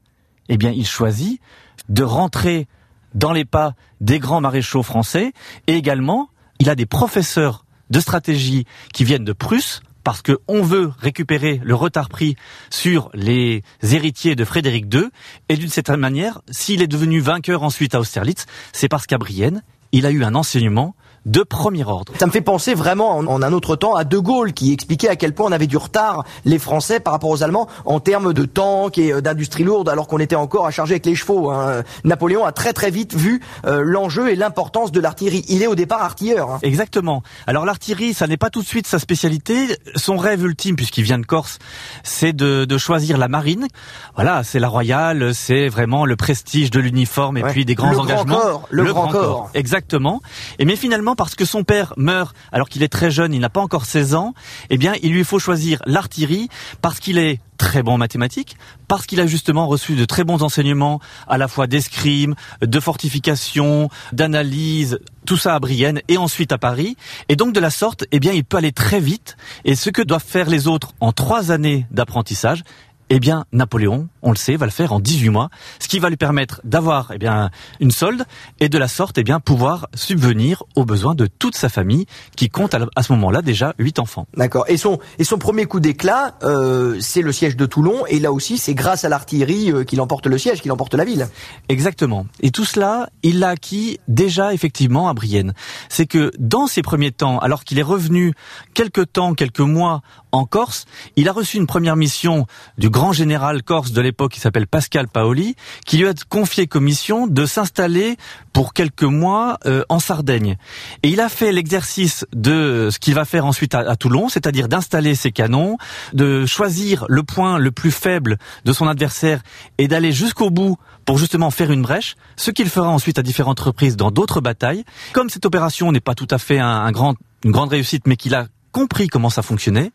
eh 0.48 0.56
bien, 0.56 0.70
il 0.70 0.86
choisit 0.86 1.40
de 1.88 2.02
rentrer 2.02 2.66
dans 3.14 3.32
les 3.32 3.44
pas 3.44 3.74
des 4.00 4.18
grands 4.18 4.40
maréchaux 4.40 4.82
français 4.82 5.32
et 5.66 5.74
également 5.74 6.28
il 6.58 6.68
a 6.70 6.74
des 6.74 6.86
professeurs 6.86 7.64
de 7.90 8.00
stratégie 8.00 8.66
qui 8.92 9.04
viennent 9.04 9.24
de 9.24 9.32
Prusse 9.32 9.80
parce 10.04 10.22
que 10.22 10.38
on 10.48 10.62
veut 10.62 10.90
récupérer 10.98 11.60
le 11.62 11.74
retard 11.74 12.08
pris 12.08 12.36
sur 12.70 13.10
les 13.12 13.62
héritiers 13.82 14.36
de 14.36 14.44
Frédéric 14.44 14.86
II. 14.94 15.10
Et 15.48 15.56
d'une 15.56 15.68
certaine 15.68 16.00
manière, 16.00 16.40
s'il 16.50 16.80
est 16.80 16.86
devenu 16.86 17.20
vainqueur 17.20 17.62
ensuite 17.62 17.94
à 17.94 18.00
Austerlitz, 18.00 18.46
c'est 18.72 18.88
parce 18.88 19.06
qu'à 19.06 19.18
Brienne, 19.18 19.62
il 19.92 20.06
a 20.06 20.10
eu 20.10 20.24
un 20.24 20.34
enseignement 20.34 20.94
de 21.26 21.42
premier 21.42 21.84
ordre. 21.84 22.12
Ça 22.18 22.26
me 22.26 22.30
fait 22.30 22.40
penser 22.40 22.74
vraiment 22.74 23.18
en, 23.18 23.42
un 23.42 23.52
autre 23.52 23.76
temps 23.76 23.94
à 23.94 24.04
De 24.04 24.18
Gaulle 24.18 24.52
qui 24.52 24.72
expliquait 24.72 25.08
à 25.08 25.16
quel 25.16 25.34
point 25.34 25.46
on 25.48 25.52
avait 25.52 25.66
du 25.66 25.76
retard 25.76 26.24
les 26.44 26.58
Français 26.58 27.00
par 27.00 27.12
rapport 27.12 27.30
aux 27.30 27.42
Allemands 27.42 27.68
en 27.84 28.00
termes 28.00 28.32
de 28.32 28.44
tanks 28.44 28.98
et 28.98 29.12
euh, 29.12 29.20
d'industrie 29.20 29.64
lourde 29.64 29.88
alors 29.88 30.06
qu'on 30.06 30.18
était 30.18 30.36
encore 30.36 30.66
à 30.66 30.70
charger 30.70 30.94
avec 30.94 31.06
les 31.06 31.14
chevaux. 31.14 31.50
Hein. 31.50 31.82
Napoléon 32.04 32.44
a 32.44 32.52
très 32.52 32.72
très 32.72 32.90
vite 32.90 33.14
vu 33.14 33.40
euh, 33.64 33.82
l'enjeu 33.84 34.30
et 34.30 34.36
l'importance 34.36 34.92
de 34.92 35.00
l'artillerie. 35.00 35.44
Il 35.48 35.62
est 35.62 35.66
au 35.66 35.74
départ 35.74 36.02
artilleur. 36.02 36.50
Hein. 36.50 36.58
Exactement. 36.62 37.22
Alors 37.46 37.64
l'artillerie, 37.64 38.14
ça 38.14 38.26
n'est 38.26 38.36
pas 38.36 38.50
tout 38.50 38.62
de 38.62 38.66
suite 38.66 38.86
sa 38.86 38.98
spécialité. 38.98 39.76
Son 39.96 40.16
rêve 40.16 40.44
ultime, 40.44 40.76
puisqu'il 40.76 41.04
vient 41.04 41.18
de 41.18 41.26
Corse, 41.26 41.58
c'est 42.02 42.32
de, 42.32 42.64
de, 42.64 42.78
choisir 42.78 43.18
la 43.18 43.28
marine. 43.28 43.66
Voilà, 44.14 44.44
c'est 44.44 44.58
la 44.58 44.68
royale, 44.68 45.34
c'est 45.34 45.68
vraiment 45.68 46.06
le 46.06 46.16
prestige 46.16 46.70
de 46.70 46.80
l'uniforme 46.80 47.36
et 47.36 47.42
puis 47.42 47.64
des 47.64 47.74
grands 47.74 47.90
le 47.90 47.98
engagements. 47.98 48.24
Grand 48.24 48.40
corps, 48.40 48.68
le, 48.70 48.84
grand, 48.84 49.08
corps. 49.08 49.50
Exactement. 49.54 50.20
Et 50.58 50.64
mais 50.64 50.76
finalement, 50.76 51.07
parce 51.16 51.34
que 51.34 51.44
son 51.44 51.64
père 51.64 51.94
meurt 51.96 52.34
alors 52.52 52.68
qu'il 52.68 52.82
est 52.82 52.88
très 52.88 53.10
jeune, 53.10 53.34
il 53.34 53.40
n'a 53.40 53.48
pas 53.48 53.60
encore 53.60 53.84
16 53.84 54.14
ans, 54.14 54.34
eh 54.70 54.78
bien, 54.78 54.94
il 55.02 55.12
lui 55.12 55.24
faut 55.24 55.38
choisir 55.38 55.80
l'artillerie 55.86 56.48
parce 56.82 57.00
qu'il 57.00 57.18
est 57.18 57.40
très 57.58 57.82
bon 57.82 57.94
en 57.94 57.98
mathématiques, 57.98 58.56
parce 58.86 59.04
qu'il 59.04 59.20
a 59.20 59.26
justement 59.26 59.66
reçu 59.66 59.96
de 59.96 60.04
très 60.04 60.24
bons 60.24 60.42
enseignements 60.42 61.00
à 61.26 61.36
la 61.38 61.48
fois 61.48 61.66
d'escrime, 61.66 62.34
de 62.62 62.80
fortification, 62.80 63.90
d'analyse, 64.12 65.00
tout 65.26 65.36
ça 65.36 65.54
à 65.54 65.58
Brienne 65.58 66.00
et 66.08 66.16
ensuite 66.16 66.52
à 66.52 66.58
Paris. 66.58 66.96
Et 67.28 67.36
donc 67.36 67.52
de 67.52 67.60
la 67.60 67.70
sorte, 67.70 68.04
eh 68.12 68.20
bien, 68.20 68.32
il 68.32 68.44
peut 68.44 68.56
aller 68.56 68.72
très 68.72 69.00
vite. 69.00 69.36
Et 69.64 69.74
ce 69.74 69.90
que 69.90 70.02
doivent 70.02 70.24
faire 70.24 70.48
les 70.48 70.68
autres 70.68 70.92
en 71.00 71.12
trois 71.12 71.50
années 71.50 71.86
d'apprentissage, 71.90 72.62
eh 73.10 73.20
bien, 73.20 73.44
Napoléon, 73.52 74.08
on 74.22 74.30
le 74.30 74.36
sait, 74.36 74.56
va 74.56 74.66
le 74.66 74.72
faire 74.72 74.92
en 74.92 75.00
18 75.00 75.30
mois, 75.30 75.50
ce 75.78 75.88
qui 75.88 75.98
va 75.98 76.10
lui 76.10 76.16
permettre 76.16 76.60
d'avoir 76.64 77.10
eh 77.14 77.18
bien 77.18 77.50
une 77.80 77.90
solde 77.90 78.24
et 78.60 78.68
de 78.68 78.78
la 78.78 78.88
sorte 78.88 79.18
eh 79.18 79.24
bien 79.24 79.40
pouvoir 79.40 79.88
subvenir 79.94 80.62
aux 80.76 80.84
besoins 80.84 81.14
de 81.14 81.26
toute 81.26 81.56
sa 81.56 81.68
famille 81.68 82.06
qui 82.36 82.48
compte 82.48 82.74
à, 82.74 83.02
ce 83.02 83.12
moment-là 83.12 83.42
déjà 83.42 83.74
huit 83.78 83.98
enfants. 83.98 84.26
D'accord. 84.36 84.64
Et 84.68 84.76
son 84.76 84.98
et 85.18 85.24
son 85.24 85.38
premier 85.38 85.66
coup 85.66 85.80
d'éclat, 85.80 86.36
euh, 86.42 86.98
c'est 87.00 87.22
le 87.22 87.32
siège 87.32 87.56
de 87.56 87.66
Toulon 87.66 88.04
et 88.06 88.18
là 88.20 88.32
aussi 88.32 88.58
c'est 88.58 88.74
grâce 88.74 89.04
à 89.04 89.08
l'artillerie 89.08 89.72
euh, 89.72 89.84
qu'il 89.84 90.00
emporte 90.00 90.26
le 90.26 90.38
siège, 90.38 90.60
qu'il 90.60 90.72
emporte 90.72 90.94
la 90.94 91.04
ville. 91.04 91.28
Exactement. 91.68 92.26
Et 92.40 92.50
tout 92.50 92.64
cela, 92.64 93.08
il 93.22 93.38
l'a 93.38 93.50
acquis 93.50 93.98
déjà 94.08 94.52
effectivement 94.52 95.08
à 95.08 95.14
Brienne. 95.14 95.54
C'est 95.88 96.06
que 96.06 96.30
dans 96.38 96.66
ses 96.66 96.82
premiers 96.82 97.12
temps, 97.12 97.38
alors 97.38 97.64
qu'il 97.64 97.78
est 97.78 97.82
revenu 97.82 98.34
quelques 98.74 99.12
temps, 99.12 99.34
quelques 99.34 99.60
mois 99.60 100.02
en 100.32 100.44
Corse, 100.44 100.84
il 101.16 101.28
a 101.28 101.32
reçu 101.32 101.56
une 101.56 101.66
première 101.66 101.96
mission 101.96 102.46
du 102.76 102.90
grand 102.98 103.12
général 103.12 103.62
corse 103.62 103.92
de 103.92 104.00
l'époque 104.00 104.32
qui 104.32 104.40
s'appelle 104.40 104.66
Pascal 104.66 105.06
Paoli, 105.06 105.54
qui 105.86 105.98
lui 105.98 106.08
a 106.08 106.14
confié 106.28 106.66
comme 106.66 106.82
mission 106.82 107.28
de 107.28 107.46
s'installer 107.46 108.16
pour 108.52 108.74
quelques 108.74 109.04
mois 109.04 109.56
euh, 109.66 109.84
en 109.88 110.00
Sardaigne. 110.00 110.56
Et 111.04 111.10
il 111.10 111.20
a 111.20 111.28
fait 111.28 111.52
l'exercice 111.52 112.26
de 112.32 112.88
ce 112.90 112.98
qu'il 112.98 113.14
va 113.14 113.24
faire 113.24 113.46
ensuite 113.46 113.76
à, 113.76 113.94
Toulon, 113.94 114.28
c'est-à-dire 114.28 114.66
d'installer 114.66 115.14
ses 115.14 115.30
canons, 115.30 115.76
de 116.12 116.44
choisir 116.44 117.04
le 117.08 117.22
point 117.22 117.58
le 117.58 117.70
plus 117.70 117.92
faible 117.92 118.36
de 118.64 118.72
son 118.72 118.88
adversaire 118.88 119.42
et 119.78 119.86
d'aller 119.86 120.10
jusqu'au 120.10 120.50
bout 120.50 120.76
pour 121.04 121.18
justement 121.18 121.52
faire 121.52 121.70
une 121.70 121.82
brèche, 121.82 122.16
ce 122.34 122.50
qu'il 122.50 122.68
fera 122.68 122.88
ensuite 122.88 123.20
à 123.20 123.22
différentes 123.22 123.60
reprises 123.60 123.96
dans 123.96 124.10
d'autres 124.10 124.40
batailles. 124.40 124.84
Comme 125.12 125.30
cette 125.30 125.46
opération 125.46 125.92
n'est 125.92 126.00
pas 126.00 126.16
tout 126.16 126.26
à 126.32 126.38
fait 126.38 126.58
un 126.58 126.90
grand, 126.90 127.14
une 127.44 127.52
grande 127.52 127.70
réussite, 127.70 128.08
mais 128.08 128.16
qu'il 128.16 128.34
a 128.34 128.48
compris 128.72 129.08
comment 129.08 129.30
ça 129.30 129.42
fonctionnait, 129.42 129.92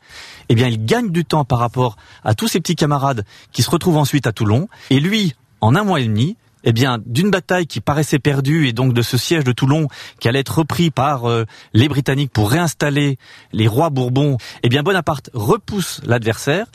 eh 0.49 0.55
bien, 0.55 0.67
il 0.67 0.85
gagne 0.85 1.09
du 1.09 1.25
temps 1.25 1.45
par 1.45 1.59
rapport 1.59 1.97
à 2.23 2.35
tous 2.35 2.47
ses 2.47 2.59
petits 2.59 2.75
camarades 2.75 3.25
qui 3.51 3.63
se 3.63 3.69
retrouvent 3.69 3.97
ensuite 3.97 4.27
à 4.27 4.31
Toulon. 4.31 4.67
Et 4.89 4.99
lui, 4.99 5.35
en 5.61 5.75
un 5.75 5.83
mois 5.83 5.99
et 5.99 6.05
demi, 6.05 6.35
eh 6.63 6.73
bien, 6.73 6.99
d'une 7.05 7.31
bataille 7.31 7.67
qui 7.67 7.81
paraissait 7.81 8.19
perdue 8.19 8.67
et 8.67 8.73
donc 8.73 8.93
de 8.93 9.01
ce 9.01 9.17
siège 9.17 9.43
de 9.43 9.51
Toulon 9.51 9.87
qui 10.19 10.27
allait 10.27 10.39
être 10.39 10.59
repris 10.59 10.91
par 10.91 11.29
euh, 11.29 11.45
les 11.73 11.87
Britanniques 11.87 12.31
pour 12.31 12.51
réinstaller 12.51 13.17
les 13.51 13.67
rois 13.67 13.89
Bourbons, 13.89 14.37
eh 14.63 14.69
bien, 14.69 14.83
Bonaparte 14.83 15.29
repousse 15.33 16.01
l'adversaire. 16.05 16.67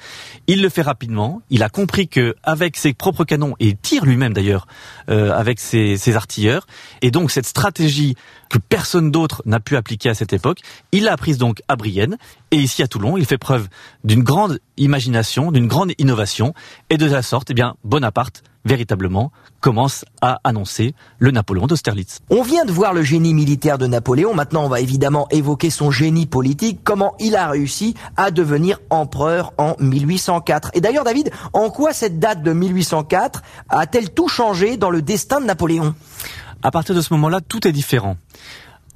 Il 0.46 0.62
le 0.62 0.68
fait 0.68 0.82
rapidement. 0.82 1.42
Il 1.50 1.62
a 1.62 1.68
compris 1.68 2.08
que 2.08 2.34
avec 2.42 2.76
ses 2.76 2.92
propres 2.92 3.24
canons 3.24 3.54
et 3.60 3.74
tire 3.74 4.04
lui-même 4.04 4.32
d'ailleurs 4.32 4.66
euh, 5.08 5.32
avec 5.32 5.60
ses, 5.60 5.96
ses 5.96 6.16
artilleurs 6.16 6.66
et 7.02 7.10
donc 7.10 7.30
cette 7.30 7.46
stratégie 7.46 8.14
que 8.48 8.58
personne 8.58 9.10
d'autre 9.10 9.42
n'a 9.44 9.60
pu 9.60 9.76
appliquer 9.76 10.08
à 10.08 10.14
cette 10.14 10.32
époque, 10.32 10.60
il 10.92 11.04
l'a 11.04 11.12
apprise 11.12 11.38
donc 11.38 11.62
à 11.68 11.76
Brienne 11.76 12.16
et 12.50 12.56
ici 12.56 12.82
à 12.82 12.88
Toulon. 12.88 13.16
Il 13.16 13.26
fait 13.26 13.38
preuve 13.38 13.68
d'une 14.04 14.22
grande 14.22 14.58
imagination, 14.76 15.52
d'une 15.52 15.66
grande 15.66 15.92
innovation 15.98 16.54
et 16.90 16.96
de 16.96 17.06
la 17.06 17.22
sorte, 17.22 17.50
eh 17.50 17.54
bien, 17.54 17.74
Bonaparte 17.84 18.42
véritablement 18.64 19.32
commence 19.60 20.04
à 20.20 20.40
annoncer 20.44 20.94
le 21.18 21.30
Napoléon 21.30 21.66
d'Austerlitz. 21.66 22.20
On 22.30 22.42
vient 22.42 22.64
de 22.64 22.72
voir 22.72 22.94
le 22.94 23.02
génie 23.02 23.34
militaire 23.34 23.78
de 23.78 23.86
Napoléon, 23.86 24.34
maintenant 24.34 24.64
on 24.64 24.68
va 24.68 24.80
évidemment 24.80 25.28
évoquer 25.30 25.70
son 25.70 25.90
génie 25.90 26.26
politique, 26.26 26.80
comment 26.84 27.14
il 27.18 27.36
a 27.36 27.48
réussi 27.48 27.94
à 28.16 28.30
devenir 28.30 28.78
empereur 28.90 29.52
en 29.58 29.74
1804. 29.80 30.70
Et 30.74 30.80
d'ailleurs 30.80 31.04
David, 31.04 31.30
en 31.52 31.70
quoi 31.70 31.92
cette 31.92 32.18
date 32.18 32.42
de 32.42 32.52
1804 32.52 33.42
a-t-elle 33.68 34.10
tout 34.10 34.28
changé 34.28 34.76
dans 34.76 34.90
le 34.90 35.02
destin 35.02 35.40
de 35.40 35.46
Napoléon? 35.46 35.94
À 36.62 36.70
partir 36.70 36.94
de 36.94 37.00
ce 37.00 37.12
moment-là, 37.14 37.40
tout 37.40 37.66
est 37.68 37.72
différent. 37.72 38.16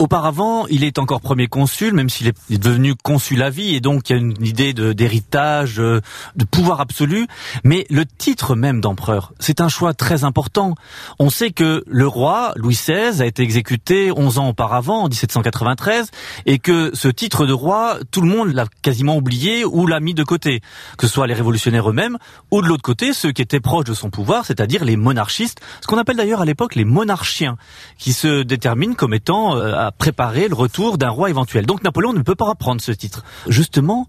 Auparavant, 0.02 0.66
il 0.66 0.82
est 0.82 0.98
encore 0.98 1.20
premier 1.20 1.46
consul, 1.46 1.94
même 1.94 2.08
s'il 2.08 2.26
est 2.26 2.58
devenu 2.58 2.96
consul 2.96 3.40
à 3.40 3.50
vie, 3.50 3.76
et 3.76 3.80
donc 3.80 4.10
il 4.10 4.12
y 4.12 4.16
a 4.16 4.18
une 4.18 4.34
idée 4.44 4.72
d'héritage, 4.74 5.78
euh, 5.78 6.00
de, 6.34 6.44
pouvoir 6.44 6.80
absolu. 6.80 7.28
Mais 7.62 7.86
le 7.88 8.04
titre 8.04 8.56
même 8.56 8.80
d'empereur, 8.80 9.32
c'est 9.38 9.60
un 9.60 9.68
choix 9.68 9.94
très 9.94 10.24
important. 10.24 10.74
On 11.20 11.30
sait 11.30 11.52
que 11.52 11.84
le 11.86 12.08
roi 12.08 12.52
Louis 12.56 12.74
XVI 12.74 13.22
a 13.22 13.26
été 13.26 13.44
exécuté 13.44 14.10
11 14.10 14.38
ans 14.38 14.48
auparavant, 14.48 15.04
en 15.04 15.08
1793, 15.08 16.10
et 16.46 16.58
que 16.58 16.90
ce 16.94 17.06
titre 17.06 17.46
de 17.46 17.52
roi, 17.52 17.98
tout 18.10 18.22
le 18.22 18.28
monde 18.28 18.52
l'a 18.52 18.64
quasiment 18.82 19.16
oublié 19.16 19.64
ou 19.64 19.86
l'a 19.86 20.00
mis 20.00 20.14
de 20.14 20.24
côté, 20.24 20.62
que 20.98 21.06
ce 21.06 21.12
soit 21.12 21.28
les 21.28 21.34
révolutionnaires 21.34 21.88
eux-mêmes, 21.88 22.18
ou 22.50 22.60
de 22.60 22.66
l'autre 22.66 22.82
côté 22.82 23.12
ceux 23.12 23.30
qui 23.30 23.40
étaient 23.40 23.60
proches 23.60 23.84
de 23.84 23.94
son 23.94 24.10
pouvoir, 24.10 24.46
c'est-à-dire 24.46 24.84
les 24.84 24.96
monarchistes, 24.96 25.60
ce 25.80 25.86
qu'on 25.86 25.98
appelle 25.98 26.16
d'ailleurs 26.16 26.40
à 26.40 26.44
l'époque 26.44 26.74
les 26.74 26.84
monarchiens, 26.84 27.56
qui 27.98 28.12
se 28.12 28.42
déterminent 28.42 28.94
comme 28.94 29.14
étant 29.14 29.56
euh, 29.56 29.91
préparer 29.98 30.48
le 30.48 30.54
retour 30.54 30.98
d'un 30.98 31.10
roi 31.10 31.30
éventuel. 31.30 31.66
Donc 31.66 31.82
Napoléon 31.82 32.12
ne 32.12 32.22
peut 32.22 32.34
pas 32.34 32.46
reprendre 32.46 32.80
ce 32.80 32.92
titre. 32.92 33.24
Justement, 33.48 34.06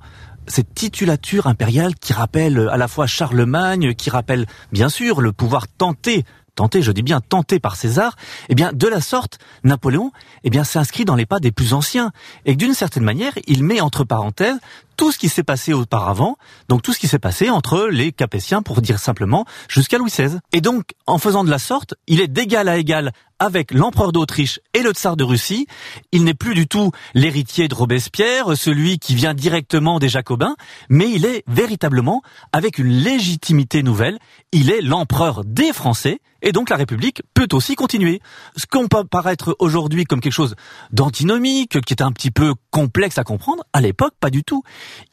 cette 0.47 0.73
titulature 0.73 1.47
impériale 1.47 1.95
qui 1.95 2.13
rappelle 2.13 2.69
à 2.71 2.77
la 2.77 2.87
fois 2.87 3.07
Charlemagne, 3.07 3.93
qui 3.93 4.09
rappelle 4.09 4.45
bien 4.71 4.89
sûr 4.89 5.21
le 5.21 5.31
pouvoir 5.31 5.67
tenté 5.67 6.25
tenté, 6.55 6.81
je 6.81 6.91
dis 6.91 7.01
bien 7.01 7.19
tenté 7.19 7.59
par 7.59 7.75
César, 7.75 8.15
eh 8.49 8.55
bien 8.55 8.71
de 8.73 8.87
la 8.87 9.01
sorte, 9.01 9.39
Napoléon, 9.63 10.11
eh 10.43 10.49
bien 10.49 10.63
s'inscrit 10.63 11.05
dans 11.05 11.15
les 11.15 11.25
pas 11.25 11.39
des 11.39 11.51
plus 11.51 11.73
anciens 11.73 12.11
et 12.45 12.55
d'une 12.55 12.73
certaine 12.73 13.03
manière, 13.03 13.33
il 13.47 13.63
met 13.63 13.81
entre 13.81 14.03
parenthèses 14.03 14.59
tout 14.95 15.11
ce 15.11 15.17
qui 15.17 15.29
s'est 15.29 15.43
passé 15.43 15.73
auparavant, 15.73 16.37
donc 16.69 16.81
tout 16.81 16.93
ce 16.93 16.99
qui 16.99 17.07
s'est 17.07 17.19
passé 17.19 17.49
entre 17.49 17.87
les 17.87 18.11
Capétiens, 18.11 18.61
pour 18.61 18.81
dire 18.81 18.99
simplement, 18.99 19.45
jusqu'à 19.67 19.97
Louis 19.97 20.09
XVI. 20.09 20.39
Et 20.51 20.61
donc, 20.61 20.83
en 21.07 21.17
faisant 21.17 21.43
de 21.43 21.49
la 21.49 21.59
sorte, 21.59 21.95
il 22.07 22.21
est 22.21 22.27
d'égal 22.27 22.67
à 22.69 22.77
égal 22.77 23.11
avec 23.39 23.73
l'empereur 23.73 24.13
d'Autriche 24.13 24.61
et 24.73 24.81
le 24.81 24.91
tsar 24.91 25.17
de 25.17 25.23
Russie. 25.23 25.67
Il 26.13 26.23
n'est 26.23 26.33
plus 26.33 26.53
du 26.53 26.67
tout 26.67 26.91
l'héritier 27.13 27.67
de 27.67 27.75
Robespierre, 27.75 28.55
celui 28.55 28.99
qui 28.99 29.15
vient 29.15 29.33
directement 29.33 29.99
des 29.99 30.07
Jacobins, 30.07 30.55
mais 30.89 31.09
il 31.11 31.25
est 31.25 31.43
véritablement, 31.47 32.21
avec 32.53 32.77
une 32.77 32.89
légitimité 32.89 33.83
nouvelle, 33.83 34.17
il 34.53 34.71
est 34.71 34.81
l'empereur 34.81 35.43
des 35.43 35.73
Français, 35.73 36.19
et 36.41 36.51
donc 36.51 36.69
la 36.69 36.75
République 36.75 37.21
peut 37.33 37.47
aussi 37.53 37.75
continuer. 37.75 38.21
Ce 38.55 38.65
qu'on 38.65 38.87
peut 38.87 39.03
paraître 39.03 39.55
aujourd'hui 39.59 40.03
comme 40.03 40.21
quelque 40.21 40.33
chose 40.33 40.55
d'antinomique, 40.91 41.81
qui 41.81 41.93
est 41.93 42.01
un 42.01 42.11
petit 42.11 42.31
peu 42.31 42.53
complexe 42.69 43.17
à 43.17 43.23
comprendre, 43.23 43.63
à 43.73 43.81
l'époque, 43.81 44.13
pas 44.19 44.29
du 44.29 44.43
tout. 44.43 44.63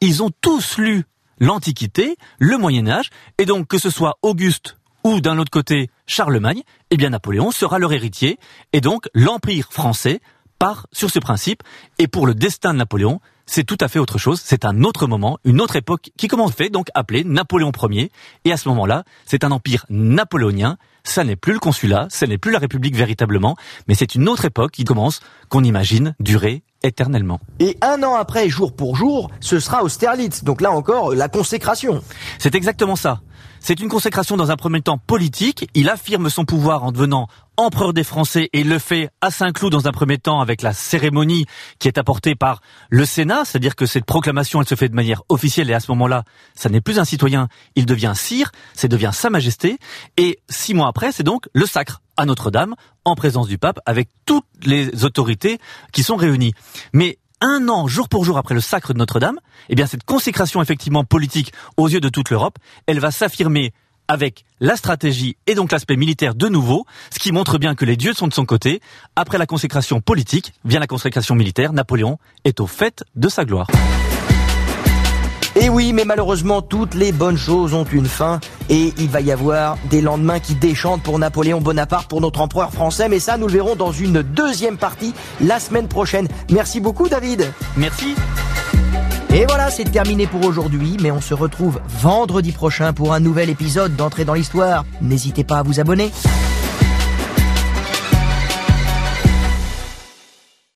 Ils 0.01 0.22
ont 0.22 0.31
tous 0.41 0.78
lu 0.78 1.05
l'Antiquité, 1.39 2.16
le 2.39 2.59
Moyen 2.59 2.87
Âge, 2.87 3.11
et 3.39 3.47
donc 3.47 3.66
que 3.66 3.78
ce 3.78 3.91
soit 3.91 4.18
Auguste 4.22 4.76
ou 5.05 5.20
d'un 5.20 5.39
autre 5.39 5.51
côté 5.51 5.91
Charlemagne, 6.07 6.62
eh 6.91 6.97
bien 6.97 7.11
Napoléon 7.11 7.51
sera 7.51 7.78
leur 7.78 7.93
héritier, 7.93 8.39
et 8.72 8.81
donc 8.81 9.09
l'Empire 9.14 9.68
français 9.70 10.20
part 10.59 10.87
sur 10.93 11.11
ce 11.11 11.18
principe, 11.18 11.62
et 11.99 12.07
pour 12.07 12.26
le 12.26 12.35
destin 12.35 12.74
de 12.74 12.78
Napoléon, 12.78 13.20
c'est 13.47 13.64
tout 13.64 13.78
à 13.81 13.89
fait 13.89 13.99
autre 13.99 14.18
chose, 14.18 14.41
c'est 14.45 14.66
un 14.66 14.85
autre 14.85 15.07
moment, 15.07 15.39
une 15.45 15.61
autre 15.61 15.76
époque 15.76 16.11
qui 16.16 16.28
commence 16.28 16.53
fait, 16.53 16.68
donc 16.68 16.89
appelé 16.95 17.24
Napoléon 17.24 17.72
Ier, 17.91 18.12
et 18.45 18.53
à 18.53 18.59
ce 18.59 18.68
moment-là, 18.68 19.05
c'est 19.24 19.43
un 19.43 19.51
empire 19.51 19.87
napoléonien, 19.89 20.76
ça 21.03 21.24
n'est 21.24 21.35
plus 21.35 21.55
le 21.55 21.59
consulat, 21.59 22.07
ça 22.11 22.26
n'est 22.26 22.39
plus 22.39 22.53
la 22.53 22.59
République 22.59 22.95
véritablement, 22.95 23.57
mais 23.89 23.95
c'est 23.95 24.14
une 24.14 24.28
autre 24.28 24.45
époque 24.45 24.72
qui 24.72 24.85
commence, 24.85 25.20
qu'on 25.49 25.64
imagine, 25.64 26.14
durer 26.20 26.62
éternellement. 26.83 27.41
Et 27.59 27.76
un 27.83 28.03
an 28.03 28.14
après, 28.14 28.49
jour 28.49 28.72
pour 28.72 28.97
jour, 28.97 29.31
ce 29.41 29.61
sera 29.61 29.83
Austerlitz. 29.83 30.45
Donc 30.45 30.61
là 30.61 30.70
encore, 30.70 31.14
la 31.14 31.28
consécration. 31.28 32.03
C'est 32.39 32.55
exactement 32.55 32.97
ça. 32.97 33.20
C'est 33.61 33.81
une 33.81 33.89
consécration 33.89 34.37
dans 34.37 34.51
un 34.51 34.57
premier 34.57 34.81
temps 34.81 34.99
politique. 34.99 35.68
Il 35.74 35.91
affirme 35.91 36.31
son 36.31 36.45
pouvoir 36.45 36.83
en 36.83 36.93
devenant 36.93 37.28
empereur 37.61 37.92
des 37.92 38.04
Français 38.04 38.48
et 38.54 38.64
le 38.64 38.78
fait 38.78 39.11
à 39.20 39.30
Saint-Cloud 39.30 39.70
dans 39.70 39.86
un 39.86 39.92
premier 39.92 40.16
temps 40.16 40.40
avec 40.40 40.62
la 40.62 40.72
cérémonie 40.72 41.44
qui 41.78 41.88
est 41.88 41.98
apportée 41.98 42.34
par 42.34 42.62
le 42.88 43.04
Sénat, 43.04 43.44
c'est-à-dire 43.44 43.76
que 43.76 43.84
cette 43.84 44.06
proclamation 44.06 44.62
elle 44.62 44.66
se 44.66 44.74
fait 44.74 44.88
de 44.88 44.94
manière 44.94 45.22
officielle 45.28 45.68
et 45.68 45.74
à 45.74 45.80
ce 45.80 45.90
moment-là, 45.90 46.24
ça 46.54 46.70
n'est 46.70 46.80
plus 46.80 46.98
un 46.98 47.04
citoyen, 47.04 47.48
il 47.76 47.84
devient 47.84 48.14
sire, 48.16 48.50
c'est 48.72 48.88
devient 48.88 49.11
Sa 49.12 49.28
Majesté 49.28 49.76
et 50.16 50.38
six 50.48 50.72
mois 50.72 50.88
après, 50.88 51.12
c'est 51.12 51.22
donc 51.22 51.48
le 51.52 51.66
sacre 51.66 52.00
à 52.16 52.24
Notre-Dame 52.24 52.76
en 53.04 53.14
présence 53.14 53.46
du 53.46 53.58
pape 53.58 53.78
avec 53.84 54.08
toutes 54.24 54.46
les 54.62 55.04
autorités 55.04 55.58
qui 55.92 56.02
sont 56.02 56.16
réunies. 56.16 56.54
Mais 56.94 57.18
un 57.42 57.68
an, 57.68 57.86
jour 57.88 58.08
pour 58.08 58.24
jour 58.24 58.38
après 58.38 58.54
le 58.54 58.62
sacre 58.62 58.94
de 58.94 58.98
Notre-Dame, 58.98 59.38
eh 59.68 59.74
bien 59.74 59.86
cette 59.86 60.04
consécration 60.04 60.62
effectivement 60.62 61.04
politique 61.04 61.52
aux 61.76 61.88
yeux 61.88 62.00
de 62.00 62.08
toute 62.08 62.30
l'Europe, 62.30 62.56
elle 62.86 63.00
va 63.00 63.11
s'affirmer 63.11 63.74
avec 64.11 64.44
la 64.58 64.74
stratégie 64.74 65.36
et 65.46 65.54
donc 65.54 65.70
l'aspect 65.70 65.96
militaire 65.96 66.34
de 66.34 66.48
nouveau, 66.48 66.84
ce 67.11 67.20
qui 67.20 67.30
montre 67.30 67.58
bien 67.58 67.76
que 67.76 67.84
les 67.84 67.96
dieux 67.96 68.12
sont 68.12 68.26
de 68.26 68.34
son 68.34 68.44
côté. 68.44 68.80
Après 69.14 69.38
la 69.38 69.46
consécration 69.46 70.00
politique, 70.00 70.52
vient 70.64 70.80
la 70.80 70.88
consécration 70.88 71.36
militaire. 71.36 71.72
Napoléon 71.72 72.18
est 72.44 72.58
au 72.58 72.66
fait 72.66 73.04
de 73.14 73.28
sa 73.28 73.44
gloire. 73.44 73.68
Et 75.54 75.68
oui, 75.68 75.92
mais 75.92 76.04
malheureusement, 76.04 76.61
toutes 76.61 76.94
les 76.94 77.12
bonnes 77.12 77.36
choses 77.36 77.72
ont 77.72 77.84
une 77.84 78.06
fin 78.06 78.40
et 78.68 78.92
il 78.98 79.08
va 79.08 79.20
y 79.20 79.30
avoir 79.30 79.76
des 79.90 80.00
lendemains 80.00 80.40
qui 80.40 80.56
déchantent 80.56 81.02
pour 81.02 81.18
Napoléon 81.18 81.61
Bonaparte, 81.61 82.08
pour 82.08 82.20
notre 82.20 82.40
empereur 82.40 82.72
français, 82.72 83.08
mais 83.08 83.20
ça, 83.20 83.36
nous 83.36 83.46
le 83.46 83.52
verrons 83.52 83.76
dans 83.76 83.92
une 83.92 84.22
deuxième 84.22 84.76
partie 84.76 85.14
la 85.40 85.61
semaine 85.61 85.86
prochaine. 85.86 86.28
Merci 86.50 86.80
beaucoup, 86.80 87.08
David. 87.08 87.52
Merci. 87.76 88.14
Et 89.33 89.47
voilà, 89.47 89.70
c'est 89.70 89.85
terminé 89.85 90.26
pour 90.26 90.45
aujourd'hui, 90.45 90.97
mais 91.01 91.12
on 91.12 91.20
se 91.20 91.35
retrouve 91.35 91.81
vendredi 91.87 92.51
prochain 92.51 92.93
pour 92.93 93.14
un 93.14 93.20
nouvel 93.20 93.49
épisode 93.49 93.95
d'Entrée 93.95 94.24
dans 94.24 94.35
l'Histoire. 94.35 94.85
N'hésitez 95.01 95.45
pas 95.45 95.59
à 95.59 95.62
vous 95.62 95.78
abonner. 95.78 96.11